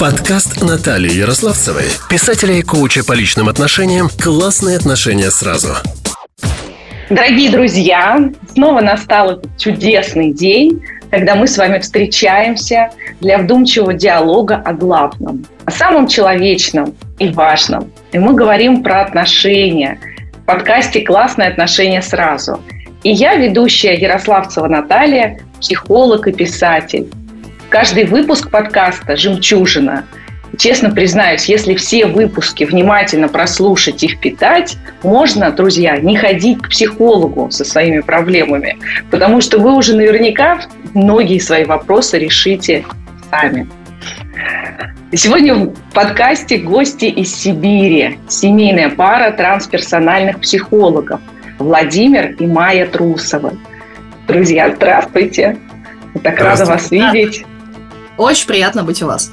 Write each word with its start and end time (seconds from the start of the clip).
Подкаст 0.00 0.62
Натальи 0.62 1.12
Ярославцевой, 1.12 1.84
писателя 2.08 2.54
и 2.54 2.62
коуча 2.62 3.04
по 3.04 3.12
личным 3.12 3.50
отношениям 3.50 4.08
«Классные 4.08 4.78
отношения 4.78 5.30
сразу». 5.30 5.74
Дорогие 7.10 7.50
друзья, 7.50 8.18
снова 8.54 8.80
настал 8.80 9.32
этот 9.32 9.58
чудесный 9.58 10.32
день, 10.32 10.82
когда 11.10 11.34
мы 11.34 11.46
с 11.46 11.58
вами 11.58 11.80
встречаемся 11.80 12.88
для 13.20 13.36
вдумчивого 13.36 13.92
диалога 13.92 14.56
о 14.64 14.72
главном, 14.72 15.44
о 15.66 15.70
самом 15.70 16.08
человечном 16.08 16.94
и 17.18 17.28
важном. 17.28 17.92
И 18.12 18.18
мы 18.18 18.32
говорим 18.32 18.82
про 18.82 19.02
отношения. 19.02 20.00
В 20.32 20.46
подкасте 20.46 21.02
«Классные 21.02 21.50
отношения 21.50 22.00
сразу». 22.00 22.58
И 23.02 23.10
я, 23.10 23.34
ведущая 23.34 23.96
Ярославцева 23.96 24.66
Наталья, 24.66 25.38
психолог 25.60 26.26
и 26.26 26.32
писатель. 26.32 27.06
Каждый 27.70 28.04
выпуск 28.04 28.50
подкаста 28.50 29.16
«Жемчужина» 29.16 30.04
Честно 30.58 30.90
признаюсь, 30.90 31.44
если 31.44 31.76
все 31.76 32.06
выпуски 32.06 32.64
внимательно 32.64 33.28
прослушать 33.28 34.02
и 34.02 34.08
впитать, 34.08 34.76
можно, 35.04 35.52
друзья, 35.52 35.96
не 35.96 36.16
ходить 36.16 36.60
к 36.60 36.68
психологу 36.68 37.52
со 37.52 37.64
своими 37.64 38.00
проблемами, 38.00 38.76
потому 39.12 39.40
что 39.40 39.60
вы 39.60 39.72
уже 39.72 39.94
наверняка 39.94 40.60
многие 40.92 41.38
свои 41.38 41.64
вопросы 41.64 42.18
решите 42.18 42.84
сами. 43.30 43.68
Сегодня 45.12 45.54
в 45.54 45.72
подкасте 45.94 46.58
гости 46.58 47.04
из 47.04 47.32
Сибири. 47.34 48.18
Семейная 48.28 48.90
пара 48.90 49.30
трансперсональных 49.30 50.40
психологов 50.40 51.20
Владимир 51.60 52.32
и 52.32 52.46
Майя 52.46 52.86
Трусовы. 52.86 53.52
Друзья, 54.26 54.74
здравствуйте. 54.74 55.56
Так 56.24 56.40
рада 56.40 56.64
вас 56.64 56.90
видеть. 56.90 57.46
Очень 58.20 58.48
приятно 58.48 58.82
быть 58.82 59.02
у 59.02 59.06
вас. 59.06 59.32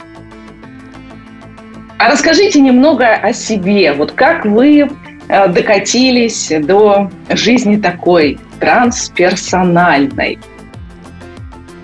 А 2.00 2.10
расскажите 2.10 2.62
немного 2.62 3.16
о 3.16 3.34
себе. 3.34 3.92
Вот 3.92 4.14
как 4.14 4.46
вы 4.46 4.90
э, 5.28 5.48
докатились 5.50 6.54
до 6.62 7.12
жизни 7.30 7.76
такой 7.76 8.40
трансперсональной? 8.62 10.40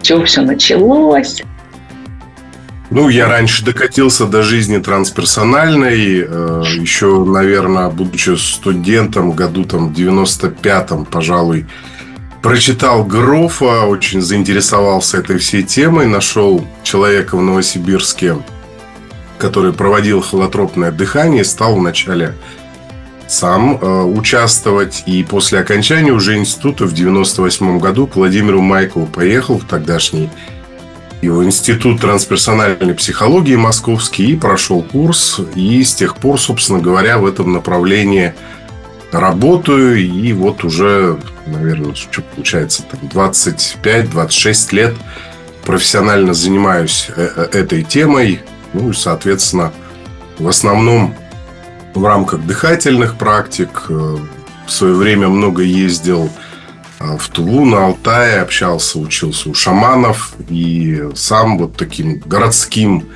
Чего 0.02 0.24
все 0.24 0.44
началось? 0.44 1.44
Ну, 2.90 3.10
я 3.10 3.28
раньше 3.28 3.66
докатился 3.66 4.26
до 4.26 4.42
жизни 4.42 4.78
трансперсональной, 4.78 6.26
э, 6.26 6.64
еще, 6.80 7.26
наверное, 7.26 7.90
будучи 7.90 8.38
студентом, 8.38 9.34
году 9.34 9.66
там 9.66 9.90
95-м, 9.90 11.04
пожалуй, 11.04 11.66
прочитал 12.44 13.06
Грофа, 13.06 13.86
очень 13.86 14.22
заинтересовался 14.22 15.18
этой 15.18 15.38
всей 15.40 15.64
темой, 15.64 16.06
нашел 16.06 16.64
человека 16.84 17.38
в 17.38 17.42
Новосибирске, 17.42 18.36
который 19.40 19.72
проводил 19.72 20.22
холотропное 20.22 20.92
дыхание, 20.92 21.46
стал 21.46 21.78
вначале 21.78 22.36
сам 23.28 23.80
э, 23.82 24.04
участвовать. 24.04 25.04
И 25.06 25.24
после 25.24 25.60
окончания 25.60 26.12
уже 26.12 26.36
института 26.36 26.86
в 26.86 26.94
98 26.94 27.80
году 27.80 28.08
к 28.08 28.18
Владимиру 28.18 28.62
Майкову 28.62 29.08
поехал 29.08 29.58
в 29.58 29.66
тогдашний 29.66 30.30
его 31.22 31.46
институт 31.46 32.02
трансперсональной 32.02 32.94
психологии 32.94 33.56
московский 33.56 34.34
и 34.34 34.36
прошел 34.36 34.84
курс. 34.84 35.40
И 35.56 35.82
с 35.82 35.96
тех 35.96 36.18
пор, 36.18 36.38
собственно 36.38 36.80
говоря, 36.80 37.18
в 37.18 37.26
этом 37.26 37.54
направлении 37.54 38.34
работаю. 39.20 39.98
И 39.98 40.34
вот 40.34 40.64
уже 40.64 41.20
наверное, 41.46 41.96
что 41.96 42.22
получается, 42.22 42.84
там 42.84 43.00
25-26 43.10 44.76
лет 44.76 44.94
профессионально 45.66 46.34
занимаюсь 46.34 47.08
э, 47.16 47.30
э, 47.36 47.60
этой 47.60 47.84
темой. 47.84 48.42
Ну 48.74 48.90
и, 48.90 48.94
соответственно, 48.94 49.72
в 50.38 50.48
основном 50.48 51.16
в 51.94 52.04
рамках 52.04 52.42
дыхательных 52.42 53.18
практик. 53.18 53.86
Э, 53.90 54.18
в 54.66 54.72
свое 54.72 54.94
время 54.94 55.28
много 55.28 55.62
ездил 55.62 56.30
в 56.98 57.28
Тулу, 57.28 57.66
на 57.66 57.88
Алтае, 57.88 58.40
общался, 58.40 58.98
учился 58.98 59.50
у 59.50 59.54
шаманов. 59.54 60.34
И 60.48 61.10
сам 61.16 61.58
вот 61.58 61.76
таким 61.76 62.20
городским 62.20 63.10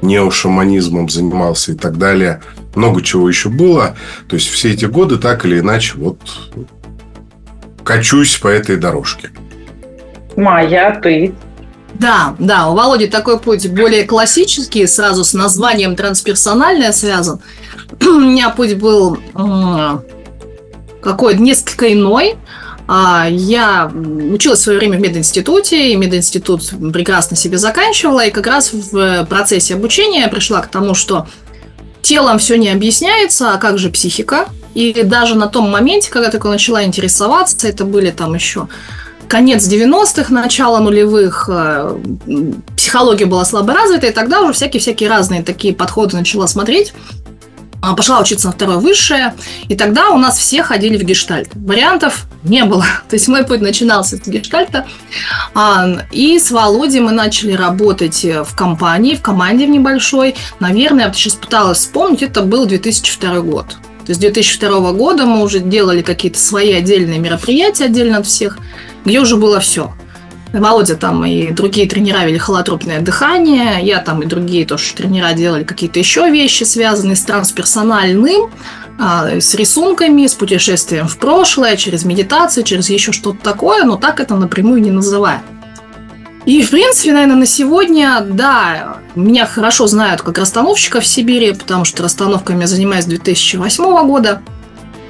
неошаманизмом 0.00 1.10
занимался 1.10 1.72
и 1.72 1.74
так 1.74 1.98
далее. 1.98 2.40
Много 2.74 3.02
чего 3.02 3.28
еще 3.28 3.48
было. 3.48 3.96
То 4.28 4.36
есть 4.36 4.48
все 4.48 4.72
эти 4.72 4.84
годы 4.84 5.18
так 5.18 5.44
или 5.44 5.60
иначе 5.60 5.94
вот 5.96 6.18
качусь 7.84 8.36
по 8.36 8.48
этой 8.48 8.76
дорожке. 8.76 9.30
Майя, 10.36 10.98
ты? 11.02 11.34
Да, 11.94 12.34
да, 12.40 12.68
у 12.68 12.74
Володи 12.74 13.06
такой 13.06 13.38
путь 13.38 13.70
более 13.70 14.04
классический, 14.04 14.86
сразу 14.86 15.22
с 15.22 15.32
названием 15.32 15.94
трансперсональное 15.94 16.92
связан. 16.92 17.40
У 18.00 18.20
меня 18.20 18.50
путь 18.50 18.76
был 18.76 19.18
какой-то 21.00 21.40
несколько 21.40 21.92
иной. 21.92 22.36
А, 22.86 23.26
я 23.30 23.90
училась 23.94 24.60
в 24.60 24.62
свое 24.64 24.78
время 24.78 24.98
в 24.98 25.00
мединституте, 25.00 25.92
и 25.92 25.96
мединститут 25.96 26.70
прекрасно 26.92 27.36
себе 27.36 27.56
заканчивала, 27.56 28.26
и 28.26 28.30
как 28.30 28.46
раз 28.46 28.72
в 28.72 29.24
процессе 29.24 29.74
обучения 29.74 30.20
я 30.20 30.28
пришла 30.28 30.60
к 30.60 30.66
тому, 30.66 30.94
что 30.94 31.26
телом 32.04 32.38
все 32.38 32.56
не 32.56 32.68
объясняется, 32.68 33.52
а 33.52 33.58
как 33.58 33.78
же 33.78 33.90
психика? 33.90 34.46
И 34.74 35.02
даже 35.02 35.34
на 35.34 35.48
том 35.48 35.70
моменте, 35.70 36.10
когда 36.10 36.26
я 36.26 36.32
только 36.32 36.48
начала 36.48 36.84
интересоваться, 36.84 37.66
это 37.66 37.84
были 37.84 38.10
там 38.10 38.34
еще 38.34 38.68
конец 39.26 39.66
90-х, 39.66 40.32
начало 40.32 40.78
нулевых, 40.80 41.48
э, 41.50 41.96
психология 42.76 43.24
была 43.24 43.44
слабо 43.44 43.72
развита, 43.72 44.06
и 44.06 44.10
тогда 44.12 44.42
уже 44.42 44.52
всякие-всякие 44.52 45.08
разные 45.08 45.42
такие 45.42 45.74
подходы 45.74 46.16
начала 46.16 46.46
смотреть. 46.46 46.92
А, 47.82 47.94
пошла 47.94 48.20
учиться 48.20 48.46
на 48.46 48.52
второе 48.52 48.76
высшее, 48.76 49.34
и 49.68 49.76
тогда 49.76 50.10
у 50.10 50.18
нас 50.18 50.38
все 50.38 50.62
ходили 50.62 50.96
в 50.96 51.02
гештальт. 51.02 51.50
Вариантов 51.54 52.26
не 52.44 52.64
было. 52.64 52.84
То 53.08 53.16
есть 53.16 53.28
мой 53.28 53.44
путь 53.44 53.60
начинался 53.60 54.16
с 54.16 54.26
гештальта. 54.26 54.86
А, 55.54 55.86
и 56.12 56.38
с 56.38 56.50
Володей 56.50 57.00
мы 57.00 57.12
начали 57.12 57.52
работать 57.52 58.24
в 58.24 58.54
компании, 58.54 59.14
в 59.14 59.22
команде 59.22 59.66
в 59.66 59.70
небольшой. 59.70 60.34
Наверное, 60.60 61.06
я 61.06 61.12
сейчас 61.12 61.34
пыталась 61.34 61.78
вспомнить, 61.78 62.22
это 62.22 62.42
был 62.42 62.66
2002 62.66 63.40
год. 63.40 63.76
То 64.04 64.10
есть 64.10 64.20
с 64.20 64.22
2002 64.22 64.92
года 64.92 65.24
мы 65.24 65.42
уже 65.42 65.60
делали 65.60 66.02
какие-то 66.02 66.38
свои 66.38 66.74
отдельные 66.74 67.18
мероприятия 67.18 67.86
отдельно 67.86 68.18
от 68.18 68.26
всех, 68.26 68.58
где 69.04 69.18
уже 69.18 69.36
было 69.36 69.60
все. 69.60 69.94
Володя 70.52 70.94
там 70.94 71.24
и 71.24 71.50
другие 71.50 71.88
тренера 71.88 72.24
вели 72.24 72.38
холотропное 72.38 73.00
дыхание, 73.00 73.78
я 73.82 73.98
там 73.98 74.22
и 74.22 74.26
другие 74.26 74.64
тоже 74.64 74.94
тренера 74.94 75.32
делали 75.32 75.64
какие-то 75.64 75.98
еще 75.98 76.30
вещи, 76.30 76.62
связанные 76.62 77.16
с 77.16 77.22
трансперсональным, 77.22 78.52
с 78.98 79.54
рисунками, 79.54 80.26
с 80.26 80.34
путешествием 80.34 81.08
в 81.08 81.18
прошлое, 81.18 81.76
через 81.76 82.04
медитацию, 82.04 82.64
через 82.64 82.90
еще 82.90 83.12
что-то 83.12 83.38
такое, 83.42 83.84
но 83.84 83.96
так 83.96 84.20
это 84.20 84.36
напрямую 84.36 84.80
не 84.80 84.90
называем. 84.90 85.40
И, 86.46 86.62
в 86.62 86.70
принципе, 86.70 87.12
наверное, 87.12 87.36
на 87.36 87.46
сегодня, 87.46 88.20
да, 88.20 88.98
меня 89.14 89.46
хорошо 89.46 89.86
знают 89.86 90.20
как 90.20 90.36
расстановщика 90.38 91.00
в 91.00 91.06
Сибири, 91.06 91.52
потому 91.52 91.84
что 91.84 92.02
расстановками 92.02 92.62
я 92.62 92.66
занимаюсь 92.66 93.04
с 93.04 93.08
2008 93.08 94.06
года. 94.06 94.42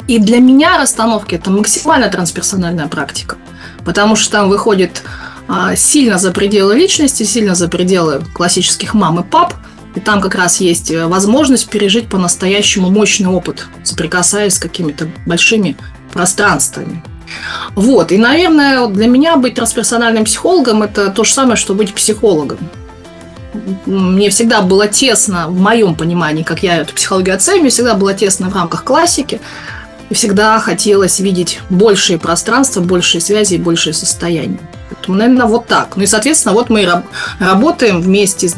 И 0.07 0.19
для 0.19 0.39
меня 0.39 0.79
расстановки– 0.79 1.35
это 1.37 1.51
максимально 1.51 2.09
трансперсональная 2.09 2.87
практика, 2.87 3.37
потому 3.85 4.17
что 4.17 4.31
там 4.31 4.49
выходит 4.49 5.03
а, 5.49 5.75
сильно 5.77 6.19
за 6.19 6.31
пределы 6.31 6.77
личности, 6.77 7.23
сильно 7.25 7.55
за 7.55 7.69
пределы 7.69 8.23
классических 8.35 8.95
мам 8.95 9.21
и 9.21 9.23
пап, 9.25 9.55
и 9.95 10.01
там 10.01 10.21
как 10.21 10.35
раз 10.35 10.61
есть 10.61 10.91
э, 10.91 11.07
возможность 11.07 11.69
пережить 11.69 12.09
по-настоящему 12.09 12.91
мощный 12.91 13.29
опыт, 13.29 13.67
соприкасаясь 13.85 14.55
с 14.55 14.59
какими-то 14.59 15.09
большими 15.27 15.77
пространствами. 16.13 17.03
Вот, 17.75 18.13
и, 18.13 18.19
наверное, 18.19 18.87
для 18.89 19.07
меня 19.07 19.37
быть 19.37 19.55
трансперсональным 19.55 20.25
психологом– 20.25 20.83
это 20.85 21.11
то 21.11 21.25
же 21.25 21.33
самое, 21.33 21.57
что 21.57 21.75
быть 21.75 21.95
психологом. 21.95 22.59
Мне 23.87 24.31
всегда 24.31 24.63
было 24.63 24.89
тесно, 24.89 25.49
в 25.49 25.61
моем 25.61 25.95
понимании, 25.95 26.43
как 26.43 26.63
я 26.63 26.79
эту 26.79 26.95
психологию 26.95 27.37
оцениваю, 27.37 27.63
мне 27.63 27.71
всегда 27.71 27.95
было 27.95 28.15
тесно 28.15 28.51
в 28.51 28.55
рамках 28.55 28.85
классики, 28.85 29.41
и 30.11 30.15
всегда 30.15 30.59
хотелось 30.59 31.21
видеть 31.21 31.61
большие 31.71 32.19
пространства, 32.19 32.81
большие 32.81 33.21
связи 33.21 33.55
и 33.55 33.59
большее 33.59 33.95
состояние. 33.95 34.59
Поэтому, 34.91 35.19
наверное, 35.19 35.47
вот 35.47 35.67
так. 35.67 35.97
Ну 35.97 36.03
и, 36.03 36.07
соответственно, 36.07 36.55
вот 36.55 36.69
мы 36.69 36.83
и 36.83 36.87
раб- 36.87 37.07
работаем 37.39 38.01
вместе 38.01 38.49
с 38.49 38.55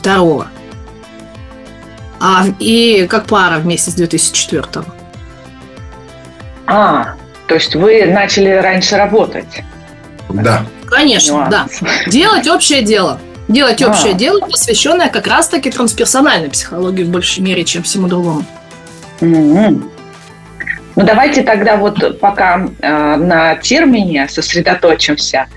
2002 0.00 0.46
а, 2.20 2.44
и 2.58 3.06
как 3.08 3.26
пара 3.26 3.58
вместе 3.58 3.90
с 3.90 3.94
2004 3.94 4.84
А, 6.66 7.14
то 7.46 7.54
есть 7.54 7.74
вы 7.74 8.06
начали 8.06 8.50
раньше 8.50 8.96
работать? 8.96 9.62
Да. 10.30 10.64
Конечно, 10.86 11.32
Нюанс. 11.32 11.50
да. 11.50 11.66
Делать 12.06 12.48
общее 12.48 12.82
дело. 12.82 13.20
Делать 13.48 13.82
а. 13.82 13.90
общее 13.90 14.14
дело, 14.14 14.40
посвященное 14.40 15.10
как 15.10 15.26
раз-таки 15.26 15.70
трансперсональной 15.70 16.48
психологии 16.48 17.02
в 17.02 17.10
большей 17.10 17.42
мере, 17.42 17.64
чем 17.64 17.82
всему 17.82 18.08
другому. 18.08 18.44
Mm-hmm. 19.20 19.90
Ну, 20.96 21.04
давайте 21.04 21.42
тогда 21.42 21.76
вот 21.76 22.20
пока 22.20 22.68
э, 22.80 23.16
на 23.16 23.56
термине 23.56 24.28
сосредоточимся. 24.28 25.48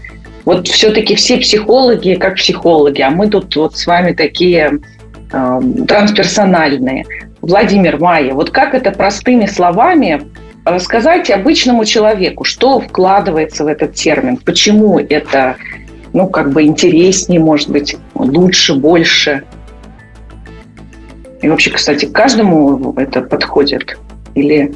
Вот 0.48 0.66
все-таки 0.70 1.16
все 1.16 1.36
психологи 1.40 2.14
как 2.14 2.36
психологи, 2.36 3.02
а 3.02 3.10
мы 3.10 3.28
тут 3.28 3.54
вот 3.58 3.76
с 3.76 3.86
вами 3.86 4.14
такие 4.14 4.80
э, 5.34 5.62
трансперсональные. 5.86 7.06
Владимир 7.42 8.00
Майя, 8.00 8.34
вот 8.34 8.52
как 8.52 8.74
это 8.74 8.92
простыми 8.92 9.46
словами 9.46 10.22
рассказать 10.64 11.30
обычному 11.30 11.84
человеку, 11.84 12.46
что 12.46 12.80
вкладывается 12.80 13.66
в 13.66 13.68
этот 13.68 13.96
термин, 13.96 14.38
почему 14.38 15.00
это, 15.00 15.58
ну, 16.14 16.30
как 16.30 16.54
бы 16.54 16.64
интереснее, 16.64 17.42
может 17.42 17.70
быть, 17.70 17.98
лучше, 18.16 18.76
больше. 18.76 19.44
И 21.42 21.50
вообще, 21.50 21.72
кстати, 21.72 22.06
каждому 22.06 22.94
это 22.94 23.20
подходит? 23.20 23.98
Или 24.34 24.72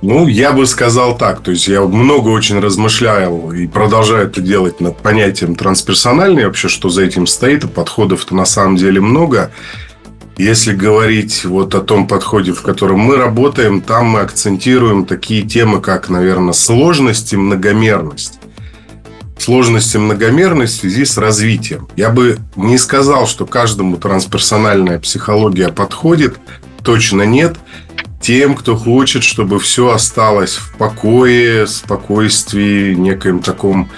ну, 0.00 0.28
я 0.28 0.52
бы 0.52 0.66
сказал 0.66 1.16
так. 1.16 1.42
То 1.42 1.50
есть, 1.50 1.66
я 1.66 1.82
много 1.82 2.28
очень 2.28 2.60
размышлял 2.60 3.52
и 3.52 3.66
продолжаю 3.66 4.26
это 4.26 4.40
делать 4.40 4.80
над 4.80 4.96
понятием 4.98 5.56
трансперсональный. 5.56 6.46
Вообще, 6.46 6.68
что 6.68 6.88
за 6.88 7.04
этим 7.04 7.26
стоит. 7.26 7.64
И 7.64 7.68
подходов-то 7.68 8.34
на 8.34 8.44
самом 8.44 8.76
деле 8.76 9.00
много. 9.00 9.50
Если 10.36 10.72
говорить 10.72 11.44
вот 11.44 11.74
о 11.74 11.80
том 11.80 12.06
подходе, 12.06 12.52
в 12.52 12.62
котором 12.62 13.00
мы 13.00 13.16
работаем, 13.16 13.80
там 13.80 14.06
мы 14.06 14.20
акцентируем 14.20 15.04
такие 15.04 15.42
темы, 15.42 15.80
как, 15.80 16.08
наверное, 16.10 16.52
сложность 16.52 17.32
и 17.32 17.36
многомерность. 17.36 18.38
Сложность 19.36 19.94
и 19.96 19.98
многомерность 19.98 20.78
в 20.78 20.80
связи 20.80 21.04
с 21.04 21.18
развитием. 21.18 21.88
Я 21.96 22.10
бы 22.10 22.38
не 22.54 22.78
сказал, 22.78 23.26
что 23.26 23.46
каждому 23.46 23.96
трансперсональная 23.96 25.00
психология 25.00 25.70
подходит. 25.70 26.36
Точно 26.84 27.22
нет 27.22 27.56
тем, 28.28 28.56
кто 28.56 28.76
хочет, 28.76 29.22
чтобы 29.22 29.58
все 29.58 29.88
осталось 29.88 30.56
в 30.56 30.76
покое, 30.76 31.66
спокойствии, 31.66 32.92
некоем 32.92 33.40
таком 33.40 33.88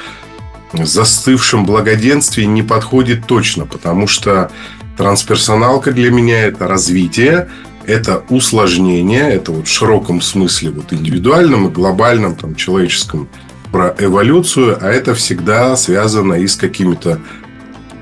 застывшем 0.72 1.66
благоденствии 1.66 2.44
не 2.44 2.62
подходит 2.62 3.26
точно, 3.26 3.66
потому 3.66 4.06
что 4.06 4.52
трансперсоналка 4.96 5.90
для 5.90 6.12
меня 6.12 6.44
это 6.44 6.68
развитие, 6.68 7.48
это 7.86 8.22
усложнение, 8.28 9.32
это 9.32 9.50
вот 9.50 9.66
в 9.66 9.72
широком 9.72 10.20
смысле 10.20 10.70
вот 10.70 10.92
индивидуальном 10.92 11.66
и 11.66 11.72
глобальном 11.72 12.36
там 12.36 12.54
человеческом 12.54 13.28
про 13.72 13.96
эволюцию, 13.98 14.78
а 14.80 14.92
это 14.92 15.12
всегда 15.14 15.74
связано 15.74 16.34
и 16.34 16.46
с 16.46 16.54
какими-то 16.54 17.18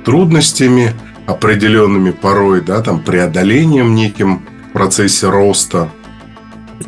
трудностями 0.05 0.93
определенными 1.27 2.11
порой, 2.11 2.61
да, 2.61 2.83
там 2.83 3.01
преодолением 3.01 3.95
неким 3.95 4.43
в 4.69 4.73
процессе 4.75 5.31
роста. 5.31 5.89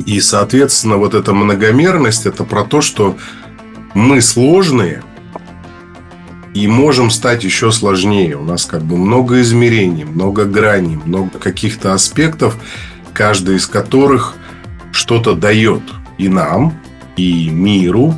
И, 0.07 0.21
соответственно, 0.21 0.97
вот 0.97 1.15
эта 1.15 1.33
многомерность– 1.33 2.27
это 2.27 2.45
про 2.45 2.65
то, 2.65 2.81
что 2.81 3.17
мы 3.95 4.21
сложные 4.21 5.03
и 6.55 6.67
можем 6.67 7.11
стать 7.11 7.45
еще 7.45 7.71
сложнее. 7.73 8.37
У 8.37 8.45
нас 8.45 8.67
как 8.67 8.83
бы 8.83 8.97
много 8.97 9.41
измерений, 9.41 10.05
много 10.05 10.45
граней, 10.45 10.97
много 10.97 11.39
каких-то 11.39 11.93
аспектов, 11.93 12.57
каждый 13.13 13.57
из 13.57 13.67
которых 13.67 14.35
что-то 14.93 15.35
дает 15.35 15.83
и 16.19 16.29
нам, 16.29 16.75
и 17.17 17.51
миру. 17.51 18.15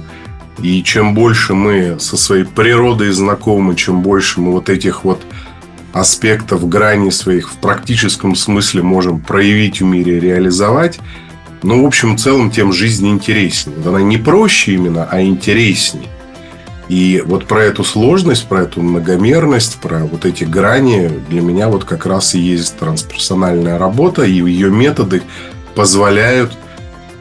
И 0.58 0.82
чем 0.82 1.14
больше 1.14 1.54
мы 1.54 1.98
со 1.98 2.16
своей 2.16 2.44
природой 2.44 3.10
знакомы, 3.10 3.74
чем 3.74 4.02
больше 4.02 4.40
мы 4.40 4.52
вот 4.52 4.68
этих 4.68 5.04
вот 5.04 5.22
аспектов 5.92 6.68
грани 6.68 7.10
своих 7.10 7.50
в 7.50 7.56
практическом 7.56 8.34
смысле 8.34 8.82
можем 8.82 9.20
проявить 9.20 9.80
в 9.80 9.84
мире, 9.84 10.20
реализовать– 10.20 11.00
ну, 11.62 11.82
в 11.82 11.86
общем, 11.86 12.16
в 12.16 12.20
целом, 12.20 12.50
тем 12.50 12.72
жизнь 12.72 13.08
интереснее. 13.08 13.76
Она 13.86 14.00
не 14.02 14.16
проще 14.16 14.74
именно, 14.74 15.08
а 15.10 15.22
интереснее. 15.22 16.08
И 16.88 17.22
вот 17.24 17.46
про 17.46 17.62
эту 17.62 17.84
сложность, 17.84 18.46
про 18.46 18.62
эту 18.62 18.82
многомерность, 18.82 19.78
про 19.80 20.00
вот 20.00 20.24
эти 20.24 20.44
грани 20.44 21.08
для 21.28 21.40
меня 21.40 21.68
вот 21.68 21.84
как 21.84 22.04
раз 22.06 22.34
и 22.34 22.40
есть 22.40 22.76
трансперсональная 22.78 23.78
работа, 23.78 24.24
и 24.24 24.32
ее 24.32 24.70
методы 24.70 25.22
позволяют 25.74 26.52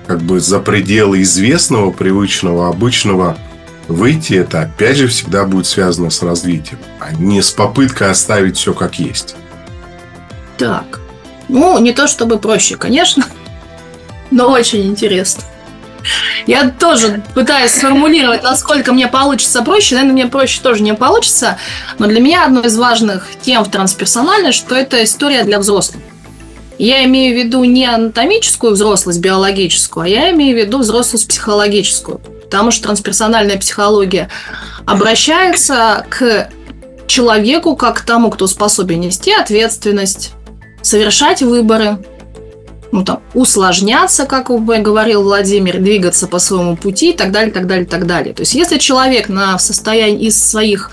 как 0.07 0.21
бы 0.21 0.39
за 0.39 0.59
пределы 0.59 1.21
известного, 1.21 1.91
привычного, 1.91 2.67
обычного 2.67 3.37
выйти. 3.87 4.33
Это 4.33 4.61
опять 4.61 4.97
же 4.97 5.07
всегда 5.07 5.45
будет 5.45 5.67
связано 5.67 6.09
с 6.09 6.21
развитием, 6.23 6.79
а 6.99 7.13
не 7.13 7.41
с 7.41 7.51
попыткой 7.51 8.09
оставить 8.09 8.57
все 8.57 8.73
как 8.73 8.99
есть. 8.99 9.35
Так, 10.57 10.99
ну, 11.47 11.79
не 11.79 11.93
то 11.93 12.07
чтобы 12.07 12.39
проще, 12.39 12.75
конечно, 12.75 13.25
но 14.31 14.49
очень 14.49 14.87
интересно. 14.87 15.43
Я 16.47 16.69
тоже 16.69 17.23
пытаюсь 17.35 17.71
сформулировать, 17.71 18.43
насколько 18.43 18.91
мне 18.93 19.07
получится 19.07 19.61
проще. 19.61 19.95
Наверное, 19.95 20.13
мне 20.13 20.27
проще 20.27 20.61
тоже 20.61 20.81
не 20.81 20.93
получится. 20.93 21.57
Но 21.99 22.07
для 22.07 22.19
меня 22.19 22.45
одно 22.45 22.61
из 22.61 22.75
важных 22.77 23.27
тем 23.41 23.63
в 23.63 23.69
трансперсональной, 23.69 24.51
что 24.51 24.75
это 24.75 25.03
история 25.03 25.43
для 25.43 25.59
взрослых. 25.59 26.01
Я 26.79 27.05
имею 27.05 27.35
в 27.35 27.37
виду 27.37 27.63
не 27.63 27.85
анатомическую 27.85 28.73
взрослость, 28.73 29.19
биологическую, 29.19 30.05
а 30.05 30.07
я 30.07 30.31
имею 30.31 30.55
в 30.55 30.59
виду 30.59 30.79
взрослость 30.79 31.27
психологическую. 31.27 32.17
Потому 32.17 32.71
что 32.71 32.83
трансперсональная 32.85 33.57
психология 33.57 34.29
обращается 34.85 36.05
к 36.09 36.49
человеку 37.05 37.75
как 37.75 37.97
к 37.97 38.01
тому, 38.01 38.31
кто 38.31 38.47
способен 38.47 39.01
нести 39.01 39.31
ответственность, 39.31 40.31
совершать 40.81 41.41
выборы, 41.41 41.99
ну, 42.91 43.05
там, 43.05 43.21
усложняться, 43.33 44.25
как 44.25 44.49
говорил 44.49 45.23
Владимир, 45.23 45.79
двигаться 45.79 46.27
по 46.27 46.39
своему 46.39 46.75
пути 46.75 47.11
и 47.11 47.13
так 47.13 47.31
далее, 47.31 47.53
так 47.53 47.67
далее, 47.67 47.85
так 47.85 48.05
далее. 48.05 48.33
То 48.33 48.41
есть, 48.41 48.53
если 48.53 48.77
человек 48.77 49.29
на 49.29 49.57
состоянии 49.59 50.27
из 50.27 50.43
своих 50.43 50.91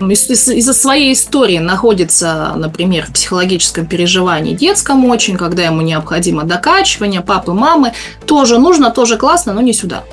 из-за 0.00 0.74
своей 0.74 1.12
истории 1.12 1.58
находится, 1.58 2.52
например, 2.54 3.06
в 3.06 3.12
психологическом 3.12 3.84
переживании 3.84 4.54
детском 4.54 5.04
очень, 5.06 5.36
когда 5.36 5.64
ему 5.64 5.80
необходимо 5.80 6.44
докачивание, 6.44 7.20
папы, 7.20 7.52
мамы, 7.52 7.92
тоже 8.24 8.58
нужно, 8.58 8.90
тоже 8.90 9.16
классно, 9.16 9.54
но 9.54 9.60
не 9.60 9.72
сюда. 9.72 10.04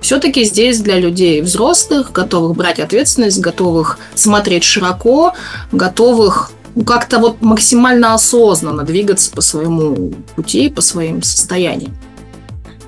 Все-таки 0.00 0.44
здесь 0.44 0.80
для 0.80 1.00
людей 1.00 1.40
взрослых, 1.40 2.12
готовых 2.12 2.56
брать 2.56 2.78
ответственность, 2.78 3.40
готовых 3.40 3.98
смотреть 4.14 4.62
широко, 4.62 5.32
готовых 5.72 6.50
как-то 6.82 7.18
вот 7.18 7.40
максимально 7.42 8.14
осознанно 8.14 8.82
двигаться 8.82 9.30
по 9.30 9.40
своему 9.40 10.14
пути, 10.34 10.68
по 10.68 10.80
своим 10.80 11.22
состояниям. 11.22 11.94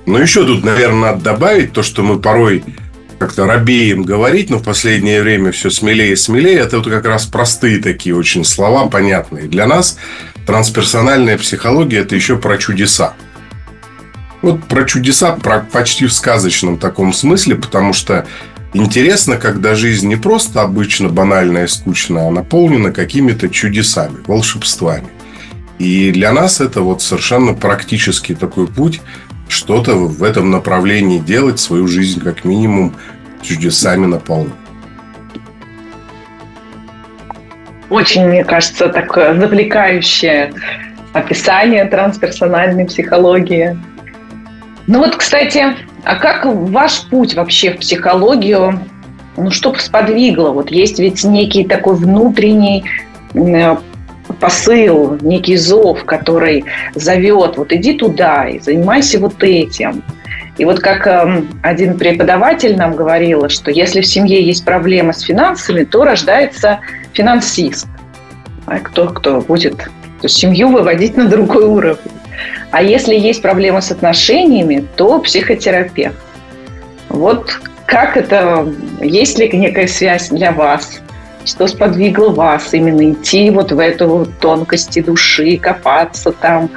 Ну, 0.05 0.17
еще 0.17 0.45
тут, 0.45 0.63
наверное, 0.63 1.11
надо 1.11 1.21
добавить 1.21 1.73
то, 1.73 1.83
что 1.83 2.01
мы 2.01 2.19
порой 2.19 2.63
как-то 3.19 3.45
робеем 3.45 4.03
говорить, 4.03 4.49
но 4.49 4.57
в 4.57 4.63
последнее 4.63 5.21
время 5.21 5.51
все 5.51 5.69
смелее 5.69 6.13
и 6.13 6.15
смелее. 6.15 6.59
Это 6.59 6.77
вот 6.77 6.87
как 6.87 7.05
раз 7.05 7.25
простые 7.25 7.81
такие 7.81 8.15
очень 8.15 8.45
слова, 8.45 8.87
понятные. 8.87 9.47
Для 9.47 9.65
нас 9.67 9.97
трансперсональная 10.45 11.37
психология– 11.37 11.99
это 11.99 12.15
еще 12.15 12.37
про 12.37 12.57
чудеса. 12.57 13.13
Вот 14.41 14.63
про 14.65 14.85
чудеса 14.85 15.31
про 15.31 15.59
почти 15.59 16.05
в 16.05 16.13
сказочном 16.13 16.77
таком 16.77 17.11
смысле, 17.11 17.55
потому 17.55 17.91
что 17.91 18.27
Интересно, 18.77 19.37
когда 19.37 19.73
жизнь 19.73 20.07
не 20.07 20.17
просто 20.17 20.61
обычно 20.61 21.09
банальная 21.09 21.65
и 21.65 21.67
скучная, 21.67 22.27
а 22.27 22.31
наполнена 22.31 22.91
какими-то 22.91 23.49
чудесами, 23.49 24.17
волшебствами. 24.27 25.07
И 25.79 26.11
для 26.11 26.31
нас 26.31 26.61
это 26.61 26.81
вот 26.81 27.01
совершенно 27.01 27.53
практический 27.53 28.35
такой 28.35 28.67
путь, 28.67 29.01
что-то 29.47 29.95
в 29.95 30.23
этом 30.23 30.51
направлении 30.51 31.17
делать, 31.17 31.59
свою 31.59 31.87
жизнь 31.87 32.21
как 32.21 32.45
минимум 32.45 32.95
чудесами 33.41 34.05
наполнить. 34.05 34.53
Очень, 37.89 38.27
мне 38.27 38.43
кажется, 38.43 38.89
такое 38.89 39.39
завлекающее 39.39 40.53
описание 41.13 41.85
трансперсональной 41.85 42.85
психологии. 42.85 43.75
Ну 44.85 44.99
вот, 44.99 45.15
кстати, 45.15 45.75
а 46.07 46.15
как 46.15 46.45
ваш 46.45 47.01
путь 47.09 47.35
вообще 47.35 47.71
в 47.71 47.79
психологию, 47.79 48.79
ну, 49.35 49.51
что 49.51 49.73
сподвигло? 49.75 50.51
Вот 50.51 50.71
есть 50.71 50.99
ведь 50.99 51.23
некий 51.25 51.65
такой 51.65 51.95
внутренний 51.95 52.85
э, 53.33 53.75
посыл, 54.39 55.17
некий 55.21 55.57
зов, 55.57 56.05
который 56.05 56.63
зовет, 56.95 57.57
вот 57.57 57.73
иди 57.73 57.93
туда 57.93 58.47
и 58.47 58.59
занимайся 58.59 59.19
вот 59.19 59.43
этим. 59.43 60.01
И 60.57 60.63
вот 60.63 60.79
как 60.79 61.05
э, 61.07 61.43
один 61.61 61.97
преподаватель 61.97 62.77
нам 62.77 62.95
говорил, 62.95 63.49
что 63.49 63.69
если 63.69 63.99
в 63.99 64.07
семье 64.07 64.41
есть 64.41 64.63
проблемы 64.63 65.11
с 65.11 65.19
финансами, 65.19 65.83
то 65.83 66.05
рождается 66.05 66.79
финансист. 67.11 67.85
А 68.65 68.79
кто, 68.79 69.09
кто 69.09 69.41
будет 69.41 69.89
семью 70.25 70.69
выводить 70.69 71.17
на 71.17 71.27
другой 71.27 71.65
уровень. 71.65 72.16
А 72.71 72.81
если 72.81 73.15
есть 73.15 73.41
проблемы 73.41 73.81
с 73.81 73.91
отношениями, 73.91 74.85
то 74.95 75.19
психотерапевт. 75.19 76.17
Вот 77.09 77.59
как 77.85 78.17
это, 78.17 78.67
есть 79.01 79.39
ли 79.39 79.49
некая 79.53 79.87
связь 79.87 80.29
для 80.29 80.51
вас? 80.51 80.99
Что 81.45 81.67
сподвигло 81.67 82.29
вас 82.29 82.73
именно 82.73 83.13
идти 83.13 83.49
вот 83.49 83.71
в 83.71 83.79
эту 83.79 84.27
тонкости 84.41 85.01
души, 85.01 85.57
копаться 85.57 86.33
там, 86.33 86.69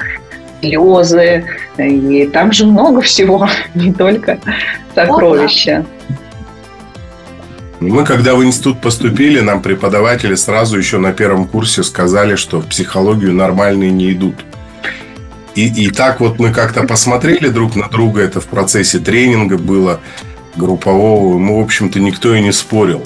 слезы. 0.60 1.44
И 1.78 2.30
там 2.32 2.52
же 2.52 2.66
много 2.66 3.00
всего, 3.00 3.48
не 3.74 3.92
только 3.92 4.38
сокровища. 4.94 5.84
Мы, 7.80 8.04
когда 8.04 8.34
в 8.34 8.44
институт 8.44 8.80
поступили, 8.82 9.40
нам 9.40 9.62
преподаватели 9.62 10.34
сразу 10.34 10.76
еще 10.76 10.98
на 10.98 11.12
первом 11.12 11.46
курсе 11.46 11.82
сказали, 11.82 12.36
что 12.36 12.60
в 12.60 12.66
психологию 12.66 13.32
нормальные 13.32 13.90
не 13.90 14.12
идут. 14.12 14.34
И, 15.54 15.66
и 15.66 15.90
так 15.90 16.20
вот 16.20 16.38
мы 16.38 16.52
как-то 16.52 16.84
посмотрели 16.84 17.48
друг 17.48 17.76
на 17.76 17.88
друга, 17.88 18.22
это 18.22 18.40
в 18.40 18.46
процессе 18.46 18.98
тренинга 18.98 19.58
было 19.58 20.00
группового, 20.56 21.38
мы, 21.38 21.58
в 21.58 21.64
общем-то, 21.64 22.00
никто 22.00 22.34
и 22.34 22.40
не 22.40 22.52
спорил. 22.52 23.04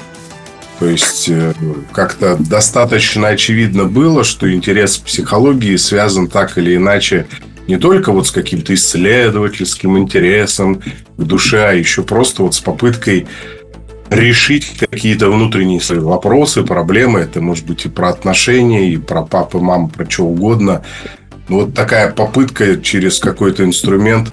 То 0.78 0.86
есть 0.86 1.28
э, 1.28 1.54
как-то 1.92 2.36
достаточно 2.36 3.28
очевидно 3.28 3.84
было, 3.84 4.24
что 4.24 4.52
интерес 4.52 4.98
к 4.98 5.04
психологии 5.04 5.76
связан 5.76 6.26
так 6.28 6.58
или 6.58 6.76
иначе 6.76 7.26
не 7.66 7.78
только 7.78 8.12
вот 8.12 8.26
с 8.26 8.30
каким-то 8.30 8.74
исследовательским 8.74 9.96
интересом 9.98 10.82
к 11.16 11.22
душе, 11.22 11.64
а 11.64 11.72
еще 11.72 12.02
просто 12.02 12.42
вот 12.42 12.54
с 12.54 12.60
попыткой 12.60 13.26
решить 14.10 14.76
какие-то 14.78 15.30
внутренние 15.30 15.80
свои 15.80 15.98
вопросы, 15.98 16.62
проблемы. 16.62 17.20
Это 17.20 17.40
может 17.40 17.66
быть 17.66 17.86
и 17.86 17.88
про 17.88 18.10
отношения, 18.10 18.90
и 18.90 18.96
про 18.96 19.22
папу, 19.22 19.60
маму, 19.60 19.88
про 19.88 20.08
что 20.08 20.24
угодно. 20.24 20.82
Но 21.48 21.60
вот 21.60 21.74
такая 21.74 22.10
попытка 22.10 22.76
через 22.80 23.18
какой-то 23.18 23.64
инструмент 23.64 24.32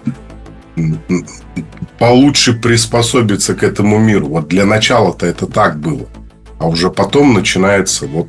получше 2.00 2.54
приспособиться 2.54 3.54
к 3.54 3.64
этому 3.64 4.00
миру. 4.00 4.28
Вот 4.28 4.48
для 4.48 4.66
начала-то 4.66 5.26
это 5.26 5.46
так 5.46 5.80
было. 5.80 6.08
А 6.60 6.68
уже 6.68 6.90
потом 6.90 7.34
начинаются 7.34 8.06
вот 8.08 8.28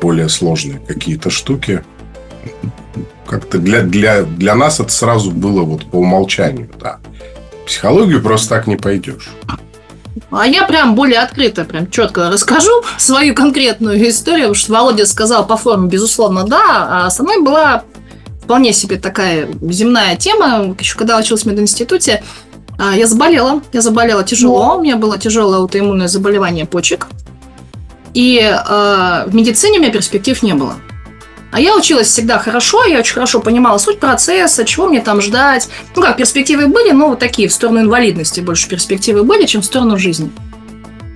более 0.00 0.28
сложные 0.28 0.78
какие-то 0.78 1.30
штуки. 1.30 1.82
Как-то 3.26 3.58
для, 3.58 3.82
для, 3.82 4.22
для 4.22 4.54
нас 4.54 4.78
это 4.78 4.92
сразу 4.92 5.30
было 5.30 5.62
вот 5.62 5.86
по 5.86 5.96
умолчанию, 5.96 6.70
да. 6.80 6.98
Психологию 7.66 8.20
просто 8.22 8.50
так 8.50 8.66
не 8.66 8.76
пойдешь. 8.76 9.30
А 10.30 10.46
я 10.46 10.64
прям 10.64 10.94
более 10.94 11.20
открыто, 11.20 11.64
прям 11.64 11.90
четко 11.90 12.30
расскажу 12.30 12.82
свою 12.98 13.34
конкретную 13.34 14.08
историю, 14.08 14.48
потому 14.48 14.54
что 14.54 14.72
Володя 14.72 15.06
сказал 15.06 15.46
по 15.46 15.56
форме, 15.56 15.88
безусловно, 15.88 16.44
да, 16.44 16.88
а 16.90 17.06
основной 17.06 17.42
была 17.42 17.84
вполне 18.42 18.72
себе 18.72 18.96
такая 18.96 19.48
земная 19.62 20.16
тема. 20.16 20.76
Еще 20.78 20.96
когда 20.96 21.18
училась 21.18 21.42
в 21.42 21.46
мединституте, 21.46 22.22
а, 22.78 22.96
я 22.96 23.06
заболела. 23.06 23.62
Я 23.72 23.80
заболела 23.80 24.24
тяжело. 24.24 24.76
У 24.76 24.82
меня 24.82 24.96
было 24.96 25.18
тяжелое 25.18 25.58
аутоиммунное 25.58 26.08
заболевание 26.08 26.66
почек. 26.66 27.06
И 28.14 28.38
э, 28.38 29.24
в 29.26 29.34
медицине 29.34 29.78
у 29.78 29.82
меня 29.82 29.90
перспектив 29.90 30.42
не 30.42 30.52
было. 30.52 30.74
А 31.50 31.60
я 31.60 31.76
училась 31.76 32.08
всегда 32.08 32.38
хорошо, 32.38 32.84
я 32.84 32.98
очень 32.98 33.12
хорошо 33.12 33.40
понимала 33.40 33.76
суть 33.76 34.00
процесса, 34.00 34.64
чего 34.64 34.88
мне 34.88 35.02
там 35.02 35.20
ждать. 35.20 35.68
Ну 35.94 36.02
как, 36.02 36.16
перспективы 36.16 36.66
были, 36.66 36.92
но 36.92 37.08
вот 37.08 37.18
такие, 37.18 37.48
в 37.48 37.52
сторону 37.52 37.80
инвалидности 37.80 38.40
больше 38.40 38.68
перспективы 38.68 39.22
были, 39.22 39.44
чем 39.44 39.60
в 39.60 39.66
сторону 39.66 39.98
жизни. 39.98 40.30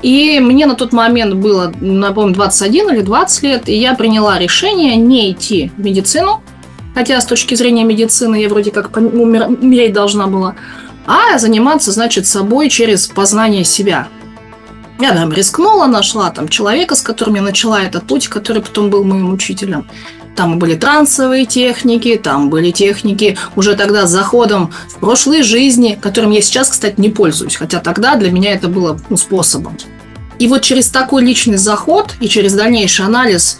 И 0.02 0.38
мне 0.40 0.66
на 0.66 0.74
тот 0.74 0.92
момент 0.92 1.34
было, 1.34 1.72
напомню, 1.80 2.34
21 2.34 2.90
или 2.90 3.00
20 3.00 3.42
лет, 3.44 3.68
и 3.70 3.74
я 3.74 3.94
приняла 3.94 4.38
решение 4.38 4.94
не 4.96 5.32
идти 5.32 5.72
в 5.74 5.80
медицину, 5.80 6.42
хотя 6.96 7.20
с 7.20 7.26
точки 7.26 7.54
зрения 7.54 7.84
медицины 7.84 8.36
я 8.40 8.48
вроде 8.48 8.70
как 8.70 8.96
умереть 8.96 9.92
должна 9.92 10.28
была, 10.28 10.54
а 11.06 11.38
заниматься, 11.38 11.92
значит, 11.92 12.26
собой 12.26 12.70
через 12.70 13.06
познание 13.06 13.64
себя. 13.64 14.08
Я 14.98 15.12
там 15.12 15.30
рискнула, 15.30 15.86
нашла 15.86 16.30
там 16.30 16.48
человека, 16.48 16.94
с 16.94 17.02
которым 17.02 17.34
я 17.34 17.42
начала 17.42 17.82
этот 17.82 18.06
путь, 18.06 18.28
который 18.28 18.62
потом 18.62 18.88
был 18.88 19.04
моим 19.04 19.30
учителем. 19.30 19.86
Там 20.36 20.58
были 20.58 20.74
трансовые 20.74 21.44
техники, 21.44 22.18
там 22.22 22.48
были 22.48 22.70
техники 22.70 23.36
уже 23.56 23.74
тогда 23.74 24.06
с 24.06 24.10
заходом 24.10 24.72
в 24.88 24.98
прошлые 24.98 25.42
жизни, 25.42 25.98
которым 26.00 26.30
я 26.30 26.40
сейчас, 26.40 26.70
кстати, 26.70 26.98
не 26.98 27.10
пользуюсь. 27.10 27.56
Хотя 27.56 27.80
тогда 27.80 28.16
для 28.16 28.30
меня 28.30 28.52
это 28.52 28.68
было 28.68 28.98
ну, 29.10 29.18
способом. 29.18 29.76
И 30.38 30.48
вот 30.48 30.62
через 30.62 30.88
такой 30.88 31.22
личный 31.22 31.58
заход 31.58 32.14
и 32.20 32.28
через 32.28 32.54
дальнейший 32.54 33.04
анализ 33.04 33.58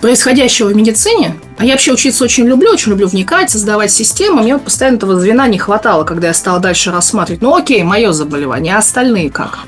происходящего 0.00 0.68
в 0.68 0.76
медицине, 0.76 1.36
а 1.58 1.64
я 1.64 1.72
вообще 1.72 1.92
учиться 1.92 2.24
очень 2.24 2.46
люблю, 2.46 2.70
очень 2.70 2.90
люблю 2.90 3.06
вникать, 3.06 3.50
создавать 3.50 3.90
системы, 3.90 4.42
мне 4.42 4.58
постоянно 4.58 4.96
этого 4.96 5.18
звена 5.20 5.46
не 5.46 5.58
хватало, 5.58 6.04
когда 6.04 6.28
я 6.28 6.34
стала 6.34 6.58
дальше 6.58 6.90
рассматривать. 6.90 7.42
Ну 7.42 7.54
окей, 7.54 7.82
мое 7.82 8.12
заболевание, 8.12 8.74
а 8.76 8.78
остальные 8.78 9.30
как? 9.30 9.58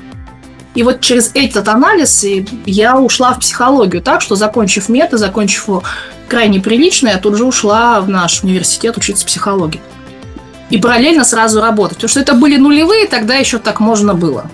И 0.75 0.81
вот 0.81 1.01
через 1.01 1.29
этот 1.35 1.67
анализ 1.67 2.25
я 2.65 2.97
ушла 2.97 3.33
в 3.33 3.39
психологию 3.39 4.01
так, 4.01 4.21
что 4.21 4.35
закончив 4.35 4.89
мета, 4.89 5.17
закончив 5.17 5.67
его 5.67 5.83
крайне 6.27 6.59
прилично, 6.59 7.09
я 7.09 7.19
тут 7.19 7.37
же 7.37 7.45
ушла 7.45 8.01
в 8.01 8.09
наш 8.09 8.43
университет 8.43 8.97
учиться 8.97 9.23
психологии. 9.23 9.81
И 10.71 10.79
параллельно 10.79 11.23
сразу 11.25 11.61
работать. 11.61 11.97
Потому 11.97 12.09
что 12.09 12.19
это 12.21 12.33
были 12.33 12.57
нулевые, 12.57 13.07
тогда 13.07 13.35
еще 13.35 13.59
так 13.59 13.79
можно 13.79 14.15
было. 14.15 14.49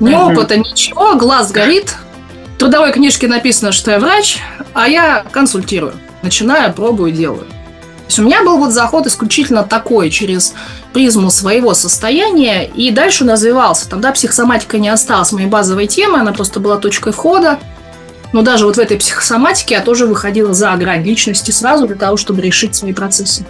Ни 0.00 0.12
опыта, 0.12 0.56
ничего, 0.56 1.14
глаз 1.14 1.52
горит. 1.52 1.94
Трудовой 2.58 2.92
книжке 2.92 3.28
написано, 3.28 3.70
что 3.70 3.92
я 3.92 4.00
врач, 4.00 4.38
а 4.74 4.88
я 4.88 5.24
консультирую. 5.30 5.94
Начинаю, 6.22 6.74
пробую, 6.74 7.12
делаю. 7.12 7.44
То 7.44 8.10
есть 8.10 8.18
у 8.18 8.22
меня 8.22 8.42
был 8.42 8.58
вот 8.58 8.72
заход 8.72 9.06
исключительно 9.06 9.62
такой, 9.62 10.10
через 10.10 10.54
призму 10.92 11.30
своего 11.30 11.72
состояния, 11.74 12.66
и 12.66 12.90
дальше 12.90 13.22
он 13.22 13.30
развивался. 13.30 13.88
Тогда 13.88 14.10
психосоматика 14.10 14.78
не 14.78 14.88
осталась 14.88 15.30
моей 15.30 15.46
базовой 15.46 15.86
темой, 15.86 16.22
она 16.22 16.32
просто 16.32 16.58
была 16.58 16.78
точкой 16.78 17.12
входа. 17.12 17.58
Но 18.32 18.42
даже 18.42 18.66
вот 18.66 18.76
в 18.76 18.80
этой 18.80 18.96
психосоматике 18.96 19.76
я 19.76 19.80
тоже 19.80 20.06
выходила 20.06 20.52
за 20.52 20.74
грань 20.76 21.04
личности 21.04 21.50
сразу 21.50 21.86
для 21.86 21.96
того, 21.96 22.16
чтобы 22.16 22.42
решить 22.42 22.74
свои 22.74 22.92
процессы. 22.92 23.46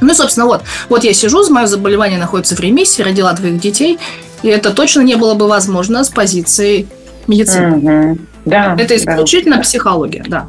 Ну 0.00 0.12
и, 0.12 0.14
собственно, 0.14 0.46
вот, 0.46 0.62
вот 0.88 1.04
я 1.04 1.12
сижу, 1.12 1.48
мое 1.50 1.66
заболевание 1.66 2.18
находится 2.18 2.54
в 2.54 2.60
ремиссии, 2.60 3.02
родила 3.02 3.32
двоих 3.32 3.60
детей, 3.60 3.98
и 4.42 4.48
это 4.48 4.72
точно 4.72 5.00
не 5.00 5.16
было 5.16 5.34
бы 5.34 5.48
возможно 5.48 6.04
с 6.04 6.08
позиции 6.08 6.86
медицины. 7.26 7.76
Угу. 7.76 8.18
Да, 8.44 8.76
это 8.78 8.96
исключительно 8.96 9.56
да. 9.56 9.62
психология, 9.62 10.24
да. 10.26 10.48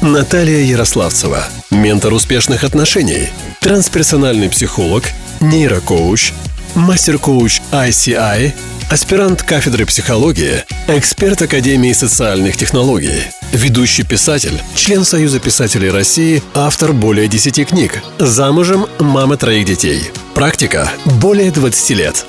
Наталья 0.00 0.58
Ярославцева, 0.58 1.44
ментор 1.70 2.12
успешных 2.12 2.64
отношений, 2.64 3.28
трансперсональный 3.60 4.50
психолог, 4.50 5.04
нейрокоуч, 5.40 6.32
мастер-коуч 6.74 7.60
ICI, 7.72 8.52
аспирант 8.90 9.42
кафедры 9.42 9.86
психологии, 9.86 10.64
эксперт 10.88 11.40
Академии 11.42 11.92
социальных 11.92 12.56
технологий, 12.56 13.22
ведущий 13.52 14.02
писатель, 14.02 14.60
член 14.74 15.04
Союза 15.04 15.40
писателей 15.40 15.90
России, 15.90 16.42
автор 16.54 16.92
более 16.92 17.28
10 17.28 17.68
книг, 17.68 18.02
замужем, 18.18 18.86
мама 18.98 19.36
троих 19.36 19.64
детей. 19.64 20.10
Практика 20.34 20.90
более 21.04 21.50
20 21.50 21.90
лет. 21.90 22.26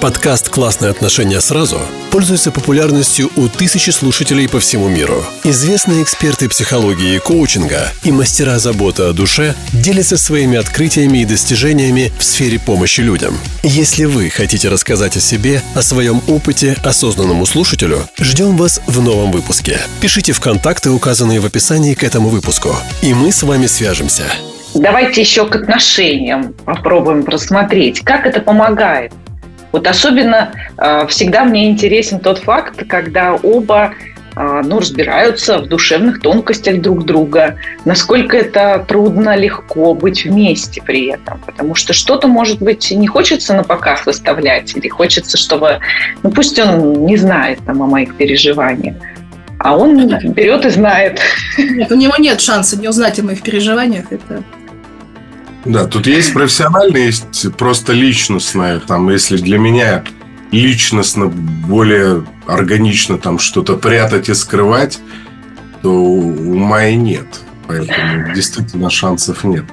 Подкаст 0.00 0.50
«Классные 0.50 0.90
отношения 0.90 1.40
сразу» 1.40 1.80
пользуется 2.10 2.50
популярностью 2.50 3.30
у 3.34 3.48
тысячи 3.48 3.88
слушателей 3.88 4.46
по 4.46 4.60
всему 4.60 4.88
миру. 4.88 5.24
Известные 5.42 6.02
эксперты 6.02 6.50
психологии 6.50 7.16
и 7.16 7.18
коучинга 7.18 7.90
и 8.04 8.12
мастера 8.12 8.58
заботы 8.58 9.04
о 9.04 9.12
душе 9.12 9.54
делятся 9.72 10.18
своими 10.18 10.58
открытиями 10.58 11.18
и 11.18 11.24
достижениями 11.24 12.12
в 12.18 12.24
сфере 12.24 12.58
помощи 12.58 13.00
людям. 13.00 13.38
Если 13.62 14.04
вы 14.04 14.28
хотите 14.28 14.68
рассказать 14.68 15.16
о 15.16 15.20
себе, 15.20 15.62
о 15.74 15.80
своем 15.80 16.20
опыте 16.28 16.76
осознанному 16.84 17.46
слушателю, 17.46 18.06
ждем 18.18 18.58
вас 18.58 18.82
в 18.86 19.00
новом 19.00 19.32
выпуске. 19.32 19.80
Пишите 20.00 20.32
в 20.32 20.40
контакты, 20.40 20.90
указанные 20.90 21.40
в 21.40 21.46
описании 21.46 21.94
к 21.94 22.04
этому 22.04 22.28
выпуску, 22.28 22.76
и 23.00 23.14
мы 23.14 23.32
с 23.32 23.42
вами 23.42 23.66
свяжемся. 23.66 24.24
Давайте 24.74 25.22
еще 25.22 25.48
к 25.48 25.56
отношениям 25.56 26.52
попробуем 26.52 27.22
просмотреть, 27.22 28.00
как 28.00 28.26
это 28.26 28.40
помогает 28.40 29.12
вот 29.72 29.86
особенно 29.86 30.52
э, 30.78 31.06
всегда 31.08 31.44
мне 31.44 31.70
интересен 31.70 32.20
тот 32.20 32.38
факт, 32.38 32.84
когда 32.88 33.34
оба 33.34 33.94
э, 34.34 34.62
ну, 34.64 34.78
разбираются 34.78 35.58
в 35.58 35.66
душевных 35.66 36.20
тонкостях 36.20 36.80
друг 36.80 37.04
друга, 37.04 37.58
насколько 37.84 38.36
это 38.36 38.84
трудно, 38.86 39.36
легко 39.36 39.94
быть 39.94 40.24
вместе 40.24 40.82
при 40.82 41.06
этом. 41.06 41.40
Потому 41.44 41.74
что 41.74 41.92
что-то, 41.92 42.28
может 42.28 42.60
быть, 42.60 42.90
не 42.90 43.06
хочется 43.06 43.54
на 43.54 43.64
показ 43.64 44.06
выставлять, 44.06 44.76
или 44.76 44.88
хочется, 44.88 45.36
чтобы, 45.36 45.80
ну 46.22 46.30
пусть 46.30 46.58
он 46.58 47.04
не 47.04 47.16
знает 47.16 47.58
там, 47.66 47.82
о 47.82 47.86
моих 47.86 48.14
переживаниях, 48.16 48.96
а 49.58 49.76
он 49.76 50.06
берет 50.32 50.64
и 50.64 50.70
знает. 50.70 51.20
Нет, 51.58 51.90
у 51.90 51.96
него 51.96 52.14
нет 52.18 52.40
шанса 52.40 52.78
не 52.78 52.88
узнать 52.88 53.18
о 53.18 53.24
моих 53.24 53.42
переживаниях. 53.42 54.12
Это 54.12 54.42
да, 55.66 55.86
тут 55.86 56.06
есть 56.06 56.32
профессиональное, 56.32 57.06
есть 57.06 57.52
просто 57.56 57.92
личностное. 57.92 58.78
Там, 58.78 59.10
если 59.10 59.36
для 59.36 59.58
меня 59.58 60.04
личностно 60.52 61.26
более 61.26 62.24
органично 62.46 63.18
там 63.18 63.38
что-то 63.38 63.76
прятать 63.76 64.28
и 64.28 64.34
скрывать, 64.34 65.00
то 65.82 65.90
у 65.90 66.54
Майи 66.54 66.94
нет. 66.94 67.26
Поэтому 67.66 68.32
действительно 68.32 68.90
шансов 68.90 69.42
нет. 69.42 69.64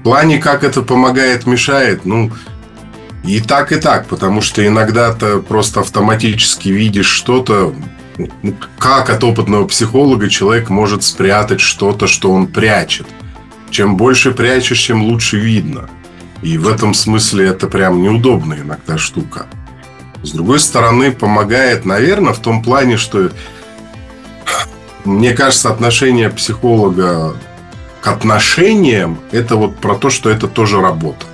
В 0.00 0.02
плане, 0.02 0.38
как 0.38 0.64
это 0.64 0.80
помогает, 0.82 1.46
мешает, 1.46 2.06
ну, 2.06 2.32
и 3.24 3.40
так, 3.40 3.72
и 3.72 3.76
так, 3.76 4.06
потому 4.06 4.40
что 4.40 4.66
иногда 4.66 5.12
ты 5.12 5.38
просто 5.40 5.80
автоматически 5.80 6.70
видишь 6.70 7.08
что-то, 7.08 7.74
ну, 8.16 8.54
как 8.78 9.10
от 9.10 9.22
опытного 9.22 9.66
психолога 9.66 10.30
человек 10.30 10.70
может 10.70 11.04
спрятать 11.04 11.60
что-то, 11.60 12.06
что 12.06 12.32
он 12.32 12.46
прячет– 12.46 13.06
чем 13.70 13.96
больше 13.96 14.32
прячешь, 14.32 14.86
тем 14.86 15.02
лучше 15.02 15.38
видно. 15.38 15.88
И 16.42 16.56
в 16.58 16.68
этом 16.68 16.94
смысле 16.94 17.46
это 17.46 17.66
прям 17.66 18.02
неудобная 18.02 18.60
иногда 18.60 18.98
штука. 18.98 19.46
С 20.22 20.30
другой 20.30 20.60
стороны, 20.60 21.12
помогает, 21.12 21.84
наверное, 21.84 22.32
в 22.32 22.38
том 22.40 22.62
плане, 22.62 22.96
что 22.96 23.30
мне 25.04 25.32
кажется, 25.32 25.70
отношение 25.70 26.30
психолога 26.30 27.36
к 28.00 28.06
отношениям 28.06 29.18
это 29.32 29.56
вот 29.56 29.76
про 29.78 29.94
то, 29.94 30.10
что 30.10 30.30
это 30.30 30.46
тоже 30.48 30.80
работа. 30.80 31.26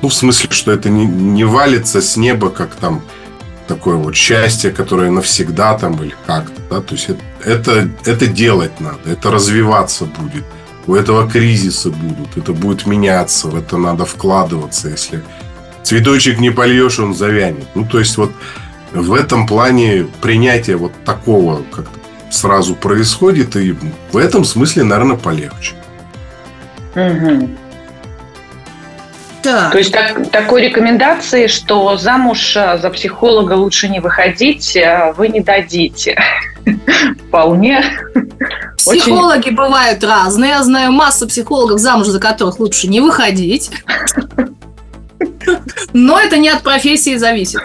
Ну, 0.00 0.08
в 0.08 0.14
смысле, 0.14 0.48
что 0.50 0.72
это 0.72 0.88
не, 0.88 1.04
не 1.06 1.44
валится 1.44 2.00
с 2.00 2.16
неба, 2.16 2.50
как 2.50 2.74
там 2.76 3.02
такое 3.66 3.96
вот 3.96 4.14
счастье, 4.14 4.70
которое 4.70 5.10
навсегда 5.10 5.76
там 5.76 6.02
или 6.02 6.14
как-то. 6.26 6.60
Да? 6.70 6.80
То 6.80 6.94
есть 6.94 7.08
это, 7.10 7.20
это, 7.44 7.88
это 8.04 8.26
делать 8.26 8.80
надо, 8.80 9.10
это 9.10 9.30
развиваться 9.30 10.04
будет. 10.04 10.44
У 10.88 10.94
этого 10.94 11.30
кризисы 11.30 11.90
будут, 11.90 12.38
это 12.38 12.54
будет 12.54 12.86
меняться, 12.86 13.48
в 13.48 13.56
это 13.56 13.76
надо 13.76 14.06
вкладываться. 14.06 14.88
Если 14.88 15.22
цветочек 15.82 16.40
не 16.40 16.50
польешь, 16.50 16.98
он 16.98 17.14
завянет. 17.14 17.66
Ну, 17.74 17.84
то 17.84 17.98
есть 17.98 18.16
вот 18.16 18.32
в 18.92 19.12
этом 19.12 19.46
плане 19.46 20.06
принятие 20.22 20.78
вот 20.78 20.92
такого 21.04 21.62
как-то 21.70 21.98
сразу 22.30 22.74
происходит, 22.74 23.54
и 23.56 23.76
в 24.12 24.16
этом 24.16 24.44
смысле, 24.44 24.84
наверное, 24.84 25.16
полегче. 25.16 25.74
Угу. 26.94 27.50
Да. 29.48 29.70
То 29.70 29.78
есть 29.78 29.92
так, 29.92 30.30
такой 30.30 30.62
рекомендации, 30.62 31.46
что 31.46 31.96
замуж 31.96 32.54
э, 32.54 32.78
за 32.78 32.90
психолога 32.90 33.54
лучше 33.54 33.88
не 33.88 33.98
выходить, 33.98 34.76
э, 34.76 35.14
вы 35.16 35.28
не 35.28 35.40
дадите. 35.40 36.20
Вполне. 37.28 37.82
Психологи 38.76 39.38
Очень... 39.38 39.56
бывают 39.56 40.04
разные. 40.04 40.50
Я 40.50 40.62
знаю 40.62 40.92
массу 40.92 41.26
психологов, 41.26 41.78
замуж 41.80 42.08
за 42.08 42.20
которых 42.20 42.60
лучше 42.60 42.88
не 42.88 43.00
выходить. 43.00 43.70
Но 45.94 46.20
это 46.20 46.36
не 46.36 46.50
от 46.50 46.62
профессии 46.62 47.16
зависит. 47.16 47.62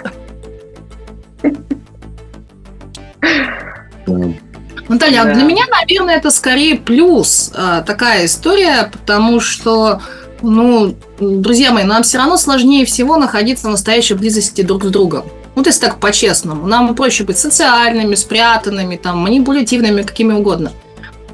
Наталья, 4.88 5.26
да. 5.26 5.34
для 5.34 5.44
меня, 5.44 5.66
наверное, 5.70 6.16
это 6.16 6.30
скорее 6.30 6.76
плюс 6.76 7.52
э, 7.54 7.84
такая 7.86 8.26
история, 8.26 8.90
потому 8.92 9.40
что, 9.40 10.02
ну, 10.44 10.96
друзья 11.20 11.72
мои, 11.72 11.86
нам 11.86 12.04
все 12.04 12.18
равно 12.18 12.38
сложнее 12.38 12.86
всего 12.86 13.18
находиться 13.18 13.68
в 13.68 13.72
настоящей 13.72 14.14
близости 14.14 14.62
друг 14.62 14.84
с 14.84 14.90
другом. 14.90 15.26
Ну, 15.56 15.64
то 15.64 15.70
есть 15.70 15.82
так 15.82 16.00
по-честному. 16.00 16.68
Нам 16.68 16.94
проще 16.96 17.24
быть 17.24 17.38
социальными, 17.38 18.16
спрятанными, 18.16 18.98
там, 18.98 19.20
манипулятивными, 19.20 20.02
какими 20.02 20.34
угодно. 20.34 20.72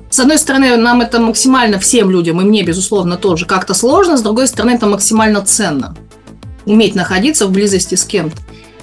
С 0.10 0.20
одной 0.20 0.38
стороны, 0.38 0.76
нам 0.78 1.02
это 1.02 1.20
максимально 1.20 1.80
всем 1.80 2.10
людям, 2.10 2.42
и 2.42 2.44
мне, 2.44 2.64
безусловно, 2.64 3.18
тоже 3.18 3.46
как-то 3.46 3.74
сложно, 3.74 4.18
с 4.18 4.22
другой 4.22 4.48
стороны, 4.48 4.72
это 4.72 4.88
максимально 4.88 5.42
ценно. 5.42 5.96
Уметь 6.66 6.96
находиться 6.96 7.48
в 7.48 7.52
близости 7.52 7.96
с 7.96 8.04
кем-то. 8.04 8.38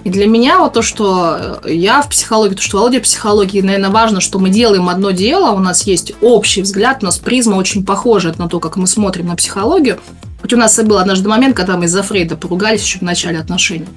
И 0.06 0.08
для 0.08 0.28
меня 0.28 0.60
вот 0.60 0.74
то, 0.74 0.82
что 0.82 1.58
я 1.64 2.00
в 2.00 2.08
психологии, 2.08 2.54
то, 2.54 2.62
что 2.62 2.76
Володя 2.76 3.00
в 3.00 3.02
психологии, 3.02 3.60
наверное, 3.60 3.90
важно, 3.90 4.20
что 4.20 4.38
мы 4.38 4.50
делаем 4.50 4.88
одно 4.88 5.10
дело, 5.10 5.50
у 5.50 5.58
нас 5.58 5.82
есть 5.82 6.12
общий 6.20 6.62
взгляд, 6.62 6.98
у 7.02 7.06
нас 7.06 7.18
призма 7.18 7.56
очень 7.56 7.84
похожа 7.84 8.32
на 8.38 8.48
то, 8.48 8.60
как 8.60 8.76
мы 8.76 8.86
смотрим 8.86 9.26
на 9.26 9.34
психологию. 9.34 9.98
Хоть 10.40 10.52
у 10.52 10.56
нас 10.56 10.78
и 10.78 10.82
был 10.82 10.98
однажды 10.98 11.28
момент, 11.28 11.56
когда 11.56 11.76
мы 11.76 11.86
из-за 11.86 12.04
Фрейда 12.04 12.36
поругались 12.36 12.84
еще 12.84 13.00
в 13.00 13.02
начале 13.02 13.40
отношений. 13.40 13.88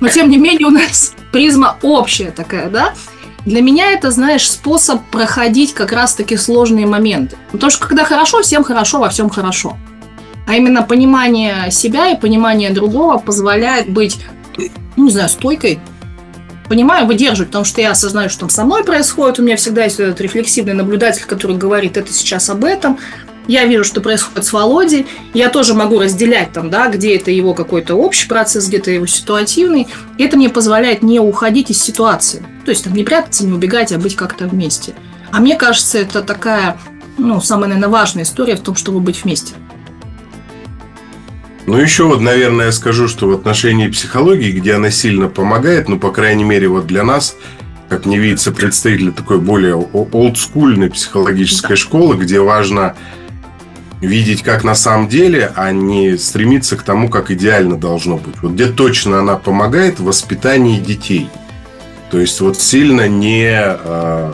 Но, 0.00 0.08
тем 0.08 0.28
не 0.28 0.36
менее, 0.36 0.66
у 0.66 0.70
нас 0.70 1.14
призма 1.32 1.78
общая 1.80 2.30
такая, 2.30 2.68
да? 2.68 2.92
Для 3.46 3.62
меня 3.62 3.90
это, 3.92 4.10
знаешь, 4.10 4.50
способ 4.50 5.00
проходить 5.10 5.72
как 5.72 5.92
раз-таки 5.92 6.36
сложные 6.36 6.84
моменты. 6.84 7.38
Потому 7.52 7.70
что 7.70 7.88
когда 7.88 8.04
хорошо, 8.04 8.42
всем 8.42 8.64
хорошо, 8.64 8.98
во 8.98 9.08
всем 9.08 9.30
хорошо. 9.30 9.78
А 10.46 10.56
именно 10.56 10.82
понимание 10.82 11.70
себя 11.70 12.10
и 12.10 12.20
понимание 12.20 12.68
другого 12.68 13.16
позволяет 13.16 13.88
быть 13.88 14.18
ну, 14.96 15.04
не 15.04 15.10
знаю, 15.10 15.28
стойкой. 15.28 15.80
Понимаю, 16.68 17.06
выдерживать, 17.06 17.48
потому 17.48 17.64
что 17.64 17.80
я 17.80 17.90
осознаю, 17.90 18.30
что 18.30 18.40
там 18.40 18.48
со 18.48 18.64
мной 18.64 18.84
происходит. 18.84 19.38
У 19.38 19.42
меня 19.42 19.56
всегда 19.56 19.84
есть 19.84 20.00
этот 20.00 20.20
рефлексивный 20.20 20.72
наблюдатель, 20.72 21.24
который 21.26 21.56
говорит, 21.56 21.96
это 21.96 22.12
сейчас 22.12 22.48
об 22.48 22.64
этом. 22.64 22.98
Я 23.46 23.66
вижу, 23.66 23.84
что 23.84 24.00
происходит 24.00 24.46
с 24.46 24.52
Володей. 24.52 25.06
Я 25.34 25.50
тоже 25.50 25.74
могу 25.74 26.00
разделять 26.00 26.52
там, 26.52 26.70
да, 26.70 26.88
где 26.88 27.16
это 27.16 27.30
его 27.30 27.52
какой-то 27.52 27.94
общий 27.94 28.26
процесс, 28.26 28.66
где-то 28.68 28.90
его 28.90 29.06
ситуативный. 29.06 29.86
Это 30.18 30.38
мне 30.38 30.48
позволяет 30.48 31.02
не 31.02 31.20
уходить 31.20 31.70
из 31.70 31.82
ситуации. 31.82 32.44
То 32.64 32.70
есть 32.70 32.84
там 32.84 32.94
не 32.94 33.04
прятаться, 33.04 33.44
не 33.44 33.52
убегать, 33.52 33.92
а 33.92 33.98
быть 33.98 34.16
как-то 34.16 34.46
вместе. 34.46 34.94
А 35.30 35.40
мне 35.40 35.56
кажется, 35.56 35.98
это 35.98 36.22
такая, 36.22 36.78
ну, 37.18 37.40
самая, 37.42 37.68
наверное, 37.68 37.90
важная 37.90 38.22
история 38.22 38.56
в 38.56 38.60
том, 38.60 38.76
чтобы 38.76 39.00
быть 39.00 39.24
вместе. 39.24 39.52
Ну, 41.66 41.78
еще 41.78 42.04
вот, 42.04 42.20
наверное, 42.20 42.66
я 42.66 42.72
скажу, 42.72 43.08
что 43.08 43.28
в 43.28 43.32
отношении 43.32 43.88
психологии, 43.88 44.52
где 44.52 44.74
она 44.74 44.90
сильно 44.90 45.28
помогает, 45.28 45.88
ну, 45.88 45.98
по 45.98 46.10
крайней 46.10 46.44
мере, 46.44 46.68
вот 46.68 46.86
для 46.86 47.04
нас, 47.04 47.36
как 47.88 48.04
мне 48.04 48.18
видится, 48.18 48.52
представители 48.52 49.10
такой 49.10 49.38
более 49.38 49.76
олдскульной 49.76 50.90
психологической 50.90 51.70
да. 51.70 51.76
школы, 51.76 52.16
где 52.16 52.38
важно 52.40 52.94
видеть, 54.02 54.42
как 54.42 54.62
на 54.62 54.74
самом 54.74 55.08
деле, 55.08 55.52
а 55.56 55.72
не 55.72 56.18
стремиться 56.18 56.76
к 56.76 56.82
тому, 56.82 57.08
как 57.08 57.30
идеально 57.30 57.78
должно 57.78 58.18
быть. 58.18 58.34
Вот 58.42 58.52
где 58.52 58.66
точно 58.66 59.20
она 59.20 59.36
помогает 59.36 60.00
в 60.00 60.04
воспитании 60.04 60.78
детей. 60.78 61.28
То 62.10 62.20
есть 62.20 62.40
вот 62.42 62.60
сильно 62.60 63.08
не 63.08 63.50
э, 63.56 64.32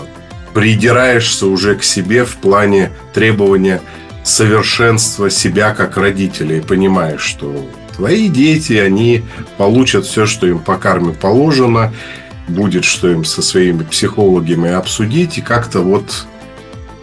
придираешься 0.52 1.46
уже 1.46 1.76
к 1.76 1.84
себе 1.84 2.24
в 2.24 2.36
плане 2.36 2.90
требования 3.14 3.80
совершенства 4.22 5.30
себя 5.30 5.74
как 5.74 5.96
родителя 5.96 6.58
и 6.58 6.60
понимаешь, 6.60 7.22
что 7.22 7.66
твои 7.96 8.28
дети, 8.28 8.74
они 8.74 9.24
получат 9.56 10.06
все, 10.06 10.26
что 10.26 10.46
им 10.46 10.58
по 10.58 10.76
карме 10.76 11.12
положено, 11.12 11.92
будет 12.48 12.84
что 12.84 13.08
им 13.08 13.24
со 13.24 13.42
своими 13.42 13.82
психологами 13.84 14.70
обсудить, 14.70 15.38
и 15.38 15.42
как-то 15.42 15.80
вот 15.80 16.26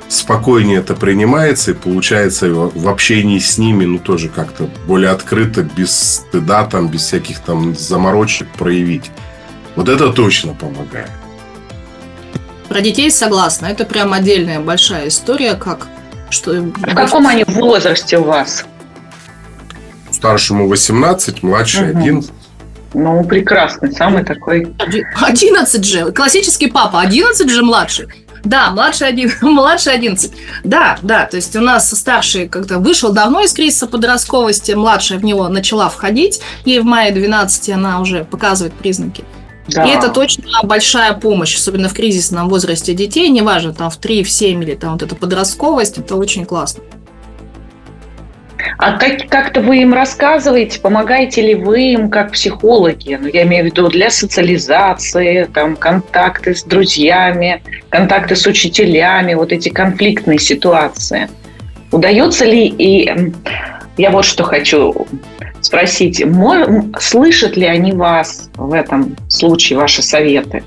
спокойнее 0.10 0.80
это 0.80 0.96
принимается, 0.96 1.72
и 1.72 1.74
получается 1.74 2.50
в 2.50 2.88
общении 2.88 3.40
с 3.40 3.58
ними, 3.58 3.86
ну, 3.86 4.00
тоже 4.00 4.30
как-то 4.30 4.70
более 4.86 5.12
открыто, 5.12 5.64
без 5.64 5.92
стыда, 5.92 6.66
там, 6.66 6.90
без 6.90 7.02
всяких 7.02 7.40
там 7.40 7.76
заморочек 7.76 8.48
проявить. 8.58 9.12
Вот 9.76 9.90
это 9.90 10.12
точно 10.12 10.54
помогает. 10.54 11.12
Про 12.68 12.82
детей 12.82 13.12
согласна. 13.12 13.68
Это 13.68 13.86
прям 13.86 14.14
отдельная 14.14 14.60
большая 14.60 15.08
история, 15.08 15.56
как 15.56 15.88
что... 16.30 16.52
В 16.52 16.96
каком 16.96 17.28
они 17.28 17.44
возрасте 17.48 18.18
у 18.18 18.24
вас? 18.24 18.66
Старшему 20.12 20.68
18, 20.68 21.44
младший 21.44 21.92
угу. 21.92 22.00
11. 22.00 22.32
Ну, 22.94 23.24
прекрасный, 23.24 23.92
самый 23.92 24.24
такой. 24.24 24.74
11 25.22 25.86
же. 25.86 26.12
Классический 26.12 26.68
папа. 26.68 27.02
11 27.02 27.50
же 27.50 27.62
младший. 27.62 28.08
Да, 28.44 28.72
младший, 28.72 29.08
один, 29.08 29.32
младший 29.42 29.94
11. 29.94 30.32
Да, 30.64 30.98
да, 31.02 31.26
то 31.26 31.36
есть 31.36 31.56
у 31.56 31.62
нас 31.62 31.90
старший 31.90 32.48
как-то 32.48 32.80
вышел 32.80 33.12
давно 33.12 33.42
из 33.42 33.52
кризиса 33.54 33.88
подростковости, 33.88 34.72
младшая 34.72 35.20
в 35.20 35.26
него 35.26 35.50
начала 35.50 35.90
входить, 35.90 36.42
ей 36.64 36.80
в 36.80 36.86
мае 36.86 37.12
12 37.12 37.70
она 37.70 38.00
уже 38.00 38.24
показывает 38.24 38.74
признаки. 38.74 39.24
Да. 39.68 39.86
И 39.86 39.90
это 39.90 40.10
точно 40.10 40.46
большая 40.64 41.14
помощь, 41.14 41.56
особенно 41.56 41.90
в 41.90 41.94
кризисном 41.94 42.50
возрасте 42.50 42.94
детей, 42.94 43.30
неважно, 43.30 43.74
там 43.74 43.90
в 43.90 43.98
3, 43.98 44.24
в 44.24 44.30
7 44.30 44.64
или 44.64 44.76
там 44.76 44.94
вот 44.94 45.04
эта 45.04 45.16
подростковость, 45.16 45.98
это 45.98 46.16
очень 46.16 46.46
классно. 46.46 46.84
А 48.78 48.98
как, 48.98 49.28
как-то 49.30 49.62
вы 49.62 49.82
им 49.82 49.94
рассказываете, 49.94 50.80
помогаете 50.80 51.42
ли 51.42 51.56
вы 51.56 51.94
им 51.94 52.10
как 52.10 52.32
психологи? 52.32 53.18
Ну, 53.20 53.28
я 53.28 53.44
имею 53.44 53.64
в 53.64 53.66
виду 53.68 53.88
для 53.90 54.10
социализации, 54.10 55.50
там, 55.54 55.76
контакты 55.76 56.56
с 56.56 56.64
друзьями, 56.64 57.62
контакты 57.90 58.36
с 58.36 58.46
учителями, 58.46 59.34
вот 59.34 59.52
эти 59.52 59.70
конфликтные 59.70 60.40
ситуации. 60.40 61.30
Удается 61.92 62.46
ли 62.46 62.68
и 62.68 63.34
я 63.98 64.12
вот 64.12 64.26
что 64.26 64.44
хочу 64.44 65.08
спросить, 65.62 66.24
слышат 67.00 67.58
ли 67.58 67.66
они 67.66 67.92
вас 67.92 68.50
в 68.56 68.74
этом 68.74 69.16
случае, 69.28 69.80
ваши 69.80 70.02
советы? 70.02 70.64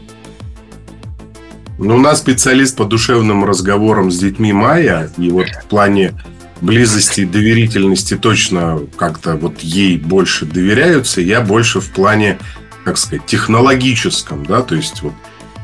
Ну, 1.78 1.94
у 1.94 1.98
нас 1.98 2.18
специалист 2.18 2.76
по 2.76 2.84
душевным 2.84 3.44
разговорам 3.44 4.10
с 4.10 4.18
детьми 4.18 4.52
Майя, 4.52 5.10
и 5.16 5.30
вот 5.30 5.46
в 5.46 5.64
плане 5.66 6.12
близости 6.60 7.22
и 7.22 7.24
доверительности 7.24 8.16
точно 8.16 8.80
как-то 8.96 9.36
вот 9.36 9.60
ей 9.60 9.96
больше 9.96 10.44
доверяются, 10.44 11.22
я 11.22 11.40
больше 11.40 11.80
в 11.80 11.90
плане, 11.90 12.38
как 12.84 12.98
сказать, 12.98 13.24
технологическом, 13.24 14.44
да, 14.44 14.60
то 14.60 14.74
есть 14.74 15.00
вот 15.00 15.14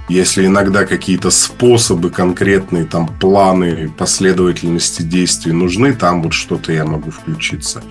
если 0.08 0.46
иногда 0.46 0.86
какие-то 0.86 1.30
способы 1.30 2.10
конкретные, 2.10 2.84
там 2.84 3.08
планы, 3.08 3.90
последовательности 3.96 5.02
действий 5.02 5.52
нужны, 5.52 5.92
там 5.94 6.22
вот 6.22 6.32
что-то 6.32 6.72
я 6.72 6.84
могу 6.84 7.10
включиться. 7.10 7.82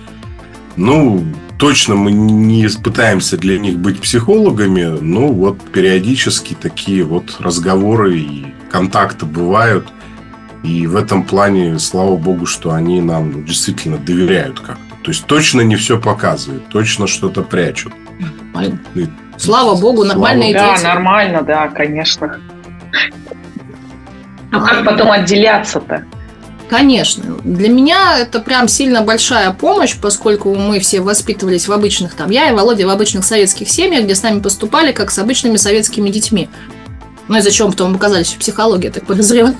Ну, 0.76 1.24
точно 1.58 1.94
мы 1.94 2.12
не 2.12 2.68
пытаемся 2.68 3.36
для 3.36 3.58
них 3.58 3.78
быть 3.78 4.00
психологами, 4.00 4.98
но 5.00 5.28
вот 5.28 5.60
периодически 5.72 6.54
такие 6.54 7.02
вот 7.02 7.36
разговоры 7.40 8.18
и 8.18 8.46
контакты 8.70 9.26
бывают. 9.26 9.88
И 10.62 10.86
в 10.86 10.96
этом 10.96 11.22
плане, 11.22 11.78
слава 11.78 12.16
богу, 12.16 12.46
что 12.46 12.72
они 12.72 13.00
нам 13.00 13.44
действительно 13.44 13.98
доверяют 13.98 14.60
как-то. 14.60 14.82
То 15.02 15.10
есть 15.12 15.26
точно 15.26 15.60
не 15.60 15.76
все 15.76 16.00
показывают, 16.00 16.68
точно 16.68 17.06
что-то 17.06 17.42
прячут. 17.42 17.92
Слава 19.38 19.74
богу, 19.74 20.04
нормальные 20.04 20.52
Слава, 20.52 20.72
дети. 20.72 20.82
Да, 20.82 20.94
нормально, 20.94 21.42
да, 21.42 21.68
конечно. 21.68 22.40
А 24.52 24.60
как 24.60 24.84
потом 24.84 25.10
отделяться-то? 25.10 26.04
Конечно. 26.68 27.36
Для 27.44 27.68
меня 27.68 28.18
это 28.18 28.40
прям 28.40 28.66
сильно 28.66 29.02
большая 29.02 29.52
помощь, 29.52 29.94
поскольку 30.00 30.54
мы 30.54 30.80
все 30.80 31.00
воспитывались 31.00 31.68
в 31.68 31.72
обычных, 31.72 32.14
там, 32.14 32.30
я 32.30 32.50
и 32.50 32.52
Володя 32.52 32.86
в 32.86 32.90
обычных 32.90 33.24
советских 33.24 33.68
семьях, 33.68 34.04
где 34.04 34.14
с 34.14 34.22
нами 34.22 34.40
поступали 34.40 34.92
как 34.92 35.10
с 35.10 35.18
обычными 35.18 35.56
советскими 35.56 36.08
детьми. 36.10 36.48
Ну 37.28 37.38
и 37.38 37.40
зачем 37.40 37.70
потом 37.70 37.94
оказались 37.94 38.32
в 38.32 38.38
психологии, 38.38 38.88
так 38.88 39.06
подозреваю. 39.06 39.54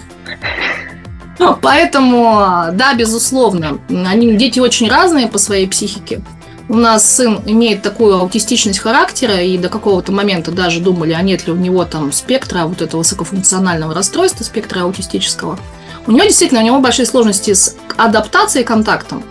Поэтому, 1.61 2.73
да, 2.73 2.95
безусловно, 2.95 3.79
они, 3.89 4.35
дети 4.37 4.59
очень 4.59 4.89
разные 4.89 5.29
по 5.29 5.39
своей 5.39 5.69
психике. 5.69 6.23
У 6.69 6.75
нас 6.75 7.09
сын 7.09 7.41
имеет 7.47 7.83
такую 7.83 8.17
аутистичность 8.19 8.81
характера, 8.81 9.41
и 9.41 9.57
до 9.57 9.69
какого-то 9.69 10.11
момента 10.11 10.51
даже 10.51 10.81
думали, 10.81 11.13
а 11.13 11.23
нет 11.23 11.47
ли 11.47 11.53
у 11.53 11.57
него 11.57 11.85
там 11.85 12.11
спектра 12.13 12.65
вот 12.65 12.83
этого 12.83 13.01
высокофункционального 13.01 13.95
расстройства, 13.95 14.43
спектра 14.43 14.81
аутистического. 14.81 15.61
У 16.09 16.13
него 16.13 16.25
действительно, 16.25 16.61
у 16.61 16.65
него 16.65 16.81
большие 16.81 17.07
сложности 17.07 17.55
с 17.55 17.77
адаптацией 17.97 18.65
и 18.65 18.67
контактом. 18.67 19.23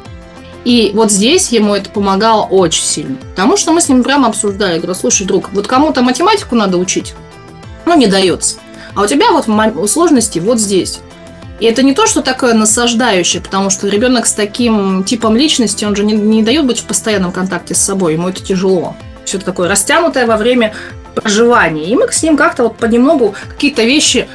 И 0.64 0.92
вот 0.96 1.12
здесь 1.12 1.50
ему 1.50 1.76
это 1.76 1.90
помогало 1.90 2.44
очень 2.44 2.84
сильно. 2.84 3.18
Потому 3.18 3.58
что 3.58 3.74
мы 3.74 3.82
с 3.82 3.90
ним 3.90 4.02
прямо 4.04 4.30
обсуждали. 4.30 4.74
Я 4.74 4.78
говорю, 4.78 4.96
слушай, 4.96 5.28
друг, 5.28 5.52
вот 5.52 5.68
кому-то 5.68 6.02
математику 6.02 6.56
надо 6.56 6.78
учить, 6.78 7.14
ну, 7.86 7.98
не 7.98 8.08
дается. 8.08 8.58
А 8.96 9.04
у 9.04 9.08
тебя 9.08 9.32
вот 9.32 9.92
сложности 9.92 10.40
вот 10.40 10.60
здесь. 10.60 11.00
И 11.60 11.66
это 11.66 11.84
не 11.84 11.94
то, 11.94 12.06
что 12.06 12.22
такое 12.22 12.54
насаждающее, 12.54 13.42
потому 13.42 13.70
что 13.70 13.88
ребенок 13.88 14.26
с 14.26 14.34
таким 14.34 15.04
типом 15.04 15.38
личности, 15.38 15.86
он 15.86 15.96
же 15.96 16.04
не, 16.04 16.14
не 16.14 16.44
дает 16.44 16.66
быть 16.66 16.80
в 16.80 16.84
постоянном 16.84 17.32
контакте 17.32 17.76
с 17.76 17.82
собой, 17.82 18.14
ему 18.14 18.30
это 18.30 18.44
тяжело. 18.44 18.96
Все 19.24 19.38
это 19.38 19.46
такое 19.46 19.70
растянутое 19.70 20.26
во 20.26 20.38
время 20.38 20.74
проживания. 21.16 21.86
И 21.86 21.96
мы 21.96 22.12
с 22.12 22.22
ним 22.22 22.36
как-то 22.36 22.64
вот 22.64 22.78
понемногу 22.78 23.36
какие-то 23.50 23.84
вещи 23.84 24.28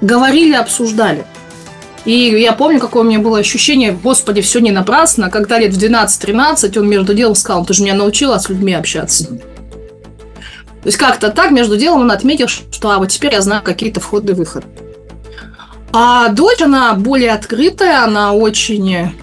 говорили, 0.00 0.54
обсуждали. 0.54 1.24
И 2.04 2.12
я 2.12 2.52
помню, 2.52 2.80
какое 2.80 3.02
у 3.02 3.06
меня 3.06 3.18
было 3.18 3.38
ощущение, 3.38 3.92
господи, 3.92 4.42
все 4.42 4.60
не 4.60 4.70
напрасно, 4.70 5.30
когда 5.30 5.58
лет 5.58 5.72
в 5.72 5.78
12-13 5.78 6.78
он 6.78 6.88
между 6.88 7.14
делом 7.14 7.34
сказал, 7.34 7.64
ты 7.64 7.72
же 7.72 7.82
меня 7.82 7.94
научила 7.94 8.38
с 8.38 8.48
людьми 8.48 8.74
общаться. 8.74 9.26
То 9.26 10.88
есть 10.88 10.98
как-то 10.98 11.30
так 11.30 11.50
между 11.50 11.78
делом 11.78 12.02
он 12.02 12.10
отметил, 12.10 12.48
что 12.48 12.90
а 12.90 12.98
вот 12.98 13.08
теперь 13.08 13.32
я 13.32 13.40
знаю 13.40 13.62
какие-то 13.62 14.00
входы 14.00 14.32
и 14.32 14.34
выходы. 14.34 14.66
А 15.96 16.30
дочь, 16.30 16.60
она 16.60 16.92
более 16.94 17.30
открытая, 17.30 18.02
она 18.02 18.32
очень... 18.32 19.14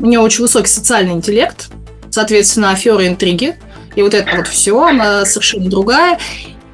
У 0.00 0.06
нее 0.06 0.20
очень 0.20 0.40
высокий 0.40 0.68
социальный 0.68 1.12
интеллект, 1.12 1.68
соответственно, 2.10 2.70
аферы, 2.70 3.06
интриги. 3.08 3.56
И 3.94 4.00
вот 4.00 4.14
это 4.14 4.34
вот 4.34 4.46
все, 4.48 4.82
она 4.82 5.26
совершенно 5.26 5.68
другая. 5.68 6.18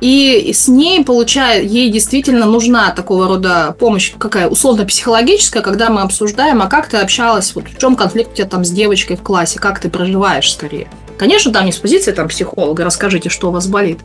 И 0.00 0.52
с 0.54 0.68
ней, 0.68 1.04
получая, 1.04 1.62
ей 1.62 1.90
действительно 1.90 2.46
нужна 2.46 2.92
такого 2.92 3.26
рода 3.26 3.74
помощь, 3.76 4.12
какая 4.16 4.48
условно-психологическая, 4.48 5.64
когда 5.64 5.90
мы 5.90 6.02
обсуждаем, 6.02 6.62
а 6.62 6.68
как 6.68 6.88
ты 6.88 6.98
общалась, 6.98 7.52
вот 7.56 7.64
в 7.68 7.76
чем 7.76 7.96
конфликт 7.96 8.30
у 8.30 8.36
тебя 8.36 8.46
там 8.46 8.64
с 8.64 8.70
девочкой 8.70 9.16
в 9.16 9.22
классе, 9.22 9.58
как 9.58 9.80
ты 9.80 9.90
проживаешь 9.90 10.52
скорее. 10.52 10.88
Конечно, 11.18 11.52
там 11.52 11.66
не 11.66 11.72
с 11.72 11.76
позиции 11.78 12.12
там, 12.12 12.28
психолога, 12.28 12.84
расскажите, 12.84 13.28
что 13.28 13.48
у 13.48 13.52
вас 13.52 13.66
болит, 13.66 13.98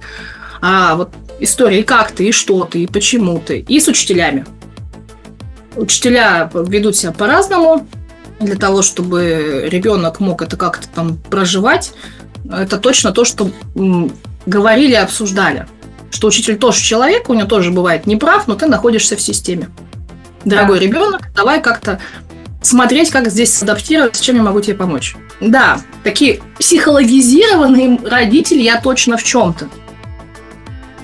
а 0.59 0.95
вот 0.95 1.11
истории, 1.39 1.83
как 1.83 2.11
ты, 2.13 2.29
и 2.29 2.31
что 2.31 2.63
ты, 2.65 2.83
и 2.83 2.87
почему 2.87 3.39
ты, 3.39 3.59
и 3.59 3.79
с 3.79 3.87
учителями. 3.87 4.45
Учителя 5.75 6.49
ведут 6.53 6.95
себя 6.95 7.11
по-разному, 7.11 7.87
для 8.39 8.55
того, 8.55 8.81
чтобы 8.81 9.67
ребенок 9.69 10.19
мог 10.19 10.41
это 10.41 10.57
как-то 10.57 10.87
там 10.89 11.17
проживать. 11.17 11.93
Это 12.51 12.77
точно 12.77 13.11
то, 13.11 13.25
что 13.25 13.49
говорили, 14.45 14.93
обсуждали 14.93 15.67
что 16.15 16.27
учитель 16.27 16.57
тоже 16.57 16.81
человек, 16.81 17.29
у 17.29 17.33
него 17.33 17.47
тоже 17.47 17.71
бывает 17.71 18.07
неправ, 18.07 18.47
но 18.47 18.55
ты 18.55 18.67
находишься 18.67 19.15
в 19.15 19.21
системе. 19.21 19.69
Дорогой 20.45 20.79
да. 20.79 20.85
ребенок, 20.85 21.21
давай 21.35 21.61
как-то 21.61 21.99
смотреть, 22.61 23.09
как 23.09 23.29
здесь 23.29 23.61
адаптировать, 23.61 24.15
с 24.15 24.19
чем 24.21 24.37
я 24.37 24.43
могу 24.43 24.61
тебе 24.61 24.75
помочь. 24.75 25.15
Да, 25.41 25.79
такие 26.03 26.41
психологизированные 26.57 27.99
родители 28.05 28.61
я 28.61 28.79
точно 28.79 29.17
в 29.17 29.23
чем-то. 29.23 29.67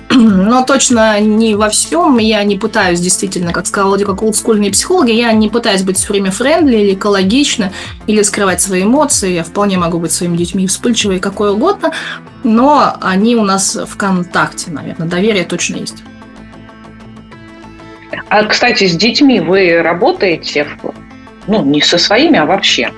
Но 0.10 0.64
точно 0.64 1.20
не 1.20 1.54
во 1.54 1.68
всем. 1.68 2.18
Я 2.18 2.42
не 2.44 2.56
пытаюсь 2.56 3.00
действительно, 3.00 3.52
как 3.52 3.66
сказала 3.66 3.90
Владимир, 3.90 4.10
как 4.10 4.22
олдскульные 4.22 4.70
психологи, 4.70 5.12
я 5.12 5.32
не 5.32 5.48
пытаюсь 5.48 5.82
быть 5.82 5.98
все 5.98 6.08
время 6.12 6.30
френдли 6.30 6.76
или 6.76 6.94
экологично, 6.94 7.72
или 8.06 8.22
скрывать 8.22 8.60
свои 8.60 8.82
эмоции. 8.82 9.32
Я 9.32 9.44
вполне 9.44 9.78
могу 9.78 9.98
быть 9.98 10.12
своими 10.12 10.36
детьми 10.36 10.66
вспыльчивой, 10.66 11.18
какой 11.18 11.52
угодно, 11.52 11.92
но 12.44 12.96
они 13.00 13.36
у 13.36 13.44
нас 13.44 13.76
в 13.76 13.96
контакте, 13.96 14.70
наверное. 14.70 15.08
Доверие 15.08 15.44
точно 15.44 15.76
есть. 15.76 16.02
А, 18.28 18.44
кстати, 18.44 18.86
с 18.86 18.96
детьми 18.96 19.40
вы 19.40 19.82
работаете, 19.82 20.66
ну, 21.46 21.64
не 21.64 21.80
со 21.80 21.98
своими, 21.98 22.38
а 22.38 22.46
вообще? 22.46 22.92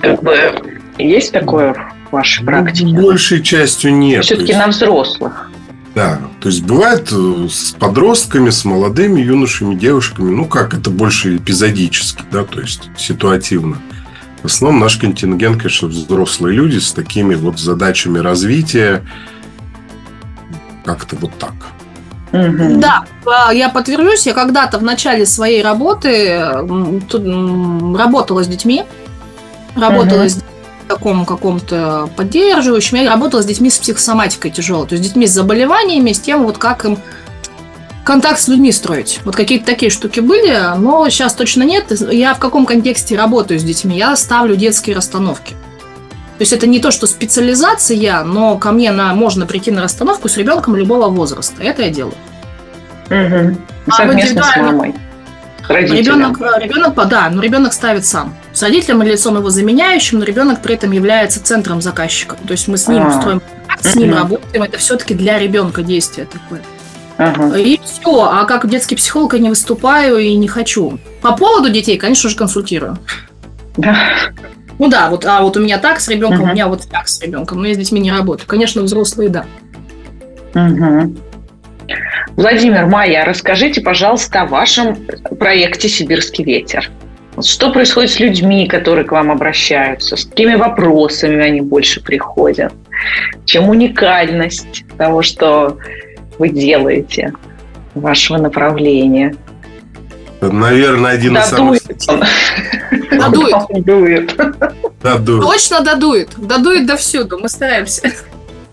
Как 0.00 0.22
бы 0.22 0.80
есть 0.98 1.32
такое 1.32 1.74
в 2.08 2.12
вашей 2.12 2.40
ну, 2.40 2.46
практике? 2.46 2.86
Большей 2.86 3.42
частью 3.42 3.94
нет. 3.94 4.24
Все-таки 4.24 4.52
есть... 4.52 4.58
на 4.58 4.68
взрослых. 4.68 5.50
Да, 5.96 6.20
то 6.42 6.50
есть 6.50 6.62
бывает 6.62 7.08
э, 7.10 7.48
с 7.50 7.70
подростками, 7.72 8.50
с 8.50 8.66
молодыми 8.66 9.22
юношами, 9.22 9.74
девушками, 9.74 10.30
ну 10.30 10.44
как 10.44 10.74
это 10.74 10.90
больше 10.90 11.38
эпизодически, 11.38 12.22
да, 12.30 12.44
то 12.44 12.60
есть 12.60 12.90
ситуативно. 12.98 13.78
В 14.42 14.44
основном 14.44 14.82
наш 14.82 14.98
контингент, 14.98 15.56
конечно, 15.56 15.88
взрослые 15.88 16.54
люди 16.54 16.76
с 16.80 16.92
такими 16.92 17.34
вот 17.34 17.58
задачами 17.58 18.18
развития, 18.18 19.06
как-то 20.84 21.16
вот 21.16 21.32
так. 21.38 21.54
Да, 22.30 23.06
а, 23.24 23.54
я 23.54 23.70
подтвержусь, 23.70 24.26
я 24.26 24.34
когда-то 24.34 24.76
в 24.76 24.82
начале 24.82 25.24
своей 25.24 25.62
работы 25.62 26.38
работала 27.96 28.44
с 28.44 28.48
детьми, 28.48 28.84
работала 29.74 30.24
угу. 30.24 30.28
с 30.28 30.42
таком 30.88 31.26
каком-то 31.26 32.08
поддерживающем. 32.16 32.98
Я 32.98 33.10
работала 33.10 33.42
с 33.42 33.46
детьми 33.46 33.70
с 33.70 33.78
психосоматикой 33.78 34.50
тяжелой, 34.50 34.86
то 34.86 34.94
есть 34.94 35.04
с 35.04 35.08
детьми 35.08 35.26
с 35.26 35.32
заболеваниями, 35.32 36.12
с 36.12 36.20
тем, 36.20 36.44
вот 36.44 36.58
как 36.58 36.84
им 36.84 36.98
контакт 38.04 38.40
с 38.40 38.48
людьми 38.48 38.70
строить. 38.72 39.20
Вот 39.24 39.34
какие-то 39.34 39.66
такие 39.66 39.90
штуки 39.90 40.20
были, 40.20 40.76
но 40.78 41.08
сейчас 41.08 41.34
точно 41.34 41.64
нет. 41.64 41.86
Я 42.12 42.34
в 42.34 42.38
каком 42.38 42.64
контексте 42.64 43.16
работаю 43.16 43.58
с 43.58 43.64
детьми? 43.64 43.96
Я 43.96 44.14
ставлю 44.16 44.54
детские 44.56 44.94
расстановки. 44.94 45.54
То 46.38 46.42
есть 46.42 46.52
это 46.52 46.66
не 46.66 46.80
то, 46.80 46.90
что 46.90 47.06
специализация, 47.06 48.22
но 48.22 48.58
ко 48.58 48.70
мне 48.70 48.92
на, 48.92 49.14
можно 49.14 49.46
прийти 49.46 49.70
на 49.70 49.82
расстановку 49.82 50.28
с 50.28 50.36
ребенком 50.36 50.76
любого 50.76 51.08
возраста. 51.08 51.62
Это 51.62 51.82
я 51.82 51.90
делаю. 51.90 52.14
Угу. 53.06 53.56
Совместно 53.90 54.42
а 54.42 54.52
с 54.52 54.56
мамой. 54.56 54.94
Ребенок, 55.68 56.38
ребенок, 56.60 57.08
да, 57.08 57.28
но 57.30 57.42
ребенок 57.42 57.72
ставит 57.72 58.06
сам. 58.06 58.34
С 58.52 58.62
родителем 58.62 59.02
или 59.02 59.12
лицом 59.12 59.36
его 59.36 59.50
заменяющим, 59.50 60.18
но 60.18 60.24
ребенок 60.24 60.62
при 60.62 60.74
этом 60.74 60.92
является 60.92 61.42
центром 61.42 61.80
заказчика. 61.80 62.36
То 62.46 62.52
есть 62.52 62.68
мы 62.68 62.76
с 62.76 62.86
ним 62.88 63.02
А-а-а. 63.02 63.20
строим, 63.20 63.42
с 63.80 63.94
ним 63.96 64.10
mm 64.10 64.14
работаем. 64.14 64.62
Это 64.62 64.78
все-таки 64.78 65.14
для 65.14 65.38
ребенка 65.38 65.82
действие 65.82 66.26
такое. 66.26 66.62
Ага. 67.18 67.56
И 67.56 67.80
все. 67.82 68.22
А 68.22 68.44
как 68.44 68.68
детский 68.68 68.94
психолог 68.94 69.34
я 69.34 69.40
не 69.40 69.48
выступаю 69.48 70.18
и 70.18 70.34
не 70.36 70.48
хочу. 70.48 70.98
По 71.22 71.32
поводу 71.36 71.70
детей, 71.70 71.96
конечно 71.96 72.28
же, 72.28 72.36
консультирую. 72.36 72.98
Да. 73.76 73.96
Ну 74.78 74.88
да, 74.88 75.08
вот, 75.08 75.24
а 75.24 75.40
вот 75.40 75.56
у 75.56 75.60
меня 75.60 75.78
так 75.78 76.00
с 76.00 76.08
ребенком, 76.08 76.42
угу. 76.42 76.50
у 76.50 76.52
меня 76.52 76.68
вот 76.68 76.82
так 76.88 77.08
с 77.08 77.20
ребенком. 77.22 77.60
Но 77.60 77.66
я 77.66 77.74
с 77.74 77.78
детьми 77.78 78.00
не 78.00 78.12
работаю. 78.12 78.46
Конечно, 78.46 78.82
взрослые, 78.82 79.30
да. 79.30 79.46
Угу. 80.54 81.16
Владимир, 82.36 82.86
Майя, 82.86 83.24
расскажите, 83.24 83.80
пожалуйста, 83.80 84.42
о 84.42 84.46
вашем 84.46 84.96
проекте 85.38 85.88
«Сибирский 85.88 86.44
ветер». 86.44 86.90
Что 87.42 87.70
происходит 87.70 88.10
с 88.10 88.18
людьми, 88.18 88.66
которые 88.66 89.04
к 89.04 89.12
вам 89.12 89.30
обращаются? 89.30 90.16
С 90.16 90.24
какими 90.24 90.54
вопросами 90.54 91.42
они 91.44 91.60
больше 91.60 92.02
приходят? 92.02 92.72
Чем 93.44 93.68
уникальность 93.68 94.84
того, 94.96 95.20
что 95.20 95.76
вы 96.38 96.48
делаете, 96.48 97.34
вашего 97.94 98.38
направления? 98.38 99.34
Наверное, 100.40 101.12
один 101.12 101.34
додует 101.34 101.90
из 101.90 102.04
самых... 102.04 102.28
Додует. 103.10 104.36
Додует. 105.02 105.42
Точно 105.42 105.80
додует. 105.80 106.30
Додует 106.36 106.86
до 106.86 106.96
всюду. 106.96 107.38
Мы 107.38 107.48
стараемся. 107.48 108.12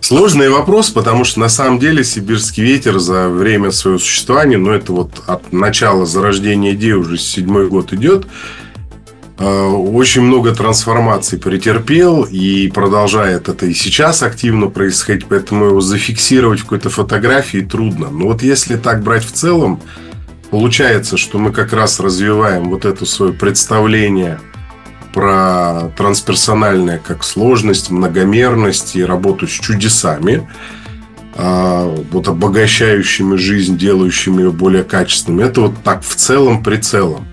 Сложный 0.03 0.49
вопрос, 0.49 0.89
потому 0.89 1.23
что 1.23 1.39
на 1.39 1.47
самом 1.47 1.79
деле 1.79 2.03
сибирский 2.03 2.61
ветер 2.61 2.99
за 2.99 3.29
время 3.29 3.71
своего 3.71 3.97
существования, 3.97 4.57
ну 4.57 4.71
это 4.71 4.91
вот 4.91 5.23
от 5.27 5.53
начала 5.53 6.05
зарождения 6.05 6.73
идеи 6.73 6.91
уже 6.91 7.17
седьмой 7.17 7.69
год 7.69 7.93
идет, 7.93 8.27
э, 9.39 9.45
очень 9.45 10.23
много 10.23 10.53
трансформаций 10.53 11.39
претерпел 11.39 12.23
и 12.23 12.67
продолжает 12.67 13.47
это 13.47 13.65
и 13.65 13.73
сейчас 13.73 14.23
активно 14.23 14.67
происходить, 14.67 15.25
поэтому 15.29 15.67
его 15.67 15.79
зафиксировать 15.79 16.59
в 16.59 16.63
какой-то 16.63 16.89
фотографии 16.89 17.59
трудно. 17.59 18.09
Но 18.11 18.25
вот 18.25 18.43
если 18.43 18.75
так 18.75 19.03
брать 19.03 19.23
в 19.23 19.31
целом, 19.31 19.81
получается, 20.51 21.15
что 21.15 21.39
мы 21.39 21.53
как 21.53 21.71
раз 21.71 22.01
развиваем 22.01 22.71
вот 22.71 22.83
это 22.83 23.05
свое 23.05 23.31
представление– 23.31 24.41
про 25.13 25.91
трансперсональное 25.95 26.99
как 26.99 27.23
сложность, 27.23 27.91
многомерность 27.91 28.95
и 28.95 29.03
работу 29.03 29.47
с 29.47 29.51
чудесами. 29.51 30.47
а, 31.35 31.87
вот 32.11 32.27
обогащающими 32.27 33.37
жизнь, 33.37 33.77
делающими 33.77 34.43
ее 34.43 34.51
более 34.51 34.83
качественной. 34.83 35.45
Это 35.45 35.61
вот 35.61 35.83
так 35.83 36.03
в 36.03 36.15
целом 36.15 36.61
прицелом. 36.61 37.27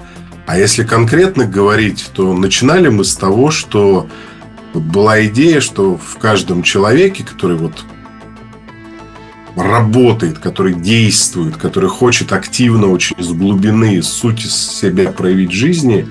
А 0.47 0.59
если 0.59 0.85
конкретно 0.85 1.45
говорить, 1.45 2.09
то 2.15 2.33
начинали 2.33 2.89
мы 2.89 3.05
с 3.05 3.15
того, 3.15 3.51
что 3.51 4.09
была 4.73 5.25
идея, 5.27 5.61
что 5.61 5.99
в 5.99 6.17
каждом 6.19 6.63
человеке, 6.63 7.25
который 7.25 7.57
вот 7.57 7.85
работает, 9.55 10.39
который 10.39 10.75
действует, 10.75 11.57
который 11.57 11.91
хочет 11.91 12.33
активно 12.33 12.87
очень 12.87 13.17
с 13.23 13.29
глубины, 13.29 14.03
с 14.03 14.09
сути 14.09 14.47
себя 14.47 15.11
проявить 15.13 15.51
в 15.51 15.55
жизни, 15.55 16.09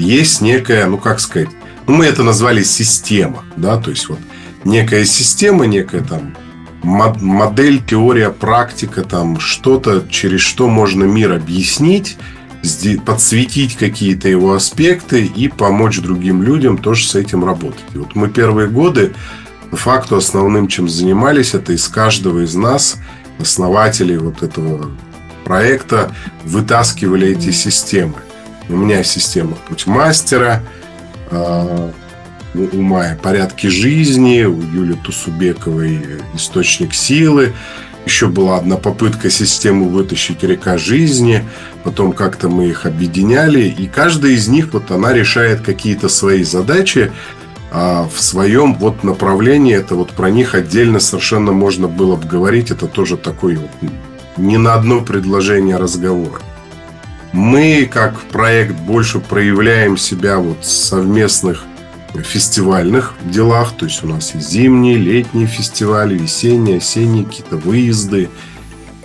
есть 0.00 0.40
некая, 0.40 0.86
ну 0.86 0.98
как 0.98 1.20
сказать, 1.20 1.50
ну 1.86 1.94
мы 1.94 2.06
это 2.06 2.22
назвали 2.22 2.62
система, 2.62 3.44
да, 3.56 3.76
то 3.76 3.90
есть 3.90 4.08
вот 4.08 4.18
некая 4.64 5.04
система, 5.04 5.66
некая 5.66 6.02
там 6.02 6.34
модель, 6.82 7.82
теория, 7.84 8.30
практика, 8.30 9.02
там 9.02 9.38
что-то, 9.38 10.06
через 10.08 10.40
что 10.40 10.68
можно 10.68 11.04
мир 11.04 11.32
объяснить, 11.32 12.16
подсветить 13.04 13.76
какие-то 13.76 14.28
его 14.28 14.54
аспекты 14.54 15.24
и 15.24 15.48
помочь 15.48 15.98
другим 15.98 16.42
людям 16.42 16.78
тоже 16.78 17.06
с 17.06 17.14
этим 17.14 17.44
работать. 17.44 17.84
И 17.94 17.98
вот 17.98 18.14
мы 18.14 18.28
первые 18.28 18.68
годы 18.68 19.12
по 19.70 19.76
факту 19.76 20.16
основным, 20.16 20.68
чем 20.68 20.88
занимались, 20.88 21.54
это 21.54 21.72
из 21.72 21.86
каждого 21.88 22.40
из 22.44 22.54
нас, 22.54 22.96
основателей 23.38 24.18
вот 24.18 24.42
этого 24.42 24.90
проекта, 25.44 26.14
вытаскивали 26.44 27.28
эти 27.28 27.50
системы. 27.50 28.14
У 28.70 28.76
меня 28.76 29.02
система 29.02 29.56
«Путь 29.68 29.86
мастера», 29.86 30.62
а, 31.30 31.90
у 32.54 32.80
Майи 32.80 33.16
«Порядки 33.20 33.66
жизни», 33.66 34.44
у 34.44 34.60
Юли 34.60 34.94
Тусубековой 34.94 36.00
«Источник 36.34 36.94
силы». 36.94 37.52
Еще 38.06 38.28
была 38.28 38.58
одна 38.58 38.76
попытка 38.76 39.28
систему 39.28 39.88
вытащить 39.88 40.42
«Река 40.44 40.78
жизни». 40.78 41.44
Потом 41.82 42.12
как-то 42.12 42.48
мы 42.48 42.68
их 42.68 42.86
объединяли. 42.86 43.62
И 43.62 43.88
каждая 43.88 44.32
из 44.32 44.46
них, 44.48 44.72
вот 44.72 44.90
она 44.90 45.12
решает 45.12 45.62
какие-то 45.62 46.08
свои 46.08 46.44
задачи 46.44 47.12
а 47.72 48.08
в 48.12 48.20
своем 48.20 48.74
вот 48.74 49.04
направлении. 49.04 49.76
Это 49.76 49.94
вот 49.94 50.10
про 50.10 50.30
них 50.30 50.54
отдельно 50.54 50.98
совершенно 50.98 51.52
можно 51.52 51.88
было 51.88 52.16
бы 52.16 52.26
говорить. 52.26 52.70
Это 52.70 52.86
тоже 52.86 53.16
такой 53.16 53.56
вот 53.56 53.70
не 54.36 54.58
на 54.58 54.74
одно 54.74 55.00
предложение 55.02 55.76
разговор. 55.76 56.40
Мы, 57.32 57.88
как 57.90 58.20
проект, 58.22 58.74
больше 58.74 59.20
проявляем 59.20 59.96
себя 59.96 60.38
вот 60.38 60.64
в 60.64 60.70
совместных 60.70 61.64
фестивальных 62.18 63.14
делах. 63.24 63.72
То 63.76 63.86
есть 63.86 64.02
у 64.02 64.08
нас 64.08 64.34
и 64.34 64.40
зимние, 64.40 64.96
летние 64.96 65.46
фестивали, 65.46 66.18
весенние, 66.18 66.78
осенние 66.78 67.24
какие-то 67.24 67.56
выезды. 67.56 68.28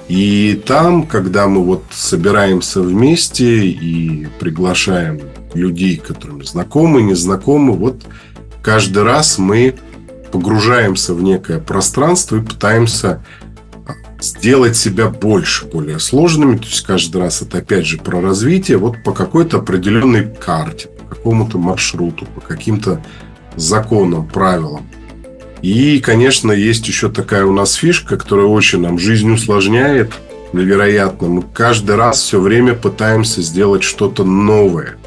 И 0.07 0.61
там, 0.65 1.05
когда 1.05 1.47
мы 1.47 1.63
вот 1.63 1.83
собираемся 1.91 2.81
вместе 2.81 3.67
и 3.67 4.27
приглашаем 4.39 5.21
людей, 5.53 5.97
которым 5.97 6.43
знакомы, 6.43 7.01
незнакомы, 7.01 7.73
вот 7.73 8.03
каждый 8.61 9.03
раз 9.03 9.37
мы 9.37 9.75
погружаемся 10.31 11.13
в 11.13 11.23
некое 11.23 11.59
пространство 11.59 12.37
и 12.37 12.41
пытаемся 12.41 13.23
сделать 14.25 14.75
себя 14.75 15.09
больше, 15.09 15.65
более 15.65 15.99
сложными. 15.99 16.57
То 16.57 16.65
есть 16.65 16.81
каждый 16.81 17.21
раз 17.21 17.41
это 17.41 17.59
опять 17.59 17.85
же 17.85 17.97
про 17.97 18.21
развитие 18.21 18.77
вот 18.77 19.03
по 19.03 19.11
какой-то 19.11 19.57
определенной 19.57 20.25
карте, 20.25 20.87
по 20.87 21.15
какому-то 21.15 21.57
маршруту, 21.57 22.25
по 22.25 22.41
каким-то 22.41 23.03
законам, 23.55 24.27
правилам. 24.27 24.87
И, 25.61 25.99
конечно, 25.99 26.51
есть 26.51 26.87
еще 26.87 27.09
такая 27.09 27.45
у 27.45 27.53
нас 27.53 27.73
фишка, 27.73 28.17
которая 28.17 28.45
очень 28.45 28.81
нам 28.81 28.99
жизнь 28.99 29.31
усложняет, 29.31 30.13
невероятно. 30.53 31.27
Мы 31.27 31.41
каждый 31.41 31.95
раз 31.95 32.19
все 32.19 32.39
время 32.39 32.73
пытаемся 32.73 33.41
сделать 33.41 33.83
что-то 33.83 34.23
новое. 34.23 34.97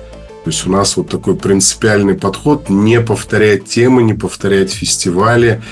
То 0.45 0.51
есть 0.51 0.67
у 0.67 0.71
нас 0.73 0.97
вот 0.97 1.11
такой 1.11 1.37
принципиальный 1.37 2.15
подход 2.15 2.71
не 2.71 3.01
повторять 3.01 3.67
темы, 3.67 4.03
не 4.03 4.15
повторять 4.15 4.73
фестивали, 4.73 5.63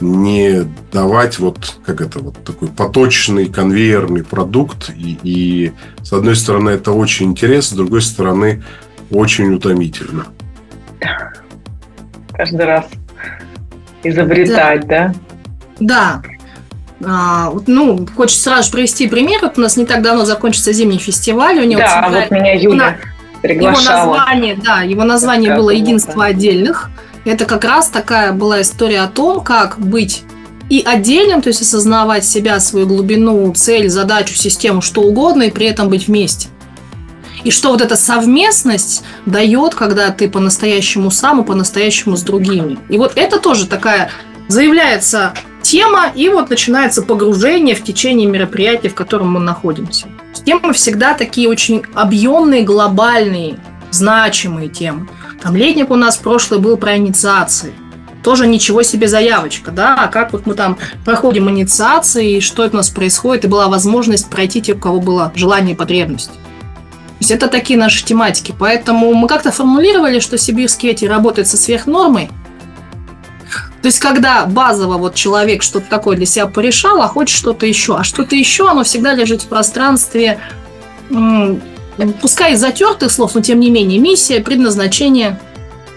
не 0.00 0.64
давать 0.92 1.38
вот 1.38 1.78
как 1.84 2.00
это 2.00 2.18
вот 2.18 2.42
такой 2.44 2.68
поточный 2.68 3.46
конвейерный 3.46 4.24
продукт. 4.24 4.90
И, 4.96 5.18
и 5.22 5.72
с 6.02 6.12
одной 6.12 6.36
стороны 6.36 6.70
это 6.70 6.92
очень 6.92 7.26
интересно, 7.26 7.74
с 7.74 7.78
другой 7.78 8.02
стороны 8.02 8.62
очень 9.10 9.52
утомительно. 9.52 10.26
Каждый 12.32 12.66
раз 12.66 12.86
изобретать, 14.02 14.86
да? 14.86 15.14
Да. 15.80 16.22
да. 16.22 16.36
А, 17.04 17.52
ну, 17.66 18.06
хочется 18.16 18.42
сразу 18.42 18.64
же 18.64 18.72
привести 18.72 19.08
пример. 19.08 19.40
Вот 19.42 19.58
у 19.58 19.60
нас 19.60 19.76
не 19.76 19.84
так 19.84 20.02
давно 20.02 20.24
закончится 20.24 20.72
зимний 20.72 20.98
фестиваль. 20.98 21.58
У 21.58 21.64
него 21.64 21.80
да, 21.80 22.08
вот 22.08 22.30
меня 22.30 22.54
Юля 22.54 22.98
приглашала. 23.42 24.02
Его 24.02 24.14
название, 24.16 24.56
да, 24.56 24.80
его 24.82 25.04
название 25.04 25.54
было 25.54 25.70
«Единство 25.70 26.26
отдельных». 26.26 26.90
Это 27.26 27.44
как 27.44 27.64
раз 27.64 27.88
такая 27.88 28.32
была 28.32 28.62
история 28.62 29.00
о 29.00 29.08
том, 29.08 29.42
как 29.42 29.80
быть 29.80 30.22
и 30.70 30.80
отдельным, 30.80 31.42
то 31.42 31.48
есть 31.48 31.60
осознавать 31.60 32.24
себя, 32.24 32.60
свою 32.60 32.86
глубину, 32.86 33.52
цель, 33.52 33.88
задачу, 33.88 34.36
систему, 34.36 34.80
что 34.80 35.02
угодно, 35.02 35.42
и 35.42 35.50
при 35.50 35.66
этом 35.66 35.88
быть 35.88 36.06
вместе. 36.06 36.48
И 37.42 37.50
что 37.50 37.70
вот 37.72 37.80
эта 37.80 37.96
совместность 37.96 39.02
дает, 39.26 39.74
когда 39.74 40.10
ты 40.10 40.28
по-настоящему 40.28 41.10
сам 41.10 41.42
и 41.42 41.44
по-настоящему 41.44 42.16
с 42.16 42.22
другими. 42.22 42.78
И 42.88 42.96
вот 42.96 43.12
это 43.16 43.40
тоже 43.40 43.66
такая 43.66 44.10
заявляется 44.46 45.34
тема, 45.62 46.12
и 46.14 46.28
вот 46.28 46.48
начинается 46.48 47.02
погружение 47.02 47.74
в 47.74 47.82
течение 47.82 48.28
мероприятия, 48.28 48.88
в 48.88 48.94
котором 48.94 49.32
мы 49.32 49.40
находимся. 49.40 50.06
Темы 50.44 50.72
всегда 50.72 51.14
такие 51.14 51.48
очень 51.48 51.82
объемные, 51.92 52.62
глобальные, 52.62 53.58
значимые 53.90 54.68
темы. 54.68 55.08
Там 55.42 55.56
летник 55.56 55.90
у 55.90 55.96
нас 55.96 56.16
прошлый 56.16 56.60
был 56.60 56.76
про 56.76 56.96
инициации. 56.96 57.72
Тоже 58.22 58.46
ничего 58.46 58.82
себе 58.82 59.06
заявочка, 59.06 59.70
да, 59.70 59.94
а 59.94 60.08
как 60.08 60.32
вот 60.32 60.46
мы 60.46 60.54
там 60.54 60.78
проходим 61.04 61.48
инициации, 61.48 62.40
что 62.40 62.64
это 62.64 62.74
у 62.74 62.76
нас 62.78 62.88
происходит, 62.90 63.44
и 63.44 63.48
была 63.48 63.68
возможность 63.68 64.28
пройти 64.28 64.60
те, 64.60 64.72
у 64.72 64.78
кого 64.78 65.00
было 65.00 65.32
желание 65.36 65.74
и 65.74 65.78
потребность. 65.78 66.32
То 66.32 67.20
есть 67.20 67.30
это 67.30 67.48
такие 67.48 67.78
наши 67.78 68.04
тематики. 68.04 68.54
Поэтому 68.58 69.14
мы 69.14 69.28
как-то 69.28 69.50
формулировали, 69.50 70.20
что 70.20 70.36
сибирские 70.36 70.92
эти 70.92 71.04
работают 71.06 71.48
со 71.48 71.56
сверхнормой. 71.56 72.28
То 73.80 73.88
есть, 73.88 74.00
когда 74.00 74.44
базово 74.44 74.98
вот 74.98 75.14
человек 75.14 75.62
что-то 75.62 75.88
такое 75.88 76.16
для 76.16 76.26
себя 76.26 76.46
порешал, 76.46 77.00
а 77.00 77.08
хочет 77.08 77.38
что-то 77.38 77.64
еще. 77.64 77.96
А 77.96 78.04
что-то 78.04 78.34
еще, 78.34 78.68
оно 78.68 78.82
всегда 78.82 79.14
лежит 79.14 79.42
в 79.42 79.46
пространстве 79.46 80.40
пускай 82.20 82.54
из 82.54 82.60
затертых 82.60 83.10
слов, 83.10 83.34
но 83.34 83.40
тем 83.40 83.60
не 83.60 83.70
менее, 83.70 83.98
миссия, 83.98 84.40
предназначение. 84.40 85.38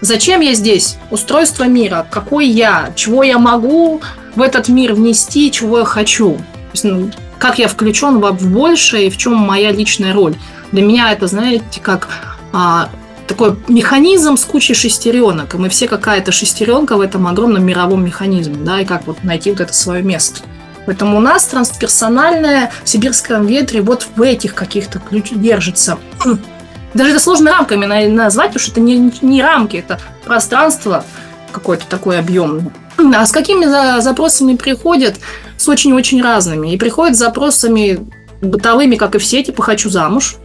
Зачем 0.00 0.40
я 0.40 0.54
здесь? 0.54 0.96
Устройство 1.10 1.64
мира. 1.64 2.06
Какой 2.10 2.46
я? 2.46 2.92
Чего 2.96 3.22
я 3.22 3.38
могу 3.38 4.00
в 4.34 4.40
этот 4.40 4.68
мир 4.68 4.94
внести? 4.94 5.50
Чего 5.50 5.80
я 5.80 5.84
хочу? 5.84 6.38
есть, 6.72 6.84
ну, 6.84 7.10
как 7.38 7.58
я 7.58 7.68
включен 7.68 8.18
в 8.20 8.48
большее 8.48 9.06
и 9.06 9.10
в 9.10 9.16
чем 9.16 9.34
моя 9.34 9.72
личная 9.72 10.12
роль? 10.12 10.34
Для 10.72 10.82
меня 10.82 11.12
это, 11.12 11.26
знаете, 11.26 11.80
как 11.80 12.08
а, 12.52 12.90
такой 13.26 13.56
механизм 13.68 14.36
с 14.36 14.44
кучей 14.44 14.74
шестеренок. 14.74 15.54
И 15.54 15.58
мы 15.58 15.68
все 15.68 15.88
какая-то 15.88 16.32
шестеренка 16.32 16.96
в 16.96 17.00
этом 17.00 17.26
огромном 17.26 17.64
мировом 17.64 18.04
механизме. 18.04 18.56
Да, 18.56 18.80
и 18.80 18.84
как 18.84 19.06
вот 19.06 19.22
найти 19.24 19.50
вот 19.50 19.60
это 19.60 19.72
свое 19.72 20.02
место. 20.02 20.40
Поэтому 20.86 21.18
у 21.18 21.20
нас 21.20 21.44
трансперсональное 21.46 22.72
в 22.84 22.88
сибирском 22.88 23.46
ветре 23.46 23.82
вот 23.82 24.06
в 24.16 24.22
этих 24.22 24.54
каких-то 24.54 24.98
ключ 24.98 25.30
держится. 25.30 25.98
Даже 26.94 27.10
это 27.10 27.20
сложно 27.20 27.52
рамками 27.52 27.86
назвать, 28.06 28.48
потому 28.48 28.62
что 28.62 28.72
это 28.72 28.80
не, 28.80 29.12
не 29.22 29.42
рамки, 29.42 29.76
это 29.76 30.00
пространство 30.24 31.04
какое-то 31.52 31.86
такое 31.86 32.18
объемное. 32.18 32.72
А 33.14 33.24
с 33.24 33.32
какими 33.32 33.64
запросами 34.00 34.56
приходят? 34.56 35.16
С 35.56 35.68
очень-очень 35.68 36.22
разными. 36.22 36.72
И 36.72 36.78
приходят 36.78 37.16
с 37.16 37.18
запросами 37.18 37.98
бытовыми, 38.42 38.96
как 38.96 39.14
и 39.14 39.18
все, 39.18 39.42
типа 39.42 39.62
«хочу 39.62 39.90
замуж», 39.90 40.36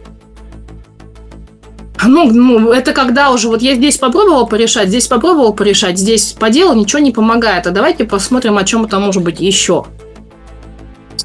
ну, 2.04 2.30
ну, 2.30 2.72
это 2.72 2.92
когда 2.92 3.30
уже 3.30 3.48
вот 3.48 3.62
я 3.62 3.74
здесь 3.74 3.96
попробовал 3.98 4.46
порешать, 4.46 4.88
здесь 4.88 5.06
попробовал 5.06 5.52
порешать, 5.52 5.98
здесь 5.98 6.32
по 6.38 6.50
делу 6.50 6.74
ничего 6.74 7.00
не 7.00 7.10
помогает. 7.10 7.66
А 7.66 7.70
давайте 7.70 8.04
посмотрим, 8.04 8.58
о 8.58 8.64
чем 8.64 8.84
это 8.84 8.98
может 8.98 9.22
быть 9.22 9.40
еще 9.40 9.86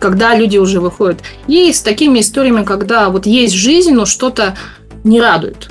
когда 0.01 0.35
люди 0.35 0.57
уже 0.57 0.81
выходят. 0.81 1.21
И 1.47 1.71
с 1.71 1.81
такими 1.81 2.19
историями, 2.19 2.65
когда 2.65 3.09
вот 3.09 3.27
есть 3.27 3.53
жизнь, 3.53 3.93
но 3.93 4.05
что-то 4.05 4.57
не 5.03 5.21
радует. 5.21 5.69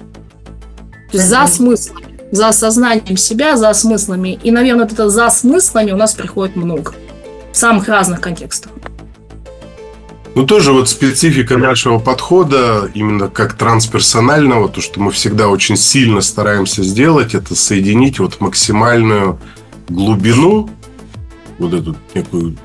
То 1.10 1.16
есть 1.18 1.28
за 1.28 1.46
смыслами, 1.48 2.20
за 2.30 2.48
осознанием 2.48 3.16
себя, 3.16 3.56
за 3.56 3.72
смыслами. 3.74 4.38
И, 4.42 4.52
наверное, 4.52 4.84
вот 4.84 4.92
это 4.92 5.10
за 5.10 5.28
смыслами 5.30 5.90
у 5.90 5.96
нас 5.96 6.14
приходит 6.14 6.54
много. 6.54 6.94
В 7.52 7.56
самых 7.56 7.88
разных 7.88 8.20
контекстах. 8.20 8.70
Ну, 10.36 10.46
тоже 10.46 10.72
вот 10.72 10.88
специфика 10.88 11.58
нашего 11.58 11.98
подхода, 11.98 12.88
именно 12.94 13.26
как 13.26 13.54
трансперсонального, 13.54 14.68
то, 14.68 14.80
что 14.80 15.00
мы 15.00 15.10
всегда 15.10 15.48
очень 15.48 15.76
сильно 15.76 16.20
стараемся 16.20 16.84
сделать, 16.84 17.34
это 17.34 17.56
соединить 17.56 18.20
вот 18.20 18.40
максимальную 18.40 19.40
глубину, 19.88 20.70
вот 21.58 21.74
эту 21.74 21.96
некую 22.14 22.56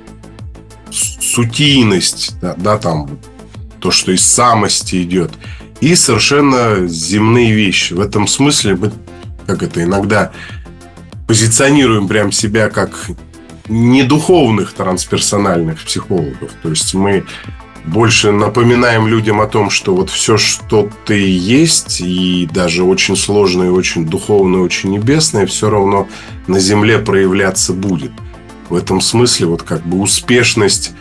сутийность, 0.96 2.36
да, 2.42 2.56
да, 2.58 2.78
там 2.78 3.20
то, 3.80 3.92
что 3.92 4.12
из 4.12 4.26
самости 4.26 5.04
идет, 5.04 5.32
и 5.82 5.96
совершенно 5.96 6.88
земные 6.88 7.54
вещи. 7.54 7.94
В 7.94 8.00
этом 8.00 8.28
смысле 8.28 8.76
мы, 8.76 8.92
как 9.46 9.62
это 9.64 9.84
иногда 9.84 10.32
позиционируем 11.28 12.08
прям 12.08 12.32
себя 12.32 12.70
как 12.70 13.10
недуховных 13.68 14.74
трансперсональных 14.74 15.84
психологов. 15.84 16.52
То 16.62 16.70
есть 16.70 16.94
мы 16.94 17.26
больше 17.86 18.32
напоминаем 18.32 19.08
людям 19.08 19.42
о 19.42 19.48
том, 19.48 19.70
что 19.70 19.96
вот 19.96 20.10
все, 20.10 20.38
что 20.38 20.90
ты 21.06 21.28
есть, 21.28 22.02
и 22.02 22.48
даже 22.52 22.84
очень 22.84 23.16
сложное, 23.16 23.72
очень 23.72 24.06
духовное, 24.08 24.62
очень 24.62 24.92
небесное, 24.92 25.46
все 25.46 25.70
равно 25.70 26.08
на 26.48 26.60
Земле 26.60 27.00
проявляться 27.00 27.74
будет. 27.74 28.12
В 28.70 28.76
этом 28.76 29.02
смысле 29.02 29.48
вот 29.48 29.64
как 29.64 29.86
бы 29.86 30.00
успешность 30.00 30.94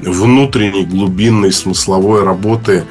внутренней, 0.00 0.84
глубинной, 0.84 1.52
смысловой 1.52 2.24
работы, 2.24 2.84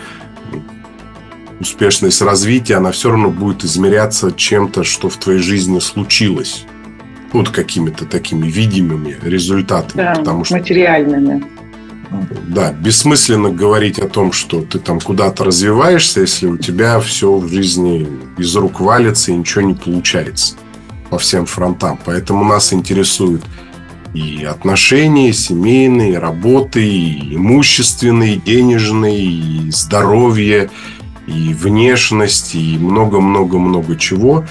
успешность 1.60 2.21
развития, 2.21 2.75
она 2.75 2.91
все 2.91 3.10
равно 3.10 3.29
будет 3.29 3.63
измеряться 3.63 4.31
чем-то, 4.31 4.84
что 4.84 5.10
в 5.10 5.17
твоей 5.17 5.39
жизни 5.39 5.79
случилось. 5.79 6.65
Вот 7.34 7.49
какими-то 7.49 8.05
такими 8.05 8.47
видимыми 8.47 9.15
результатами. 9.21 10.01
Да, 10.01 10.15
потому 10.15 10.43
что, 10.43 10.57
материальными. 10.57 11.43
Да, 12.47 12.73
бессмысленно 12.73 13.51
говорить 13.51 13.99
о 13.99 14.10
том, 14.10 14.34
что 14.34 14.62
ты 14.62 14.79
там 14.79 14.99
куда-то 14.99 15.45
развиваешься, 15.45 16.21
если 16.21 16.47
у 16.47 16.57
тебя 16.57 16.99
все 16.99 17.34
в 17.38 17.47
жизни 17.47 18.07
из 18.38 18.53
рук 18.55 18.81
валится 18.81 19.31
и 19.31 19.36
ничего 19.36 19.62
не 19.62 19.73
получается 19.73 20.55
по 21.10 21.17
всем 21.17 21.45
фронтам. 21.45 21.97
Поэтому 22.03 22.43
нас 22.43 22.73
интересует 22.73 23.43
и 24.13 24.43
отношения 24.43 25.34
семейные, 25.34 26.19
работы, 26.19 26.86
и 26.86 27.36
имущественные, 27.36 28.36
и 28.36 28.41
денежные, 28.41 29.24
и 29.24 29.71
здоровье, 29.71 30.69
и 31.28 31.54
внешность, 31.54 32.56
и 32.56 32.78
много-много-много 32.78 33.95
чего. 33.95 34.45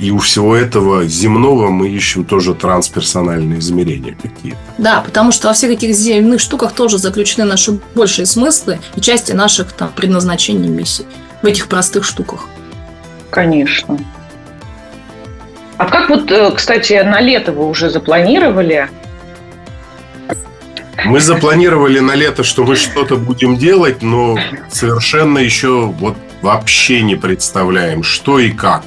И 0.00 0.10
у 0.10 0.18
всего 0.18 0.56
этого 0.56 1.06
земного 1.06 1.68
мы 1.68 1.90
ищем 1.90 2.24
тоже 2.24 2.54
трансперсональные 2.54 3.58
измерения 3.58 4.16
какие-то. 4.20 4.58
Да, 4.78 5.02
потому 5.04 5.30
что 5.30 5.48
во 5.48 5.54
всех 5.54 5.72
этих 5.72 5.94
земных 5.94 6.40
штуках 6.40 6.72
тоже 6.72 6.96
заключены 6.96 7.44
наши 7.44 7.78
большие 7.94 8.24
смыслы 8.24 8.80
и 8.96 9.00
части 9.00 9.32
наших 9.32 9.72
там, 9.72 9.90
предназначений 9.94 10.70
миссий 10.70 11.04
в 11.42 11.46
этих 11.46 11.68
простых 11.68 12.04
штуках. 12.04 12.48
Конечно. 13.30 13.98
А 15.78 15.86
как 15.86 16.10
вот, 16.10 16.30
э, 16.30 16.50
кстати, 16.50 17.00
на 17.04 17.20
лето 17.20 17.52
вы 17.52 17.66
уже 17.68 17.88
запланировали? 17.88 18.90
Мы 21.04 21.20
запланировали 21.20 22.00
на 22.00 22.16
лето, 22.16 22.42
что 22.42 22.64
мы 22.64 22.74
что-то 22.74 23.16
будем 23.16 23.56
делать, 23.56 24.02
но 24.02 24.36
совершенно 24.68 25.38
еще 25.38 25.86
вот 25.86 26.16
вообще 26.42 27.02
не 27.02 27.14
представляем, 27.14 28.02
что 28.02 28.40
и 28.40 28.50
как. 28.50 28.82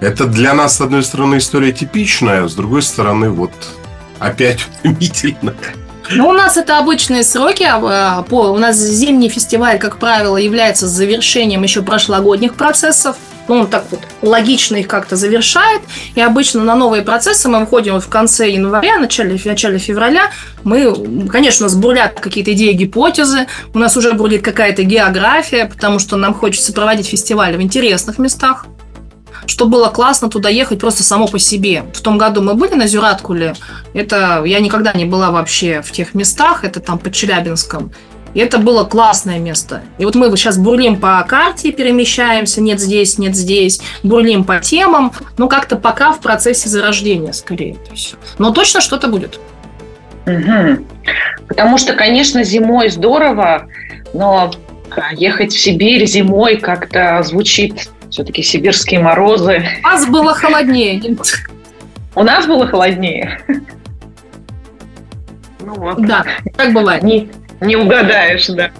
Это 0.00 0.26
для 0.26 0.54
нас, 0.54 0.76
с 0.76 0.80
одной 0.80 1.02
стороны, 1.02 1.38
история 1.38 1.72
типичная, 1.72 2.44
а 2.44 2.48
с 2.48 2.54
другой 2.54 2.82
стороны, 2.82 3.30
вот 3.30 3.52
опять 4.20 4.60
утомительно. 4.84 5.54
Ну, 6.10 6.28
у 6.28 6.32
нас 6.32 6.56
это 6.56 6.78
обычные 6.78 7.24
сроки. 7.24 7.64
А, 7.68 8.22
по, 8.22 8.50
у 8.52 8.58
нас 8.58 8.76
зимний 8.76 9.28
фестиваль, 9.28 9.80
как 9.80 9.98
правило, 9.98 10.36
является 10.36 10.86
завершением 10.86 11.64
еще 11.64 11.82
прошлогодних 11.82 12.54
процессов. 12.54 13.16
Ну, 13.48 13.60
он 13.60 13.66
так 13.68 13.84
вот 13.90 14.00
логично 14.22 14.76
их 14.76 14.88
как-то 14.88 15.16
завершает. 15.16 15.82
И 16.14 16.20
обычно 16.20 16.62
на 16.64 16.74
новые 16.74 17.02
процессы 17.02 17.48
мы 17.48 17.60
выходим 17.60 18.00
в 18.00 18.08
конце 18.08 18.50
января, 18.50 18.98
начале, 18.98 19.38
в 19.38 19.44
начале 19.44 19.78
февраля. 19.78 20.30
Мы, 20.64 21.28
конечно, 21.28 21.66
у 21.66 21.68
нас 21.68 21.76
бурлят 21.76 22.18
какие-то 22.20 22.52
идеи, 22.52 22.72
гипотезы. 22.72 23.46
У 23.74 23.78
нас 23.78 23.96
уже 23.96 24.12
бурлит 24.12 24.42
какая-то 24.42 24.82
география, 24.82 25.66
потому 25.66 25.98
что 25.98 26.16
нам 26.16 26.34
хочется 26.34 26.72
проводить 26.72 27.06
фестивали 27.06 27.56
в 27.56 27.62
интересных 27.62 28.18
местах 28.18 28.66
что 29.46 29.66
было 29.66 29.88
классно 29.88 30.28
туда 30.28 30.48
ехать 30.48 30.80
просто 30.80 31.02
само 31.02 31.28
по 31.28 31.38
себе. 31.38 31.84
В 31.94 32.00
том 32.00 32.18
году 32.18 32.42
мы 32.42 32.54
были 32.54 32.74
на 32.74 32.86
Зюраткуле. 32.88 33.54
Это 33.94 34.42
я 34.44 34.60
никогда 34.60 34.92
не 34.92 35.04
была 35.04 35.30
вообще 35.30 35.82
в 35.82 35.92
тех 35.92 36.14
местах. 36.14 36.64
Это 36.64 36.80
там 36.80 36.98
под 36.98 37.14
Челябинском. 37.14 37.92
И 38.36 38.38
это 38.38 38.58
было 38.58 38.84
классное 38.84 39.38
место. 39.38 39.80
И 39.96 40.04
вот 40.04 40.14
мы 40.14 40.28
сейчас 40.36 40.58
бурлим 40.58 41.00
по 41.00 41.24
карте, 41.26 41.72
перемещаемся, 41.72 42.60
нет 42.60 42.78
здесь, 42.78 43.16
нет 43.16 43.34
здесь, 43.34 43.80
бурлим 44.02 44.44
по 44.44 44.58
темам, 44.58 45.10
но 45.38 45.48
как-то 45.48 45.76
пока 45.76 46.12
в 46.12 46.20
процессе 46.20 46.68
зарождения 46.68 47.32
скорее. 47.32 47.78
Но 48.36 48.50
точно 48.50 48.82
что-то 48.82 49.08
будет. 49.08 49.40
Угу. 50.26 50.84
Потому 51.48 51.78
что, 51.78 51.94
конечно, 51.94 52.44
зимой 52.44 52.90
здорово, 52.90 53.68
но 54.12 54.50
ехать 55.12 55.54
в 55.54 55.58
Сибирь 55.58 56.04
зимой 56.04 56.58
как-то 56.58 57.22
звучит 57.22 57.88
все-таки 58.10 58.42
сибирские 58.42 59.00
морозы. 59.00 59.64
У 59.82 59.86
нас 59.86 60.06
было 60.06 60.34
холоднее. 60.34 61.16
У 62.14 62.22
нас 62.22 62.46
было 62.46 62.66
холоднее. 62.66 63.40
Ну 65.60 65.74
вот. 65.76 66.06
Да, 66.06 66.26
так 66.58 66.74
бывает. 66.74 67.02
Не, 67.02 67.30
не 67.60 67.76
угадаешь, 67.76 68.46
да. 68.48 68.70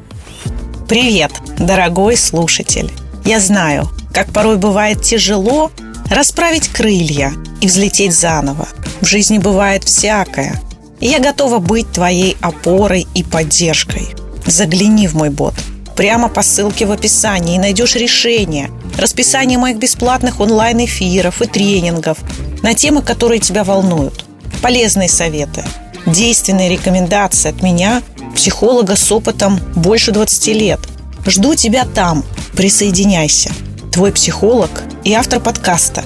Привет, 0.89 1.33
дорогой 1.59 2.17
слушатель. 2.17 2.91
Я 3.25 3.41
знаю, 3.41 3.89
как 4.13 4.33
порой 4.33 4.57
бывает 4.57 5.03
тяжело 5.03 5.71
расправить 6.11 6.69
крылья 6.69 7.33
и 7.61 7.67
взлететь 7.67 8.15
заново. 8.15 8.69
В 9.01 9.07
жизни 9.07 9.39
бывает 9.39 9.85
всякое. 9.85 10.61
И 11.01 11.07
я 11.07 11.19
готова 11.19 11.59
быть 11.59 11.91
твоей 11.93 12.37
опорой 12.41 13.07
и 13.15 13.23
поддержкой. 13.23 14.09
Загляни 14.47 15.09
в 15.09 15.15
мой 15.15 15.31
бот– 15.31 15.55
Прямо 15.97 16.29
по 16.29 16.43
ссылке 16.43 16.85
в 16.85 16.93
описании 16.93 17.59
найдешь 17.59 17.97
решение, 17.97 18.71
расписание 18.99 19.59
моих 19.59 19.79
бесплатных 19.79 20.41
онлайн-эфиров 20.41 21.41
и 21.41 21.47
тренингов 21.47 22.19
на 22.63 22.75
темы, 22.75 23.01
которые 23.01 23.41
тебя 23.41 23.65
волнуют, 23.65 24.27
полезные 24.61 25.09
советы, 25.09 25.65
действенные 26.05 26.69
рекомендации 26.69 27.49
от 27.49 27.63
меня, 27.63 28.03
психолога 28.37 28.95
с 28.95 29.11
опытом 29.11 29.59
больше 29.75 30.13
20 30.13 30.47
лет. 30.49 30.81
Жду 31.27 31.55
тебя 31.55 31.85
там. 31.85 32.23
Присоединяйся. 32.57 33.51
Твой 33.93 34.13
психолог 34.13 34.71
и 35.05 35.13
автор 35.13 35.41
подкаста 35.41 36.05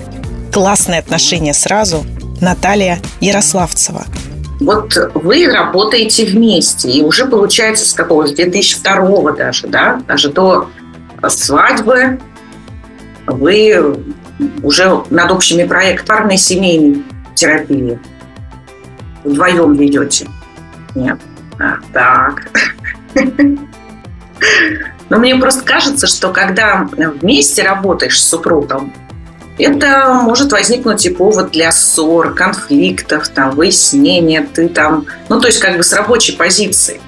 «Классные 0.52 1.00
отношения 1.00 1.52
сразу» 1.52 2.04
Наталья 2.40 3.00
Ярославцева– 3.20 4.06
вот 4.60 4.94
вы 5.14 5.46
работаете 5.46 6.26
вместе, 6.26 6.90
и 6.90 7.02
уже 7.02 7.24
получается 7.24 7.88
с 7.88 7.94
какого, 7.94 8.26
с 8.26 8.32
2002 8.32 9.32
даже, 9.32 9.66
да, 9.68 10.02
даже 10.06 10.28
до 10.28 10.68
свадьбы 11.28 12.20
вы 13.26 14.04
уже 14.62 15.02
над 15.08 15.30
общими 15.30 15.64
проектами 15.64 16.06
парной 16.06 16.36
семейной 16.36 17.02
терапии 17.34 17.98
вдвоем 19.24 19.74
ведете. 19.74 20.28
Нет. 20.94 21.18
А, 21.60 21.76
так. 21.92 22.42
Но 25.10 25.18
мне 25.18 25.36
просто 25.36 25.64
кажется, 25.64 26.06
что 26.06 26.30
когда 26.30 26.88
вместе 26.92 27.62
работаешь 27.62 28.20
с 28.20 28.28
супругом, 28.28 28.92
это 29.58 30.20
может 30.22 30.52
возникнуть 30.52 31.04
и 31.04 31.10
повод 31.10 31.50
для 31.50 31.70
ссор, 31.70 32.32
конфликтов, 32.32 33.28
там, 33.28 33.50
выяснения. 33.50 34.46
Ты 34.54 34.68
там, 34.68 35.06
ну, 35.28 35.38
то 35.40 35.48
есть 35.48 35.60
как 35.60 35.76
бы 35.76 35.82
с 35.82 35.92
рабочей 35.92 36.36
позиции. 36.36 37.00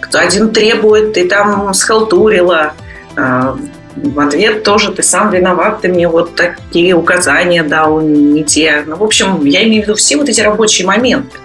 Кто 0.00 0.18
один 0.18 0.50
требует, 0.50 1.12
ты 1.12 1.28
там 1.28 1.74
схалтурила, 1.74 2.72
а, 3.16 3.58
в 3.94 4.20
ответ 4.20 4.62
тоже 4.62 4.92
ты 4.92 5.02
сам 5.02 5.30
виноват, 5.30 5.82
ты 5.82 5.88
мне 5.88 6.08
вот 6.08 6.34
такие 6.34 6.94
указания 6.94 7.62
дал, 7.62 8.00
не 8.00 8.42
те. 8.42 8.84
Ну, 8.86 8.96
в 8.96 9.02
общем, 9.02 9.44
я 9.44 9.62
имею 9.64 9.82
в 9.82 9.86
виду 9.86 9.96
все 9.96 10.16
вот 10.16 10.28
эти 10.28 10.40
рабочие 10.40 10.86
моменты. 10.86 11.36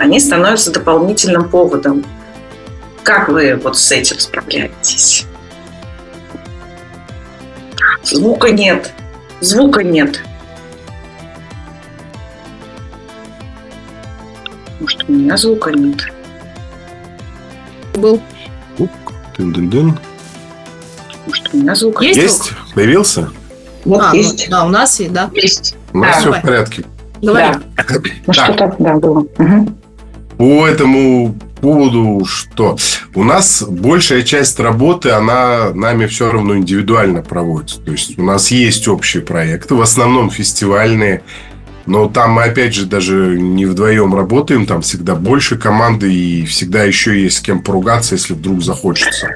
Они 0.00 0.18
становятся 0.18 0.72
дополнительным 0.72 1.50
поводом. 1.50 2.02
Как 3.02 3.28
вы 3.28 3.54
вот 3.62 3.76
с 3.76 3.92
этим 3.92 4.18
справляетесь? 4.18 5.26
Звука 8.02 8.50
нет. 8.50 8.94
Звука 9.40 9.82
нет. 9.82 10.22
Может, 14.80 15.06
у 15.06 15.12
меня 15.12 15.36
звука 15.36 15.70
нет? 15.70 16.10
Был. 17.94 18.22
Дын-дын-дын. 19.36 19.98
Может, 21.26 21.50
у 21.52 21.56
меня 21.58 21.74
звука 21.74 22.04
есть? 22.04 22.16
Есть? 22.16 22.52
Появился? 22.74 23.28
Вот 23.84 24.00
а, 24.02 24.16
есть. 24.16 24.46
Ну, 24.48 24.50
да, 24.50 24.64
у 24.64 24.68
нас 24.70 24.98
есть, 24.98 25.12
да. 25.12 25.30
Есть. 25.34 25.76
У 25.92 25.98
нас 25.98 26.16
да, 26.16 26.20
все 26.20 26.32
в 26.32 26.42
порядке. 26.42 26.84
Говори. 27.20 27.52
Да. 27.76 27.84
Ну, 28.26 28.32
что-то, 28.32 28.74
да, 28.78 28.94
было. 28.94 29.18
Угу. 29.18 29.79
По 30.40 30.66
этому 30.66 31.34
поводу, 31.60 32.24
что 32.24 32.78
у 33.14 33.24
нас 33.24 33.62
большая 33.62 34.22
часть 34.22 34.58
работы, 34.58 35.10
она 35.10 35.74
нами 35.74 36.06
все 36.06 36.32
равно 36.32 36.56
индивидуально 36.56 37.20
проводится. 37.20 37.78
То 37.82 37.92
есть 37.92 38.18
у 38.18 38.22
нас 38.22 38.50
есть 38.50 38.88
общие 38.88 39.22
проекты, 39.22 39.74
в 39.74 39.82
основном 39.82 40.30
фестивальные, 40.30 41.22
Но 41.84 42.08
там 42.08 42.32
мы, 42.32 42.44
опять 42.44 42.74
же, 42.74 42.86
даже 42.86 43.38
не 43.38 43.66
вдвоем 43.66 44.14
работаем, 44.14 44.64
там 44.64 44.80
всегда 44.80 45.14
больше 45.14 45.58
команды, 45.58 46.10
и 46.10 46.46
всегда 46.46 46.84
еще 46.84 47.22
есть 47.22 47.36
с 47.36 47.40
кем 47.40 47.62
поругаться, 47.62 48.14
если 48.14 48.32
вдруг 48.32 48.62
захочется. 48.62 49.28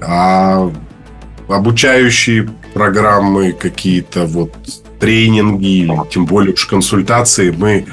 А 0.00 0.70
обучающие 1.46 2.48
программы, 2.72 3.52
какие-то 3.52 4.24
вот 4.24 4.54
тренинги, 4.98 5.90
тем 6.10 6.24
более 6.24 6.54
уж 6.54 6.64
консультации 6.64 7.50
мы 7.50 7.84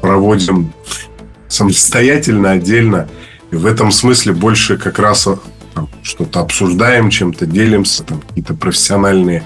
проводим 0.00 0.72
самостоятельно, 1.50 2.52
отдельно. 2.52 3.08
И 3.50 3.56
в 3.56 3.66
этом 3.66 3.92
смысле 3.92 4.32
больше 4.32 4.78
как 4.78 4.98
раз 4.98 5.28
что-то 6.02 6.40
обсуждаем, 6.40 7.10
чем-то 7.10 7.44
делимся, 7.46 8.04
там 8.04 8.20
какие-то 8.20 8.54
профессиональные 8.54 9.44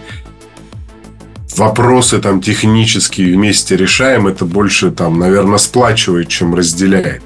вопросы 1.57 2.21
там 2.21 2.41
технические 2.41 3.35
вместе 3.35 3.77
решаем, 3.77 4.27
это 4.27 4.45
больше 4.45 4.91
там, 4.91 5.19
наверное, 5.19 5.59
сплачивает, 5.59 6.29
чем 6.29 6.55
разделяет. 6.55 7.23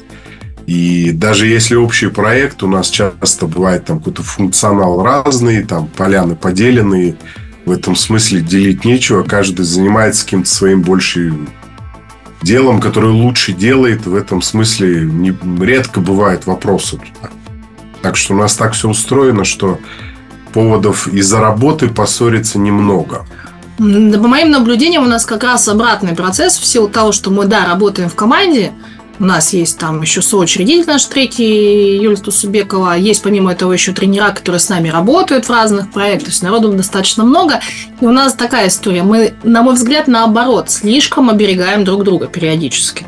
И 0.66 1.12
даже 1.12 1.46
если 1.46 1.76
общий 1.76 2.08
проект, 2.08 2.62
у 2.62 2.68
нас 2.68 2.90
часто 2.90 3.46
бывает 3.46 3.86
там 3.86 3.98
какой-то 3.98 4.22
функционал 4.22 5.02
разный, 5.02 5.62
там 5.62 5.88
поляны 5.88 6.36
поделенные, 6.36 7.16
в 7.64 7.70
этом 7.70 7.96
смысле 7.96 8.40
делить 8.40 8.84
нечего, 8.84 9.22
каждый 9.22 9.64
занимается 9.64 10.24
каким-то 10.24 10.48
своим 10.48 10.82
больше 10.82 11.32
делом, 12.42 12.80
которое 12.80 13.12
лучше 13.12 13.52
делает, 13.52 14.06
в 14.06 14.14
этом 14.14 14.42
смысле 14.42 15.02
не, 15.02 15.36
редко 15.60 16.00
бывает 16.00 16.46
вопросов. 16.46 17.00
Так 18.02 18.16
что 18.16 18.34
у 18.34 18.36
нас 18.36 18.54
так 18.54 18.72
все 18.72 18.88
устроено, 18.88 19.44
что 19.44 19.78
поводов 20.52 21.08
из-за 21.08 21.40
работы 21.40 21.88
поссориться 21.88 22.58
немного. 22.58 23.26
По 23.78 23.84
моим 23.84 24.50
наблюдениям, 24.50 25.04
у 25.04 25.08
нас 25.08 25.24
как 25.24 25.44
раз 25.44 25.68
обратный 25.68 26.14
процесс 26.14 26.58
в 26.58 26.66
силу 26.66 26.88
того, 26.88 27.12
что 27.12 27.30
мы, 27.30 27.46
да, 27.46 27.64
работаем 27.64 28.08
в 28.08 28.14
команде, 28.14 28.72
у 29.20 29.24
нас 29.24 29.52
есть 29.52 29.78
там 29.78 30.00
еще 30.02 30.22
соучредитель 30.22 30.86
наш 30.86 31.04
третий, 31.06 31.96
Юлия 31.98 32.16
Тусубекова. 32.16 32.96
Есть 32.96 33.22
помимо 33.22 33.52
этого 33.52 33.72
еще 33.72 33.92
тренера, 33.92 34.30
которые 34.30 34.60
с 34.60 34.68
нами 34.68 34.88
работают 34.88 35.46
в 35.46 35.50
разных 35.50 35.90
проектах. 35.90 36.24
То 36.24 36.30
есть 36.30 36.42
народу 36.42 36.72
достаточно 36.72 37.24
много. 37.24 37.60
И 38.00 38.06
у 38.06 38.12
нас 38.12 38.34
такая 38.34 38.68
история. 38.68 39.02
Мы, 39.02 39.34
на 39.42 39.62
мой 39.62 39.74
взгляд, 39.74 40.06
наоборот, 40.06 40.70
слишком 40.70 41.30
оберегаем 41.30 41.84
друг 41.84 42.04
друга 42.04 42.26
периодически. 42.26 43.06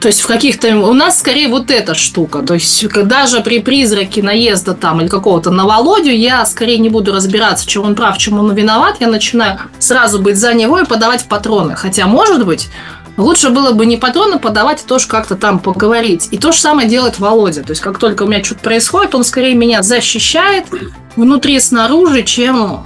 То 0.00 0.08
есть 0.08 0.20
в 0.20 0.26
каких-то... 0.26 0.76
У 0.76 0.92
нас 0.92 1.18
скорее 1.18 1.48
вот 1.48 1.70
эта 1.70 1.94
штука. 1.94 2.42
То 2.42 2.54
есть 2.54 2.86
когда 2.88 3.26
же 3.26 3.40
при 3.40 3.60
призраке 3.60 4.22
наезда 4.22 4.74
там 4.74 5.00
или 5.00 5.08
какого-то 5.08 5.50
на 5.50 5.64
Володю, 5.64 6.10
я 6.10 6.44
скорее 6.44 6.78
не 6.78 6.88
буду 6.88 7.12
разбираться, 7.12 7.66
чем 7.66 7.84
он 7.84 7.94
прав, 7.94 8.18
чем 8.18 8.38
он 8.38 8.52
виноват. 8.54 8.96
Я 9.00 9.08
начинаю 9.08 9.60
сразу 9.78 10.18
быть 10.18 10.36
за 10.36 10.54
него 10.54 10.78
и 10.78 10.84
подавать 10.84 11.24
патроны. 11.24 11.76
Хотя, 11.76 12.06
может 12.06 12.44
быть, 12.44 12.68
Лучше 13.16 13.50
было 13.50 13.72
бы 13.72 13.86
не 13.86 13.96
патроны 13.96 14.38
подавать, 14.38 14.82
а 14.84 14.88
тоже 14.88 15.06
как-то 15.06 15.36
там 15.36 15.60
поговорить. 15.60 16.28
И 16.32 16.38
то 16.38 16.50
же 16.50 16.58
самое 16.58 16.88
делает 16.88 17.18
Володя. 17.20 17.62
То 17.62 17.70
есть, 17.70 17.80
как 17.80 17.98
только 17.98 18.24
у 18.24 18.26
меня 18.26 18.42
что-то 18.42 18.62
происходит, 18.62 19.14
он 19.14 19.22
скорее 19.24 19.54
меня 19.54 19.82
защищает 19.82 20.66
внутри 21.14 21.56
и 21.56 21.60
снаружи, 21.60 22.24
чем 22.24 22.84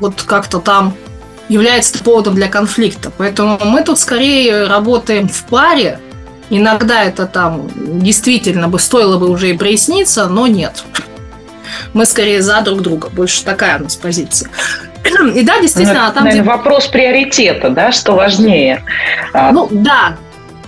вот 0.00 0.22
как-то 0.22 0.58
там 0.58 0.94
является 1.48 2.02
поводом 2.02 2.34
для 2.34 2.48
конфликта. 2.48 3.12
Поэтому 3.16 3.58
мы 3.64 3.82
тут 3.82 4.00
скорее 4.00 4.66
работаем 4.66 5.28
в 5.28 5.44
паре. 5.44 6.00
Иногда 6.50 7.04
это 7.04 7.26
там 7.26 7.70
действительно 8.00 8.68
бы 8.68 8.78
стоило 8.80 9.16
бы 9.16 9.28
уже 9.30 9.50
и 9.50 9.56
проясниться, 9.56 10.26
но 10.26 10.48
нет. 10.48 10.84
Мы 11.92 12.04
скорее 12.04 12.42
за 12.42 12.60
друг 12.62 12.82
друга. 12.82 13.10
Больше 13.10 13.44
такая 13.44 13.78
у 13.78 13.84
нас 13.84 13.94
позиция. 13.94 14.50
И 15.04 15.42
да, 15.42 15.60
действительно, 15.60 16.06
ну, 16.08 16.14
там... 16.14 16.24
Наверное, 16.24 16.42
где... 16.42 16.50
вопрос 16.50 16.86
приоритета, 16.86 17.70
да, 17.70 17.92
что 17.92 18.12
важнее. 18.12 18.84
А, 19.32 19.52
ну, 19.52 19.68
да. 19.70 20.16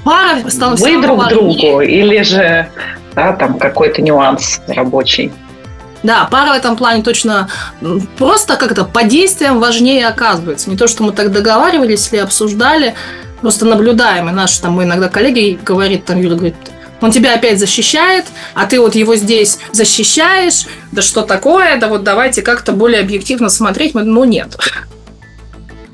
Пара 0.05 0.49
стала 0.51 0.77
Вы 0.77 1.01
друг 1.01 1.19
важнее. 1.19 1.41
другу 1.41 1.81
или 1.81 2.23
же 2.23 2.69
да, 3.15 3.33
там 3.33 3.59
какой-то 3.59 4.03
нюанс 4.03 4.61
рабочий? 4.69 5.33
Да, 6.03 6.29
пара 6.31 6.53
в 6.53 6.57
этом 6.57 6.77
плане 6.77 7.03
точно 7.03 7.49
просто 8.19 8.57
как-то 8.57 8.85
по 8.85 9.05
действиям 9.05 9.59
важнее 9.61 10.07
оказывается. 10.07 10.69
Не 10.69 10.77
то, 10.77 10.87
что 10.87 11.03
мы 11.03 11.13
так 11.13 11.33
договаривались 11.33 12.13
или 12.13 12.21
обсуждали, 12.21 12.95
просто 13.41 13.65
наблюдаем. 13.65 14.29
И 14.29 14.33
наши 14.33 14.61
там 14.61 14.83
иногда 14.83 15.09
коллеги 15.09 15.59
говорит, 15.63 16.05
там 16.05 16.21
Юля 16.21 16.35
говорит, 16.35 16.57
он 17.05 17.11
тебя 17.11 17.35
опять 17.35 17.59
защищает, 17.59 18.25
а 18.55 18.65
ты 18.65 18.81
вот 18.81 18.95
его 18.95 19.15
здесь 19.15 19.59
защищаешь. 19.73 20.65
Да 20.91 21.03
что 21.03 21.21
такое? 21.21 21.77
Да 21.77 21.89
вот 21.89 22.03
давайте 22.03 22.41
как-то 22.41 22.73
более 22.73 23.01
объективно 23.01 23.51
смотреть. 23.51 23.93
Ну, 23.93 24.25
нет. 24.25 24.57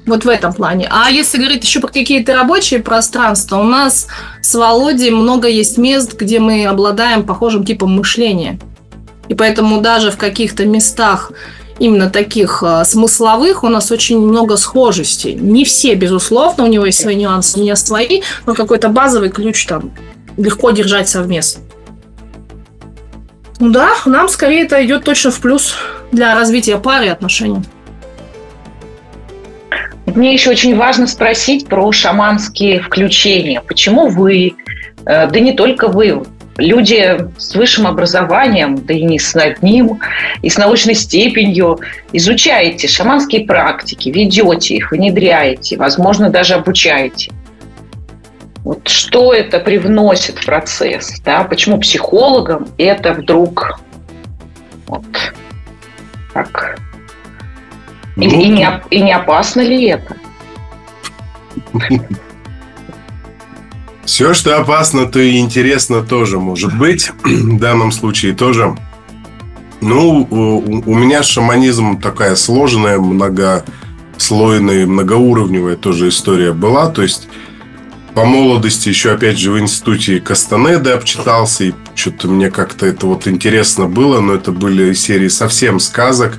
Вот 0.06 0.24
в 0.24 0.28
этом 0.28 0.52
плане. 0.52 0.88
А 0.88 1.10
если 1.10 1.38
говорить 1.38 1.64
еще 1.64 1.80
про 1.80 1.88
какие-то 1.88 2.32
рабочие 2.34 2.78
пространства, 2.78 3.56
у 3.56 3.64
нас 3.64 4.06
с 4.40 4.54
Володей 4.54 5.10
много 5.10 5.48
есть 5.48 5.78
мест, 5.78 6.16
где 6.16 6.38
мы 6.38 6.64
обладаем 6.64 7.24
похожим 7.24 7.64
типом 7.64 7.96
мышления. 7.96 8.60
И 9.26 9.34
поэтому 9.34 9.80
даже 9.80 10.12
в 10.12 10.16
каких-то 10.16 10.64
местах 10.64 11.32
именно 11.80 12.08
таких 12.08 12.62
э, 12.64 12.84
смысловых 12.84 13.64
у 13.64 13.68
нас 13.68 13.90
очень 13.90 14.20
много 14.20 14.56
схожестей. 14.56 15.34
Не 15.34 15.64
все, 15.64 15.94
безусловно, 15.96 16.64
у 16.64 16.66
него 16.68 16.86
есть 16.86 17.00
свои 17.00 17.16
нюансы, 17.16 17.58
не 17.58 17.74
свои, 17.74 18.22
но 18.46 18.54
какой-то 18.54 18.90
базовый 18.90 19.30
ключ 19.30 19.66
там 19.66 19.90
легко 20.36 20.70
держать 20.70 21.08
совместно. 21.08 21.62
Ну 23.58 23.70
да, 23.70 23.90
нам 24.06 24.28
скорее 24.28 24.64
это 24.64 24.84
идет 24.84 25.04
точно 25.04 25.30
в 25.30 25.40
плюс 25.40 25.76
для 26.12 26.34
развития 26.34 26.78
пары 26.78 27.06
и 27.06 27.08
отношений. 27.08 27.62
Мне 30.06 30.32
еще 30.32 30.50
очень 30.50 30.76
важно 30.76 31.06
спросить 31.06 31.68
про 31.68 31.92
шаманские 31.92 32.80
включения. 32.80 33.60
Почему 33.60 34.08
вы, 34.08 34.54
э, 35.04 35.26
да 35.26 35.40
не 35.40 35.52
только 35.52 35.88
вы, 35.88 36.22
люди 36.56 37.18
с 37.38 37.54
высшим 37.54 37.86
образованием, 37.86 38.76
да 38.76 38.94
и 38.94 39.02
не 39.02 39.18
с 39.18 39.34
одним, 39.36 40.00
и 40.42 40.50
с 40.50 40.58
научной 40.58 40.94
степенью, 40.94 41.80
изучаете 42.12 42.88
шаманские 42.88 43.46
практики, 43.46 44.08
ведете 44.08 44.76
их, 44.76 44.90
внедряете, 44.92 45.76
возможно, 45.76 46.30
даже 46.30 46.54
обучаете. 46.54 47.32
Вот 48.64 48.88
что 48.88 49.32
это 49.32 49.58
привносит 49.58 50.38
в 50.38 50.46
процесс? 50.46 51.20
Да? 51.24 51.44
Почему 51.44 51.78
психологам 51.78 52.68
это 52.76 53.14
вдруг 53.14 53.80
вот 54.86 55.04
так? 56.34 56.78
И, 58.16 58.28
ну, 58.28 58.40
и, 58.40 58.48
не, 58.48 58.82
и 58.90 59.00
не 59.00 59.12
опасно 59.12 59.60
ли 59.62 59.84
это? 59.86 60.16
Все, 64.04 64.34
что 64.34 64.58
опасно, 64.58 65.06
то 65.06 65.20
и 65.20 65.38
интересно 65.38 66.02
тоже 66.02 66.38
может 66.38 66.76
быть. 66.76 67.10
В 67.24 67.58
данном 67.58 67.92
случае 67.92 68.34
тоже. 68.34 68.76
Ну, 69.80 70.26
у 70.30 70.94
меня 70.94 71.22
шаманизм 71.22 71.98
такая 71.98 72.34
сложная, 72.34 72.98
многослойная, 72.98 74.86
многоуровневая 74.86 75.76
тоже 75.76 76.08
история 76.08 76.52
была. 76.52 76.90
То 76.90 77.02
есть 77.02 77.28
по 78.14 78.24
молодости 78.24 78.88
еще, 78.88 79.12
опять 79.12 79.38
же, 79.38 79.50
в 79.52 79.58
институте 79.58 80.20
Кастанеды 80.20 80.90
обчитался, 80.90 81.64
и 81.64 81.72
что-то 81.94 82.28
мне 82.28 82.50
как-то 82.50 82.86
это 82.86 83.06
вот 83.06 83.26
интересно 83.28 83.86
было, 83.86 84.20
но 84.20 84.34
это 84.34 84.52
были 84.52 84.92
серии 84.94 85.28
совсем 85.28 85.78
сказок. 85.80 86.38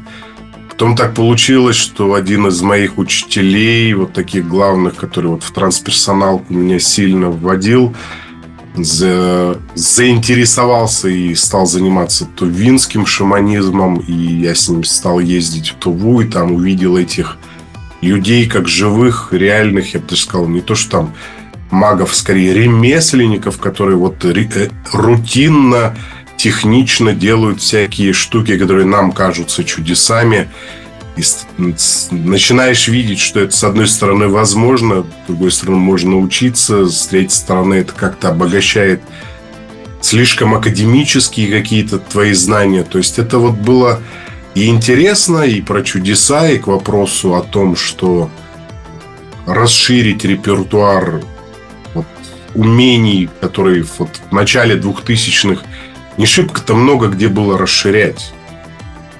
Потом 0.70 0.96
так 0.96 1.14
получилось, 1.14 1.76
что 1.76 2.14
один 2.14 2.48
из 2.48 2.62
моих 2.62 2.98
учителей, 2.98 3.94
вот 3.94 4.14
таких 4.14 4.48
главных, 4.48 4.96
который 4.96 5.28
вот 5.28 5.44
в 5.44 5.52
трансперсоналку 5.52 6.54
меня 6.54 6.80
сильно 6.80 7.30
вводил, 7.30 7.96
за, 8.76 9.58
заинтересовался 9.76 11.10
и 11.10 11.36
стал 11.36 11.66
заниматься 11.66 12.26
тувинским 12.26 13.06
шаманизмом, 13.06 13.98
и 14.00 14.14
я 14.14 14.56
с 14.56 14.70
ним 14.70 14.84
стал 14.84 15.20
ездить 15.20 15.70
в 15.70 15.76
Туву, 15.76 16.22
и 16.22 16.28
там 16.28 16.54
увидел 16.54 16.98
этих 16.98 17.38
людей 18.02 18.48
как 18.48 18.68
живых, 18.68 19.30
реальных, 19.32 19.94
я 19.94 20.00
бы 20.00 20.08
даже 20.08 20.24
сказал, 20.24 20.48
не 20.48 20.62
то, 20.62 20.76
что 20.76 20.92
там 20.92 21.14
магов, 21.72 22.16
скорее 22.16 22.54
ремесленников, 22.54 23.60
которые 23.60 23.98
вот 23.98 24.24
э, 24.26 24.70
рутинно, 24.92 25.96
технично 26.38 27.14
делают 27.14 27.62
всякие 27.62 28.14
штуки, 28.14 28.58
которые 28.58 28.86
нам 28.86 29.12
кажутся 29.12 29.64
чудесами. 29.64 30.50
И 31.18 31.24
начинаешь 32.10 32.88
видеть, 32.88 33.20
что 33.20 33.42
это, 33.42 33.56
с 33.56 33.64
одной 33.64 33.88
стороны, 33.88 34.28
возможно, 34.28 35.04
с 35.04 35.28
другой 35.28 35.52
стороны, 35.52 35.78
можно 35.78 36.12
научиться, 36.12 36.88
с 36.88 37.08
третьей 37.08 37.36
стороны, 37.36 37.76
это 37.76 37.94
как-то 37.94 38.30
обогащает 38.30 39.02
слишком 40.02 40.56
академические 40.56 41.52
какие-то 41.52 42.00
твои 42.00 42.34
знания. 42.34 42.84
То 42.84 42.98
есть 42.98 43.20
это 43.20 43.38
вот 43.38 43.56
было 43.56 44.00
и 44.56 44.68
интересно, 44.68 45.44
и 45.44 45.62
про 45.62 45.82
чудеса, 45.84 46.50
и 46.50 46.58
к 46.58 46.68
вопросу 46.68 47.36
о 47.36 47.42
том, 47.42 47.76
что 47.76 48.30
расширить 49.46 50.26
репертуар 50.26 51.22
умений, 52.56 53.30
которые 53.40 53.86
вот 53.98 54.10
в 54.30 54.34
начале 54.34 54.76
2000-х 54.76 55.64
не 56.18 56.26
шибко-то 56.26 56.76
много 56.76 57.08
где 57.08 57.28
было 57.28 57.58
расширять. 57.58 58.34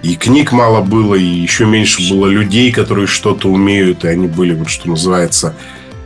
И 0.04 0.16
книг 0.16 0.52
мало 0.52 0.82
было, 0.82 1.16
и 1.16 1.24
еще 1.24 1.66
меньше 1.66 2.10
было 2.10 2.28
людей, 2.28 2.72
которые 2.72 3.08
что-то 3.08 3.50
умеют, 3.50 4.04
и 4.04 4.08
они 4.08 4.28
были, 4.28 4.54
вот 4.54 4.70
что 4.70 4.90
называется, 4.90 5.56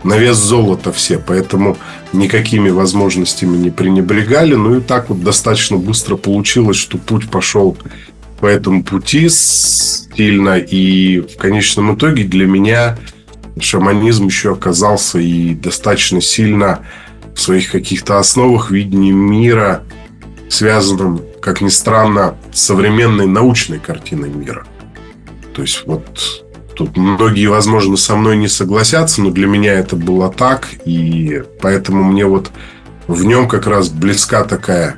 на 0.04 0.18
вес 0.18 0.38
золота 0.38 0.92
все, 0.92 1.18
поэтому 1.18 1.78
никакими 2.14 2.70
возможностями 2.70 3.58
не 3.58 3.72
пренебрегали. 3.72 4.54
Ну 4.56 4.78
и 4.78 4.82
так 4.82 5.10
вот 5.10 5.22
достаточно 5.24 5.78
быстро 5.78 6.16
получилось, 6.16 6.78
что 6.78 6.98
путь 6.98 7.30
пошел 7.30 7.78
по 8.40 8.46
этому 8.46 8.84
пути 8.84 9.28
стильно. 9.30 10.58
И 10.58 11.22
в 11.22 11.38
конечном 11.38 11.96
итоге 11.96 12.24
для 12.24 12.46
меня 12.46 12.98
шаманизм 13.60 14.28
еще 14.28 14.54
оказался 14.54 15.20
и 15.20 15.56
достаточно 15.56 16.22
сильно 16.22 16.86
своих 17.40 17.72
каких-то 17.72 18.20
основах 18.20 18.72
видения 18.72 19.12
мира, 19.12 19.84
связанным, 20.50 21.22
как 21.42 21.62
ни 21.62 21.70
странно, 21.70 22.38
с 22.54 22.62
современной 22.62 23.28
научной 23.28 23.80
картиной 23.80 24.30
мира. 24.30 24.66
То 25.54 25.62
есть 25.62 25.84
вот 25.86 26.46
Тут 26.76 26.98
многие, 26.98 27.48
возможно, 27.48 27.96
со 27.96 28.18
мной 28.18 28.36
не 28.36 28.50
согласятся, 28.50 29.22
но 29.22 29.32
для 29.32 29.48
меня 29.48 29.74
это 29.74 29.96
было 29.96 30.30
так, 30.30 30.68
и 30.84 31.42
поэтому 31.62 32.04
мне 32.04 32.26
вот 32.26 32.52
в 33.08 33.24
нем 33.24 33.48
как 33.48 33.66
раз 33.66 33.88
близка 33.88 34.44
такая 34.44 34.98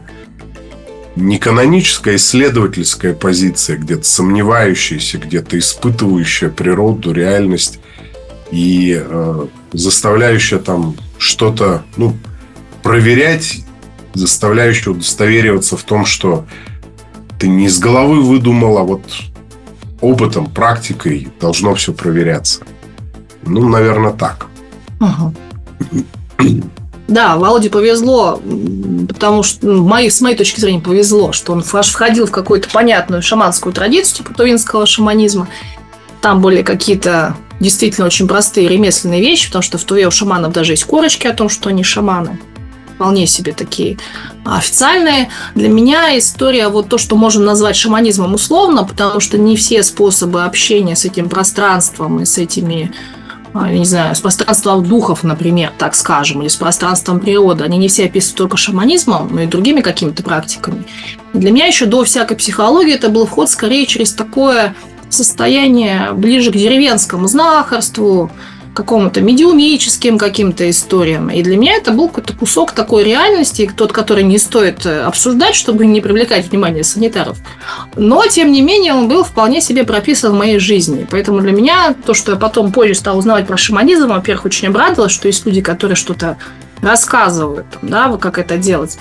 не 1.15 1.37
каноническая, 1.37 2.15
исследовательская 2.15 3.13
позиция, 3.13 3.77
где-то 3.77 4.03
сомневающаяся, 4.03 5.17
где-то 5.17 5.57
испытывающая 5.57 6.49
природу, 6.49 7.11
реальность 7.11 7.79
и 8.51 8.99
э, 8.99 9.47
заставляющая 9.73 10.59
там 10.59 10.95
что-то, 11.17 11.83
ну, 11.97 12.15
проверять, 12.83 13.63
заставляющая 14.13 14.93
удостовериваться 14.93 15.77
в 15.77 15.83
том, 15.83 16.05
что 16.05 16.45
ты 17.39 17.47
не 17.47 17.65
из 17.65 17.79
головы 17.79 18.21
выдумал, 18.21 18.77
а 18.77 18.83
вот 18.83 19.03
опытом, 20.01 20.49
практикой 20.49 21.27
должно 21.39 21.75
все 21.75 21.93
проверяться. 21.93 22.61
Ну, 23.43 23.67
наверное, 23.67 24.11
так. 24.13 24.47
Ага. 24.99 25.33
Да, 27.07 27.37
Володе 27.37 27.69
повезло, 27.69 28.41
потому 29.07 29.41
что 29.41 29.65
ну, 29.65 29.87
моей, 29.87 30.11
с 30.11 30.19
моей 30.19 30.35
точки 30.35 30.59
зрения 30.59 30.81
повезло, 30.81 31.31
что 31.31 31.53
он 31.53 31.63
входил 31.63 32.27
в 32.27 32.31
какую-то 32.31 32.69
понятную 32.69 33.21
шаманскую 33.21 33.71
традицию, 33.71 34.17
типа 34.17 34.33
тувинского 34.33 34.85
шаманизма. 34.85 35.47
Там 36.21 36.41
были 36.41 36.63
какие-то 36.63 37.37
действительно 37.59 38.07
очень 38.07 38.27
простые 38.27 38.67
ремесленные 38.67 39.21
вещи, 39.21 39.47
потому 39.47 39.63
что 39.63 39.77
в 39.77 39.83
Туве 39.83 40.07
у 40.07 40.11
шаманов 40.11 40.53
даже 40.53 40.73
есть 40.73 40.85
корочки 40.85 41.27
о 41.27 41.33
том, 41.33 41.49
что 41.49 41.69
они 41.69 41.83
шаманы 41.83 42.39
вполне 42.97 43.27
себе 43.27 43.53
такие 43.53 43.99
официальные. 44.43 45.29
Для 45.53 45.69
меня 45.69 46.17
история 46.17 46.67
вот 46.67 46.89
то, 46.89 46.97
что 46.97 47.15
можно 47.15 47.45
назвать 47.45 47.75
шаманизмом 47.75 48.33
условно, 48.33 48.83
потому 48.85 49.19
что 49.19 49.37
не 49.37 49.55
все 49.55 49.83
способы 49.83 50.43
общения 50.43 50.95
с 50.95 51.05
этим 51.05 51.29
пространством 51.29 52.19
и 52.21 52.25
с 52.25 52.39
этими 52.39 52.91
а, 53.53 53.71
я 53.71 53.77
не 53.77 53.85
знаю, 53.85 54.15
с 54.15 54.19
пространством 54.19 54.83
духов, 54.83 55.23
например, 55.23 55.71
так 55.77 55.95
скажем, 55.95 56.41
или 56.41 56.47
с 56.47 56.55
пространством 56.55 57.19
природы, 57.19 57.63
они 57.63 57.77
не 57.77 57.87
все 57.87 58.05
описывают 58.05 58.37
только 58.37 58.57
шаманизмом, 58.57 59.29
но 59.31 59.41
и 59.41 59.47
другими 59.47 59.81
какими-то 59.81 60.23
практиками. 60.23 60.85
для 61.33 61.51
меня 61.51 61.65
еще 61.67 61.85
до 61.85 62.03
всякой 62.03 62.37
психологии 62.37 62.93
это 62.93 63.09
был 63.09 63.25
вход 63.25 63.49
скорее 63.49 63.85
через 63.85 64.13
такое 64.13 64.75
состояние 65.09 66.11
ближе 66.13 66.51
к 66.51 66.55
деревенскому 66.55 67.27
знахарству, 67.27 68.31
какому-то 68.77 69.21
медиумическим 69.21 70.19
каким-то 70.19 70.69
историям. 70.69 71.31
И 71.31 71.41
для 71.41 71.57
меня 71.57 71.73
это 71.77 71.91
был 71.91 72.09
какой-то 72.09 72.33
кусок 72.33 72.73
такой 72.73 73.03
реальности, 73.03 73.69
тот, 73.75 73.91
который 73.91 74.23
не 74.23 74.37
стоит 74.37 74.85
э, 74.85 75.01
обсуждать, 75.01 75.55
чтобы 75.55 75.87
не 75.87 75.99
привлекать 75.99 76.51
внимание 76.51 76.83
санитаров. 76.83 77.39
Но, 77.95 78.23
тем 78.27 78.51
не 78.51 78.61
менее, 78.61 78.93
он 78.93 79.07
был 79.07 79.23
вполне 79.23 79.61
себе 79.61 79.83
прописан 79.83 80.33
в 80.33 80.37
моей 80.37 80.59
жизни. 80.59 81.07
Поэтому 81.09 81.39
для 81.39 81.53
меня 81.53 81.95
то, 82.05 82.13
что 82.13 82.33
я 82.33 82.37
потом 82.37 82.71
позже 82.71 82.93
стала 82.93 83.17
узнавать 83.17 83.47
про 83.47 83.57
шаманизм, 83.57 84.09
во-первых, 84.09 84.45
очень 84.45 84.67
обрадовалась, 84.67 85.11
что 85.11 85.27
есть 85.27 85.43
люди, 85.47 85.61
которые 85.61 85.95
что-то 85.95 86.37
рассказывают, 86.79 87.65
да, 87.81 88.15
как 88.17 88.37
это 88.37 88.57
делать. 88.57 88.99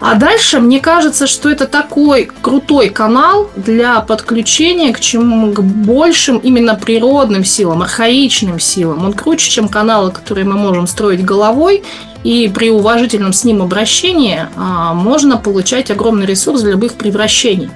А 0.00 0.14
дальше 0.14 0.60
мне 0.60 0.80
кажется, 0.80 1.26
что 1.26 1.50
это 1.50 1.66
такой 1.66 2.30
крутой 2.40 2.88
канал 2.88 3.50
для 3.54 4.00
подключения 4.00 4.94
к 4.94 5.00
чему 5.00 5.52
к 5.52 5.62
большим 5.62 6.38
именно 6.38 6.74
природным 6.74 7.44
силам, 7.44 7.82
архаичным 7.82 8.58
силам. 8.60 9.04
Он 9.04 9.12
круче, 9.12 9.50
чем 9.50 9.68
каналы, 9.68 10.10
которые 10.10 10.46
мы 10.46 10.54
можем 10.54 10.86
строить 10.86 11.22
головой. 11.22 11.82
И 12.24 12.50
при 12.54 12.70
уважительном 12.70 13.32
с 13.32 13.44
ним 13.44 13.62
обращении 13.62 14.46
а, 14.56 14.92
можно 14.92 15.38
получать 15.38 15.90
огромный 15.90 16.26
ресурс 16.26 16.62
для 16.62 16.72
любых 16.72 16.94
превращений. 16.94 17.70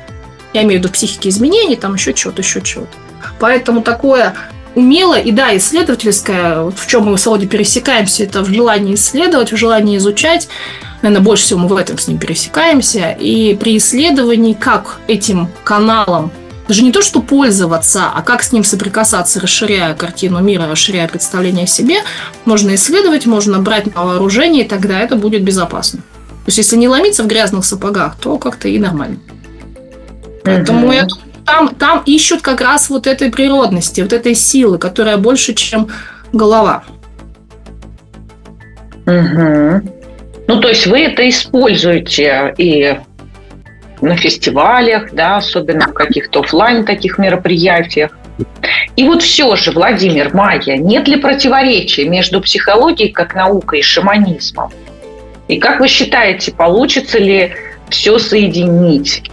Я 0.52 0.62
имею 0.62 0.80
в 0.80 0.84
виду 0.84 0.92
психики 0.92 1.28
изменений, 1.28 1.76
там 1.76 1.94
еще 1.94 2.14
что-то, 2.14 2.42
еще 2.42 2.62
что-то. 2.62 2.88
Поэтому 3.38 3.80
такое 3.82 4.34
умело 4.74 5.18
и 5.18 5.30
да, 5.30 5.56
исследовательское, 5.56 6.60
вот 6.60 6.78
в 6.78 6.86
чем 6.86 7.04
мы 7.04 7.16
с 7.16 7.26
Володей 7.26 7.48
пересекаемся, 7.48 8.24
это 8.24 8.42
в 8.42 8.48
желании 8.48 8.94
исследовать, 8.94 9.52
в 9.52 9.56
желании 9.56 9.96
изучать, 9.96 10.48
наверное, 11.04 11.24
больше 11.24 11.44
всего 11.44 11.60
мы 11.60 11.68
в 11.68 11.76
этом 11.76 11.98
с 11.98 12.08
ним 12.08 12.18
пересекаемся. 12.18 13.10
И 13.10 13.54
при 13.54 13.76
исследовании, 13.76 14.54
как 14.54 15.00
этим 15.06 15.48
каналом 15.62 16.32
даже 16.66 16.82
не 16.82 16.92
то, 16.92 17.02
что 17.02 17.20
пользоваться, 17.20 18.04
а 18.14 18.22
как 18.22 18.42
с 18.42 18.50
ним 18.50 18.64
соприкасаться, 18.64 19.38
расширяя 19.38 19.94
картину 19.94 20.40
мира, 20.40 20.66
расширяя 20.66 21.06
представление 21.06 21.64
о 21.64 21.66
себе, 21.66 21.96
можно 22.46 22.74
исследовать, 22.74 23.26
можно 23.26 23.58
брать 23.58 23.94
на 23.94 24.02
вооружение, 24.02 24.64
и 24.64 24.68
тогда 24.68 24.98
это 24.98 25.16
будет 25.16 25.44
безопасно. 25.44 26.00
То 26.00 26.48
есть, 26.48 26.58
если 26.58 26.76
не 26.76 26.88
ломиться 26.88 27.22
в 27.22 27.26
грязных 27.26 27.66
сапогах, 27.66 28.16
то 28.16 28.38
как-то 28.38 28.68
и 28.68 28.78
нормально. 28.78 29.18
Поэтому 30.42 30.90
mm-hmm. 30.90 30.96
я, 30.96 31.06
там, 31.44 31.74
там 31.74 32.02
ищут 32.06 32.40
как 32.40 32.62
раз 32.62 32.88
вот 32.88 33.06
этой 33.06 33.30
природности, 33.30 34.00
вот 34.00 34.14
этой 34.14 34.34
силы, 34.34 34.78
которая 34.78 35.18
больше, 35.18 35.52
чем 35.52 35.88
голова. 36.32 36.84
Угу. 39.06 40.03
Ну, 40.46 40.60
то 40.60 40.68
есть 40.68 40.86
вы 40.86 41.00
это 41.04 41.28
используете 41.28 42.54
и 42.58 42.96
на 44.00 44.16
фестивалях, 44.16 45.12
да, 45.12 45.38
особенно 45.38 45.88
в 45.88 45.94
каких-то 45.94 46.40
офлайн 46.40 46.84
таких 46.84 47.18
мероприятиях. 47.18 48.16
И 48.96 49.04
вот 49.04 49.22
все 49.22 49.56
же, 49.56 49.70
Владимир, 49.70 50.34
Майя, 50.34 50.76
нет 50.76 51.08
ли 51.08 51.16
противоречия 51.16 52.06
между 52.06 52.40
психологией 52.40 53.10
как 53.10 53.34
наукой 53.34 53.78
и 53.78 53.82
шаманизмом? 53.82 54.70
И 55.48 55.58
как 55.58 55.80
вы 55.80 55.88
считаете, 55.88 56.52
получится 56.52 57.18
ли 57.18 57.52
все 57.88 58.18
соединить? 58.18 59.30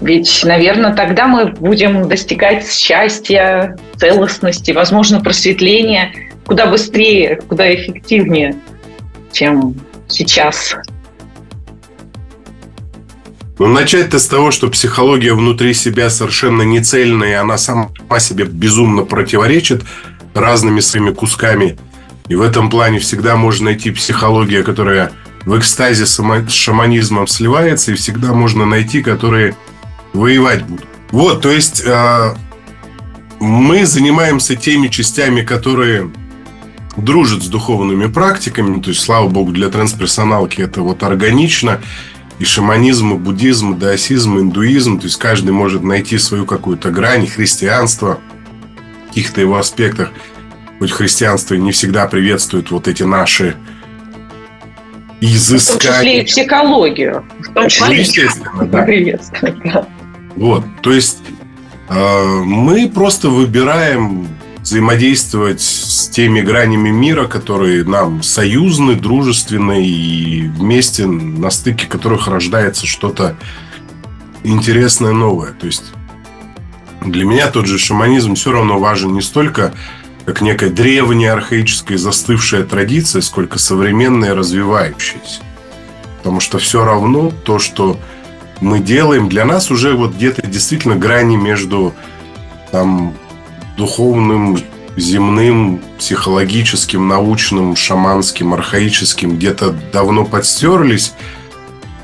Ведь, 0.00 0.42
наверное, 0.44 0.94
тогда 0.94 1.26
мы 1.26 1.46
будем 1.46 2.08
достигать 2.08 2.68
счастья, 2.70 3.76
целостности, 3.96 4.72
возможно, 4.72 5.20
просветления 5.20 6.12
куда 6.46 6.66
быстрее, 6.66 7.40
куда 7.48 7.74
эффективнее 7.74 8.54
чем 9.32 9.74
сейчас. 10.08 10.76
Ну, 13.58 13.68
начать-то 13.68 14.18
с 14.18 14.26
того, 14.26 14.50
что 14.50 14.68
психология 14.68 15.32
внутри 15.32 15.72
себя 15.72 16.10
совершенно 16.10 16.62
не 16.62 16.82
цельная, 16.82 17.30
и 17.30 17.34
она 17.34 17.56
сама 17.56 17.90
себе 18.18 18.44
безумно 18.44 19.02
противоречит 19.04 19.82
разными 20.34 20.80
своими 20.80 21.12
кусками. 21.12 21.78
И 22.28 22.34
в 22.34 22.42
этом 22.42 22.68
плане 22.68 22.98
всегда 22.98 23.36
можно 23.36 23.66
найти 23.66 23.90
психология, 23.92 24.62
которая 24.62 25.12
в 25.46 25.56
экстазе 25.58 26.04
с 26.04 26.20
шаманизмом 26.50 27.26
сливается, 27.26 27.92
и 27.92 27.94
всегда 27.94 28.34
можно 28.34 28.66
найти, 28.66 29.02
которые 29.02 29.56
воевать 30.12 30.64
будут. 30.64 30.86
Вот, 31.12 31.40
то 31.40 31.50
есть 31.50 31.82
э, 31.86 32.34
мы 33.38 33.86
занимаемся 33.86 34.56
теми 34.56 34.88
частями, 34.88 35.42
которые 35.42 36.10
дружит 36.96 37.42
с 37.42 37.48
духовными 37.48 38.06
практиками. 38.06 38.76
Ну, 38.76 38.80
то 38.80 38.90
есть, 38.90 39.00
слава 39.00 39.28
богу, 39.28 39.52
для 39.52 39.68
трансперсоналки 39.68 40.60
это 40.60 40.82
вот 40.82 41.02
органично. 41.02 41.80
И 42.38 42.44
шаманизм, 42.44 43.14
и 43.14 43.18
буддизм, 43.18 43.74
и 43.74 43.76
даосизм, 43.76 44.38
и 44.38 44.40
индуизм. 44.42 44.98
То 44.98 45.06
есть, 45.06 45.16
каждый 45.16 45.52
может 45.52 45.82
найти 45.82 46.18
свою 46.18 46.46
какую-то 46.46 46.90
грань. 46.90 47.26
Христианство 47.26 48.18
в 49.04 49.08
каких-то 49.08 49.40
его 49.40 49.56
аспектах. 49.56 50.10
Хоть 50.78 50.90
христианство 50.90 51.54
не 51.54 51.72
всегда 51.72 52.06
приветствует 52.06 52.70
вот 52.70 52.86
эти 52.88 53.02
наши 53.02 53.56
изыскания. 55.20 55.78
В 55.78 55.82
том 55.82 55.92
числе 55.92 56.20
и 56.20 56.24
психологию. 56.24 57.24
В 57.38 57.52
том 57.54 57.68
числе, 57.68 58.00
естественно, 58.00 58.66
да. 58.66 58.82
Приветствует, 58.82 59.58
да. 59.64 59.88
Вот, 60.36 60.64
то 60.82 60.92
есть 60.92 61.20
э, 61.88 62.42
мы 62.44 62.90
просто 62.90 63.30
выбираем 63.30 64.28
взаимодействовать 64.66 65.60
с 65.60 66.08
теми 66.08 66.40
гранями 66.40 66.88
мира, 66.88 67.28
которые 67.28 67.84
нам 67.84 68.24
союзны, 68.24 68.96
дружественны 68.96 69.86
и 69.86 70.48
вместе 70.48 71.06
на 71.06 71.50
стыке 71.50 71.86
которых 71.86 72.26
рождается 72.26 72.84
что-то 72.84 73.36
интересное, 74.42 75.12
новое. 75.12 75.52
То 75.52 75.66
есть 75.66 75.84
для 77.00 77.24
меня 77.24 77.46
тот 77.46 77.66
же 77.66 77.78
шаманизм 77.78 78.34
все 78.34 78.50
равно 78.50 78.80
важен 78.80 79.14
не 79.14 79.22
столько 79.22 79.72
как 80.24 80.40
некая 80.40 80.70
древняя, 80.70 81.34
архаическая, 81.34 81.96
застывшая 81.96 82.64
традиция, 82.64 83.22
сколько 83.22 83.60
современная, 83.60 84.34
развивающаяся. 84.34 85.42
Потому 86.18 86.40
что 86.40 86.58
все 86.58 86.84
равно 86.84 87.30
то, 87.44 87.60
что 87.60 88.00
мы 88.60 88.80
делаем, 88.80 89.28
для 89.28 89.44
нас 89.44 89.70
уже 89.70 89.94
вот 89.94 90.16
где-то 90.16 90.44
действительно 90.44 90.96
грани 90.96 91.36
между 91.36 91.94
там, 92.72 93.14
духовным 93.76 94.58
земным, 94.96 95.82
психологическим, 95.98 97.06
научным, 97.06 97.76
шаманским, 97.76 98.54
архаическим 98.54 99.36
где-то 99.36 99.74
давно 99.92 100.24
подстерлись. 100.24 101.12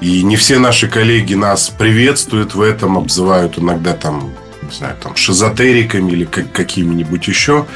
И 0.00 0.22
не 0.22 0.36
все 0.36 0.58
наши 0.58 0.88
коллеги 0.88 1.34
нас 1.34 1.68
приветствуют 1.68 2.54
в 2.54 2.60
этом, 2.60 2.98
обзывают 2.98 3.58
иногда 3.58 3.94
там, 3.94 4.30
не 4.62 4.76
знаю, 4.76 4.96
там 5.02 5.16
шизотериками 5.16 6.10
или 6.10 6.24
как, 6.24 6.52
какими-нибудь 6.52 7.26
еще 7.28 7.66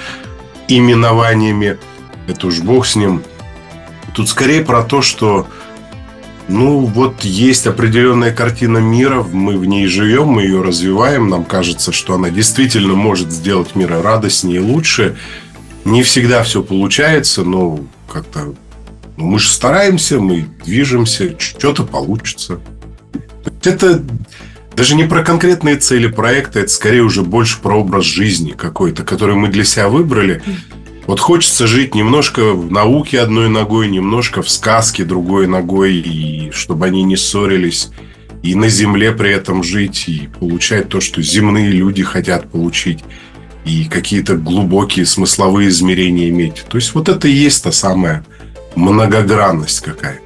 именованиями. 0.69 1.79
Это 2.27 2.49
уж 2.49 2.61
бог 2.61 2.87
с 2.87 2.97
ним. 2.97 3.23
Тут 4.15 4.29
скорее 4.29 4.63
про 4.63 4.83
то, 4.83 5.03
что 5.03 5.47
ну, 6.49 6.81
вот 6.81 7.25
есть 7.25 7.67
определенная 7.67 8.33
картина 8.33 8.79
мира, 8.79 9.23
мы 9.23 9.59
в 9.59 9.65
ней 9.65 9.87
живем, 9.87 10.29
мы 10.29 10.43
ее 10.43 10.63
развиваем, 10.63 11.29
нам 11.29 11.45
кажется, 11.45 11.91
что 11.93 12.15
она 12.15 12.31
действительно 12.31 12.95
может 12.95 13.33
сделать 13.33 13.75
мир 13.75 14.01
радостнее 14.01 14.57
и 14.57 14.61
лучше. 14.61 15.17
Не 15.85 16.03
всегда 16.03 16.43
все 16.45 16.63
получается, 16.63 17.43
но 17.43 17.81
как-то 18.09 18.55
ну, 19.17 19.27
мы 19.27 19.39
же 19.39 19.49
стараемся, 19.49 20.21
мы 20.21 20.47
движемся, 20.65 21.39
что-то 21.39 21.85
получится. 21.85 22.61
Это 23.65 24.03
даже 24.77 24.95
не 24.95 25.05
про 25.05 25.25
конкретные 25.25 25.77
цели 25.77 26.07
проекта, 26.07 26.61
это 26.61 26.69
скорее 26.69 27.03
уже 27.03 27.23
больше 27.23 27.61
про 27.61 27.81
образ 27.81 28.05
жизни 28.05 28.51
какой-то, 28.51 29.05
который 29.05 29.35
мы 29.35 29.49
для 29.49 29.65
себя 29.65 29.89
выбрали. 29.89 30.43
Вот 31.07 31.21
хочется 31.21 31.69
жить 31.69 31.95
немножко 31.95 32.53
в 32.53 32.71
науке 32.71 33.21
одной 33.21 33.49
ногой, 33.49 33.89
немножко 33.89 34.43
в 34.43 34.51
сказке 34.51 35.05
другой 35.05 35.47
ногой, 35.47 35.95
и 35.95 36.51
чтобы 36.51 36.87
они 36.87 37.05
не 37.05 37.17
ссорились, 37.17 37.91
и 38.43 38.57
на 38.57 38.69
земле 38.69 39.13
при 39.13 39.31
этом 39.31 39.63
жить, 39.63 40.09
и 40.09 40.29
получать 40.41 40.89
то, 40.89 41.01
что 41.01 41.23
земные 41.23 41.71
люди 41.71 42.03
хотят 42.03 42.51
получить, 42.51 43.05
и 43.65 43.85
какие-то 43.85 44.35
глубокие 44.37 45.07
смысловые 45.07 45.69
измерения 45.69 46.29
иметь. 46.29 46.65
То 46.69 46.77
есть 46.77 46.93
вот 46.95 47.09
это 47.09 47.29
и 47.29 47.33
есть 47.33 47.63
та 47.63 47.71
самая 47.71 48.25
многогранность 48.75 49.81
какая-то. 49.81 50.23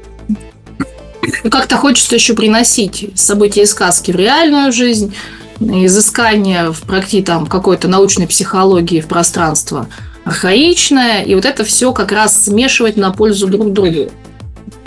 И 1.44 1.50
как-то 1.50 1.76
хочется 1.76 2.14
еще 2.14 2.32
приносить 2.32 3.10
события 3.16 3.62
из 3.62 3.70
сказки 3.70 4.12
в 4.12 4.16
реальную 4.16 4.72
жизнь, 4.72 5.14
изыскание 5.60 6.72
в 6.72 6.80
практи 6.82 7.20
там 7.20 7.46
какой-то 7.46 7.86
научной 7.86 8.26
психологии 8.26 9.02
в 9.02 9.08
пространство– 9.08 9.86
архаичное, 10.24 11.22
и 11.22 11.34
вот 11.34 11.44
это 11.44 11.64
все 11.64 11.92
как 11.92 12.12
раз 12.12 12.44
смешивать 12.44 12.96
на 12.96 13.10
пользу 13.10 13.46
друг 13.46 13.72
другу. 13.72 14.10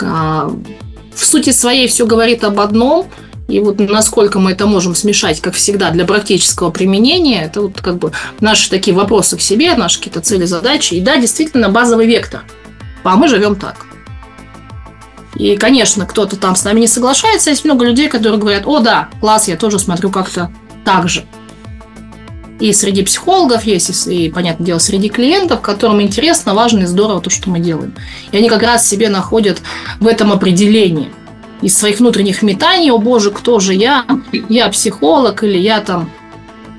А, 0.00 0.50
в 1.14 1.24
сути 1.24 1.50
своей 1.50 1.88
все 1.88 2.06
говорит 2.06 2.44
об 2.44 2.60
одном, 2.60 3.06
и 3.48 3.60
вот 3.60 3.78
насколько 3.78 4.38
мы 4.38 4.52
это 4.52 4.66
можем 4.66 4.94
смешать, 4.94 5.40
как 5.40 5.54
всегда, 5.54 5.90
для 5.90 6.06
практического 6.06 6.70
применения, 6.70 7.44
это 7.44 7.62
вот 7.62 7.80
как 7.80 7.98
бы 7.98 8.12
наши 8.40 8.70
такие 8.70 8.96
вопросы 8.96 9.36
к 9.36 9.40
себе, 9.40 9.74
наши 9.74 9.98
какие-то 9.98 10.20
цели, 10.20 10.44
задачи. 10.46 10.94
И 10.94 11.00
да, 11.00 11.16
действительно, 11.16 11.68
базовый 11.68 12.06
вектор. 12.06 12.42
А 13.02 13.16
мы 13.16 13.28
живем 13.28 13.56
так. 13.56 13.86
И, 15.34 15.56
конечно, 15.56 16.06
кто-то 16.06 16.36
там 16.36 16.56
с 16.56 16.64
нами 16.64 16.80
не 16.80 16.86
соглашается. 16.86 17.50
Есть 17.50 17.64
много 17.64 17.84
людей, 17.84 18.08
которые 18.08 18.38
говорят, 18.38 18.62
о, 18.66 18.78
да, 18.78 19.08
класс, 19.20 19.48
я 19.48 19.56
тоже 19.56 19.78
смотрю 19.78 20.10
как-то 20.10 20.50
так 20.84 21.08
же. 21.08 21.24
И 22.60 22.72
среди 22.72 23.02
психологов 23.02 23.64
есть, 23.64 24.06
и, 24.06 24.30
понятное 24.30 24.66
дело, 24.66 24.78
среди 24.78 25.08
клиентов, 25.08 25.60
которым 25.60 26.00
интересно, 26.00 26.54
важно 26.54 26.80
и 26.80 26.86
здорово 26.86 27.20
то, 27.20 27.30
что 27.30 27.50
мы 27.50 27.58
делаем. 27.58 27.94
И 28.30 28.36
они 28.36 28.48
как 28.48 28.62
раз 28.62 28.88
себе 28.88 29.08
находят 29.08 29.60
в 29.98 30.06
этом 30.06 30.32
определении 30.32 31.10
из 31.62 31.76
своих 31.76 31.98
внутренних 31.98 32.42
метаний, 32.42 32.90
о 32.90 32.98
боже, 32.98 33.30
кто 33.30 33.58
же 33.58 33.74
я? 33.74 34.04
Я 34.48 34.68
психолог 34.68 35.42
или 35.42 35.58
я 35.58 35.80
там 35.80 36.10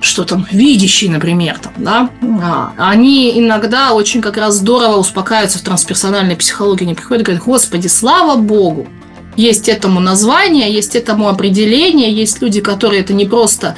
что 0.02 0.24
там, 0.24 0.46
видящий, 0.52 1.10
например, 1.10 1.58
там, 1.58 1.74
да, 1.78 2.10
а, 2.44 2.74
они 2.78 3.40
иногда 3.40 3.94
очень 3.94 4.22
как 4.22 4.38
раз 4.38 4.56
здорово 4.58 4.98
успокаиваются 4.98 5.58
в 5.58 5.64
трансперсональной 5.64 6.36
психологии, 6.36 6.84
они 6.84 6.94
приходят 6.94 7.24
и 7.24 7.26
говорят, 7.26 7.44
господи, 7.44 7.88
слава 7.88 8.36
богу, 8.36 8.88
есть 9.36 9.68
этому 9.68 10.00
название, 10.00 10.72
есть 10.72 10.96
этому 10.96 11.28
определение, 11.28 12.14
есть 12.14 12.40
люди, 12.42 12.62
которые 12.62 13.02
это 13.02 13.14
не 13.14 13.26
просто 13.26 13.76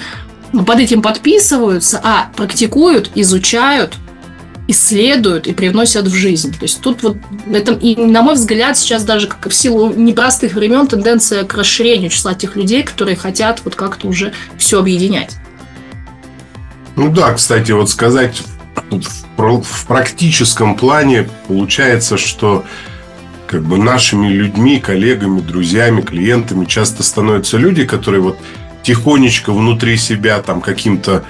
под 0.51 0.79
этим 0.79 1.01
подписываются, 1.01 1.99
а 2.03 2.29
практикуют, 2.35 3.11
изучают, 3.15 3.95
исследуют 4.67 5.47
и 5.47 5.53
привносят 5.53 6.07
в 6.07 6.13
жизнь. 6.13 6.51
То 6.51 6.63
есть 6.63 6.81
тут 6.81 7.03
вот 7.03 7.17
это, 7.51 7.73
и 7.73 7.95
на 7.95 8.21
мой 8.21 8.35
взгляд, 8.35 8.77
сейчас 8.77 9.03
даже 9.03 9.27
как 9.27 9.47
в 9.49 9.53
силу 9.53 9.93
непростых 9.93 10.53
времен 10.53 10.87
тенденция 10.87 11.43
к 11.43 11.53
расширению 11.53 12.09
числа 12.09 12.33
тех 12.33 12.55
людей, 12.55 12.83
которые 12.83 13.15
хотят 13.15 13.61
вот 13.63 13.75
как-то 13.75 14.07
уже 14.07 14.33
все 14.57 14.79
объединять. 14.79 15.37
Ну 16.95 17.11
да, 17.11 17.33
кстати, 17.33 17.71
вот 17.71 17.89
сказать 17.89 18.41
в, 18.89 19.61
в 19.61 19.85
практическом 19.85 20.75
плане 20.75 21.29
получается, 21.47 22.17
что 22.17 22.65
как 23.45 23.63
бы 23.63 23.77
нашими 23.77 24.27
людьми, 24.27 24.79
коллегами, 24.79 25.39
друзьями, 25.39 26.01
клиентами 26.01 26.65
часто 26.65 27.03
становятся 27.03 27.57
люди, 27.57 27.85
которые 27.85 28.21
вот 28.21 28.37
тихонечко 28.87 29.51
внутри 29.51 29.97
себя 29.97 30.41
там 30.41 30.61
каким-то 30.61 31.25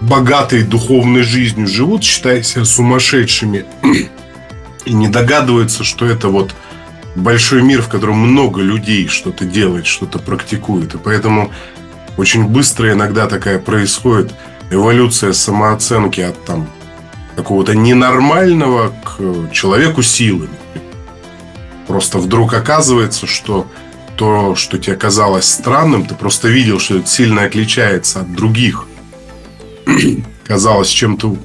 богатой 0.00 0.62
духовной 0.62 1.22
жизнью 1.22 1.66
живут, 1.66 2.04
считая 2.04 2.44
себя 2.44 2.64
сумасшедшими, 2.64 3.64
и 4.84 4.92
не 4.92 5.08
догадываются, 5.08 5.82
что 5.82 6.06
это 6.06 6.28
вот 6.28 6.54
большой 7.16 7.62
мир, 7.62 7.82
в 7.82 7.88
котором 7.88 8.18
много 8.18 8.60
людей 8.60 9.08
что-то 9.08 9.44
делает, 9.44 9.88
что-то 9.88 10.20
практикует. 10.20 10.94
И 10.94 10.98
поэтому 10.98 11.50
очень 12.16 12.46
быстро 12.46 12.92
иногда 12.92 13.26
такая 13.26 13.58
происходит 13.58 14.32
эволюция 14.70 15.32
самооценки 15.32 16.20
от 16.20 16.44
там 16.44 16.68
какого-то 17.34 17.74
ненормального 17.74 18.92
к 19.02 19.50
человеку 19.52 20.02
силы. 20.02 20.48
Просто 21.88 22.18
вдруг 22.18 22.54
оказывается, 22.54 23.26
что 23.26 23.66
то, 24.18 24.56
что 24.56 24.78
тебе 24.78 24.96
казалось 24.96 25.48
странным, 25.48 26.04
ты 26.04 26.16
просто 26.16 26.48
видел, 26.48 26.80
что 26.80 26.98
это 26.98 27.06
сильно 27.06 27.44
отличается 27.44 28.20
от 28.20 28.34
других. 28.34 28.84
казалось 30.44 30.88
чем-то 30.88 31.36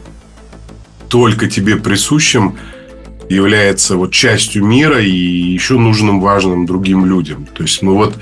только 1.08 1.48
тебе 1.48 1.76
присущим, 1.76 2.58
является 3.30 3.96
вот 3.96 4.12
частью 4.12 4.66
мира 4.66 5.00
и 5.00 5.08
еще 5.08 5.78
нужным, 5.78 6.20
важным 6.20 6.66
другим 6.66 7.06
людям. 7.06 7.46
То 7.46 7.62
есть 7.62 7.84
мы 7.84 7.94
вот 7.94 8.18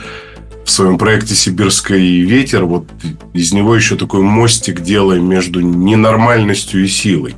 в 0.66 0.70
своем 0.70 0.98
проекте 0.98 1.34
«Сибирский 1.34 2.22
ветер» 2.22 2.66
вот 2.66 2.88
из 3.34 3.54
него 3.54 3.74
еще 3.74 3.96
такой 3.96 4.22
мостик 4.22 4.82
делаем 4.82 5.30
между 5.30 5.62
ненормальностью 5.62 6.84
и 6.84 6.88
силой. 6.88 7.36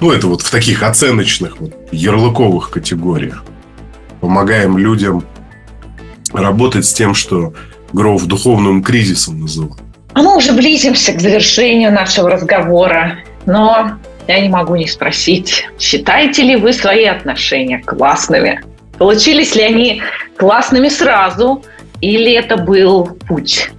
Ну, 0.00 0.10
это 0.10 0.26
вот 0.26 0.40
в 0.40 0.50
таких 0.50 0.82
оценочных, 0.82 1.60
вот, 1.60 1.74
ярлыковых 1.92 2.70
категориях. 2.70 3.44
Помогаем 4.20 4.78
людям– 4.78 5.22
работать 6.36 6.84
с 6.86 6.92
тем, 6.92 7.14
что 7.14 7.54
Гров 7.92 8.26
духовным 8.26 8.82
кризисом 8.82 9.40
называл. 9.40 9.76
А 10.14 10.22
мы 10.22 10.36
уже 10.36 10.52
близимся 10.52 11.12
к 11.12 11.20
завершению 11.20 11.92
нашего 11.92 12.30
разговора, 12.30 13.18
но 13.44 13.98
я 14.26 14.40
не 14.40 14.48
могу 14.48 14.74
не 14.76 14.86
спросить, 14.86 15.66
считаете 15.78 16.42
ли 16.42 16.56
вы 16.56 16.72
свои 16.72 17.04
отношения 17.04 17.78
классными? 17.78 18.62
Получились 18.98 19.54
ли 19.54 19.62
они 19.62 20.02
классными 20.36 20.88
сразу, 20.88 21.62
или 22.00 22.32
это 22.32 22.56
был 22.56 23.06
путь? 23.28 23.70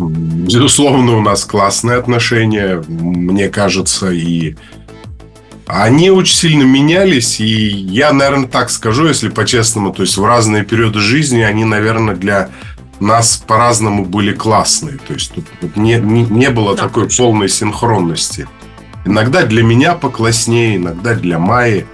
Безусловно, 0.00 1.16
у 1.16 1.20
нас 1.20 1.44
классные 1.44 1.98
отношения, 1.98 2.82
мне 2.88 3.48
кажется, 3.48 4.10
и 4.10 4.56
они 5.68 6.10
очень 6.10 6.34
сильно 6.34 6.62
менялись, 6.62 7.40
и 7.40 7.44
я, 7.44 8.12
наверное, 8.12 8.48
так 8.48 8.70
скажу, 8.70 9.06
если 9.06 9.28
по-честному, 9.28 9.92
то 9.92 10.02
есть 10.02 10.16
в 10.16 10.24
разные 10.24 10.64
периоды 10.64 11.00
жизни 11.00 11.40
они, 11.42 11.66
наверное, 11.66 12.16
для 12.16 12.48
нас 13.00 13.36
по-разному 13.36 14.06
были 14.06 14.32
классные. 14.32 14.96
То 14.96 15.12
есть 15.12 15.32
тут, 15.32 15.44
тут 15.60 15.76
не, 15.76 15.96
не, 15.96 16.22
не 16.22 16.48
было 16.50 16.74
да, 16.74 16.84
такой 16.84 17.04
точно. 17.04 17.24
полной 17.24 17.48
синхронности. 17.50 18.48
Иногда 19.04 19.44
для 19.44 19.62
меня 19.62 19.94
покласснее, 19.94 20.76
иногда 20.76 21.14
для 21.14 21.38
Майи. 21.38 21.86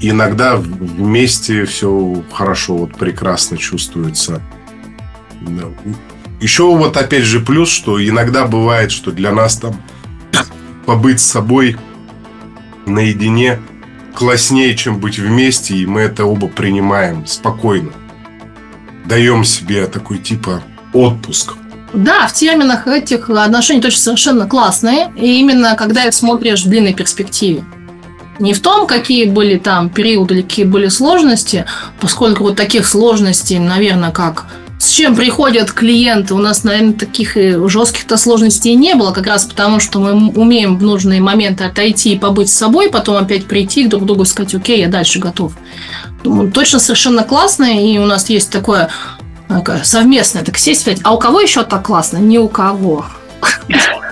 Иногда 0.00 0.56
вместе 0.56 1.64
все 1.64 2.24
хорошо, 2.32 2.76
вот 2.76 2.96
прекрасно 2.96 3.56
чувствуется. 3.56 4.42
Еще 6.40 6.64
вот 6.64 6.96
опять 6.96 7.22
же 7.22 7.38
плюс, 7.38 7.70
что 7.70 8.04
иногда 8.04 8.46
бывает, 8.46 8.90
что 8.90 9.12
для 9.12 9.30
нас 9.30 9.58
там 9.58 9.80
побыть 10.86 11.20
с 11.20 11.26
собой 11.26 11.76
наедине 12.86 13.60
класснее, 14.14 14.74
чем 14.74 14.98
быть 14.98 15.18
вместе, 15.18 15.76
и 15.76 15.86
мы 15.86 16.00
это 16.02 16.24
оба 16.24 16.48
принимаем 16.48 17.26
спокойно. 17.26 17.92
Даем 19.04 19.44
себе 19.44 19.86
такой 19.86 20.18
типа 20.18 20.62
отпуск. 20.92 21.54
Да, 21.92 22.26
в 22.26 22.32
терминах 22.32 22.86
этих 22.86 23.30
отношений 23.30 23.80
точно 23.80 24.02
совершенно 24.02 24.46
классные. 24.46 25.12
И 25.16 25.38
именно 25.38 25.76
когда 25.76 26.04
их 26.04 26.14
смотришь 26.14 26.64
в 26.64 26.68
длинной 26.68 26.94
перспективе. 26.94 27.64
Не 28.38 28.52
в 28.52 28.60
том, 28.60 28.86
какие 28.86 29.24
были 29.24 29.56
там 29.56 29.88
периоды 29.88 30.34
или 30.34 30.42
какие 30.42 30.66
были 30.66 30.88
сложности, 30.88 31.64
поскольку 32.00 32.42
вот 32.42 32.56
таких 32.56 32.86
сложностей, 32.86 33.58
наверное, 33.58 34.10
как 34.10 34.46
с 34.78 34.90
чем 34.90 35.16
приходят 35.16 35.72
клиенты. 35.72 36.34
У 36.34 36.38
нас, 36.38 36.64
наверное, 36.64 36.92
таких 36.92 37.36
и 37.36 37.56
жестких-то 37.66 38.16
сложностей 38.16 38.74
не 38.74 38.94
было, 38.94 39.12
как 39.12 39.26
раз 39.26 39.44
потому, 39.44 39.80
что 39.80 40.00
мы 40.00 40.30
умеем 40.30 40.78
в 40.78 40.82
нужные 40.82 41.20
моменты 41.20 41.64
отойти 41.64 42.14
и 42.14 42.18
побыть 42.18 42.50
с 42.50 42.56
собой, 42.56 42.90
потом 42.90 43.16
опять 43.16 43.46
прийти 43.46 43.86
друг 43.86 44.02
к 44.02 44.06
другу 44.06 44.24
и 44.24 44.26
сказать, 44.26 44.54
окей, 44.54 44.80
я 44.80 44.88
дальше 44.88 45.18
готов. 45.18 45.52
Думаю, 46.22 46.52
точно 46.52 46.78
совершенно 46.78 47.22
классно, 47.22 47.64
и 47.64 47.98
у 47.98 48.04
нас 48.04 48.28
есть 48.28 48.50
такое, 48.50 48.90
такое 49.48 49.82
совместное, 49.84 50.44
так 50.44 50.58
сесть 50.58 50.86
а 51.02 51.14
у 51.14 51.18
кого 51.18 51.40
еще 51.40 51.62
так 51.62 51.86
классно? 51.86 52.18
Ни 52.18 52.38
у 52.38 52.48
кого. 52.48 53.06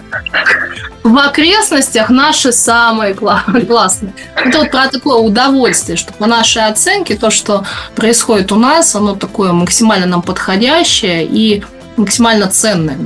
В 1.03 1.19
окрестностях 1.19 2.09
наши 2.09 2.53
самые 2.53 3.15
классные. 3.67 4.13
Это 4.35 4.59
вот 4.59 4.71
про 4.71 4.89
такое 4.89 5.19
удовольствие, 5.19 5.97
что 5.97 6.13
по 6.15 6.27
нашей 6.27 6.67
оценке 6.67 7.17
то, 7.17 7.31
что 7.31 7.65
происходит 7.95 8.53
у 8.53 8.57
нас, 8.57 8.95
оно 8.95 9.15
такое 9.15 9.53
максимально 9.53 10.07
нам 10.07 10.23
подходящее 10.23 11.25
и 11.25 11.63
максимально 11.97 12.49
ценное 12.49 12.99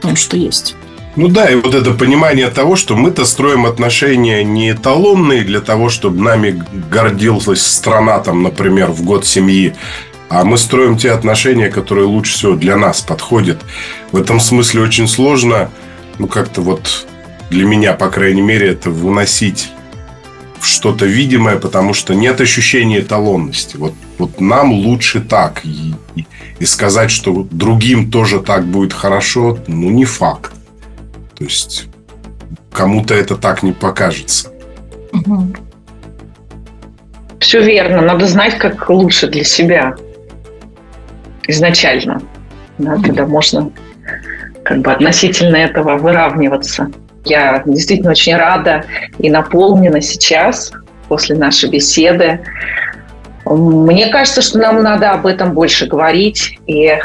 том, 0.00 0.16
что 0.16 0.36
есть. 0.36 0.74
Ну 1.16 1.28
да, 1.28 1.50
и 1.50 1.56
вот 1.56 1.74
это 1.74 1.92
понимание 1.92 2.48
того, 2.50 2.76
что 2.76 2.96
мы-то 2.96 3.24
строим 3.24 3.66
отношения 3.66 4.44
не 4.44 4.70
эталонные 4.70 5.42
для 5.42 5.60
того, 5.60 5.88
чтобы 5.88 6.22
нами 6.22 6.64
гордилась 6.90 7.66
страна, 7.66 8.20
там, 8.20 8.42
например, 8.42 8.90
в 8.90 9.02
год 9.02 9.26
семьи, 9.26 9.74
а 10.30 10.44
мы 10.44 10.58
строим 10.58 10.96
те 10.96 11.10
отношения, 11.10 11.68
которые 11.68 12.06
лучше 12.06 12.34
всего 12.34 12.54
для 12.54 12.76
нас 12.76 13.00
подходят. 13.00 13.58
В 14.12 14.16
этом 14.16 14.38
смысле 14.38 14.82
очень 14.82 15.08
сложно, 15.08 15.70
ну, 16.18 16.28
как-то 16.28 16.62
вот 16.62 17.08
для 17.50 17.66
меня, 17.66 17.94
по 17.94 18.08
крайней 18.08 18.40
мере, 18.40 18.68
это 18.68 18.90
выносить 18.90 19.70
в 20.60 20.66
что-то 20.68 21.04
видимое, 21.04 21.56
потому 21.56 21.94
что 21.94 22.14
нет 22.14 22.40
ощущения 22.40 23.00
эталонности. 23.00 23.76
Вот, 23.76 23.94
вот 24.18 24.40
нам 24.40 24.70
лучше 24.70 25.20
так. 25.20 25.62
И, 25.64 25.94
и 26.60 26.64
сказать, 26.64 27.10
что 27.10 27.48
другим 27.50 28.08
тоже 28.08 28.38
так 28.38 28.64
будет 28.64 28.92
хорошо, 28.92 29.58
ну, 29.66 29.90
не 29.90 30.04
факт. 30.04 30.52
То 31.36 31.42
есть 31.42 31.86
кому-то 32.70 33.14
это 33.14 33.34
так 33.34 33.64
не 33.64 33.72
покажется. 33.72 34.52
Все 37.40 37.64
верно. 37.64 38.00
Надо 38.02 38.28
знать, 38.28 38.58
как 38.58 38.88
лучше 38.88 39.26
для 39.26 39.42
себя 39.42 39.96
изначально. 41.50 42.22
Да, 42.78 42.96
тогда 43.02 43.26
можно 43.26 43.70
как 44.64 44.78
бы 44.78 44.92
относительно 44.92 45.56
этого 45.56 45.96
выравниваться. 45.96 46.90
Я 47.24 47.62
действительно 47.66 48.12
очень 48.12 48.36
рада 48.36 48.84
и 49.18 49.30
наполнена 49.30 50.00
сейчас 50.00 50.72
после 51.08 51.36
нашей 51.36 51.68
беседы. 51.68 52.40
Мне 53.44 54.08
кажется, 54.08 54.42
что 54.42 54.58
нам 54.58 54.82
надо 54.82 55.10
об 55.10 55.26
этом 55.26 55.52
больше 55.52 55.86
говорить, 55.86 56.58
и 56.66 56.98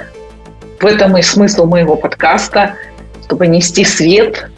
в 0.79 0.85
этом 0.85 1.17
и 1.17 1.21
смысл 1.21 1.65
моего 1.65 1.95
подкаста– 1.95 2.75
чтобы 3.25 3.47
нести 3.47 3.83
свет, 3.83 4.49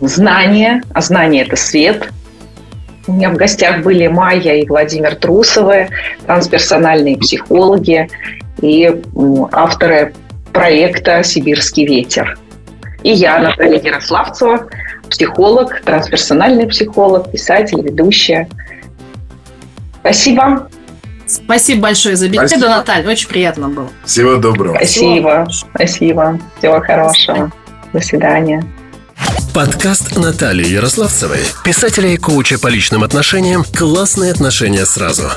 знания, 0.00 0.82
а 0.92 1.00
знание– 1.00 1.44
это 1.46 1.56
свет. 1.56 2.08
У 3.06 3.12
меня 3.12 3.30
в 3.30 3.36
гостях 3.36 3.82
были 3.82 4.06
Майя 4.06 4.54
и 4.54 4.66
Владимир 4.66 5.16
Трусовы, 5.16 5.88
трансперсональные 6.26 7.18
психологи 7.18 8.08
и 8.60 9.02
авторы 9.50 10.14
проекта 10.52 11.22
«Сибирский 11.22 11.86
ветер». 11.86 12.38
И 13.02 13.10
я, 13.10 13.38
Наталья 13.38 13.80
Ярославцева, 13.80 14.68
психолог, 15.10 15.80
трансперсональный 15.80 16.68
психолог, 16.68 17.30
писатель, 17.32 17.82
ведущая. 17.82 18.48
Спасибо. 20.00 20.68
Спасибо 21.26 21.82
большое 21.82 22.16
за 22.16 22.28
беседу, 22.28 22.48
Спасибо. 22.48 22.68
Наталья. 22.68 23.08
Очень 23.08 23.28
приятно 23.28 23.68
было. 23.68 23.88
Всего 24.04 24.36
доброго. 24.36 24.76
Спасибо. 24.76 25.46
Спасибо. 25.50 26.38
Всего 26.58 26.80
хорошего. 26.80 27.50
До 27.92 28.00
свидания. 28.00 28.62
Подкаст 29.54 30.16
Натальи 30.16 30.66
Ярославцевой, 30.66 31.40
писателя 31.64 32.08
и 32.08 32.16
коуча 32.16 32.58
по 32.58 32.68
личным 32.68 33.04
отношениям 33.04 33.64
«Классные 33.64 34.32
отношения 34.32 34.86
сразу». 34.86 35.30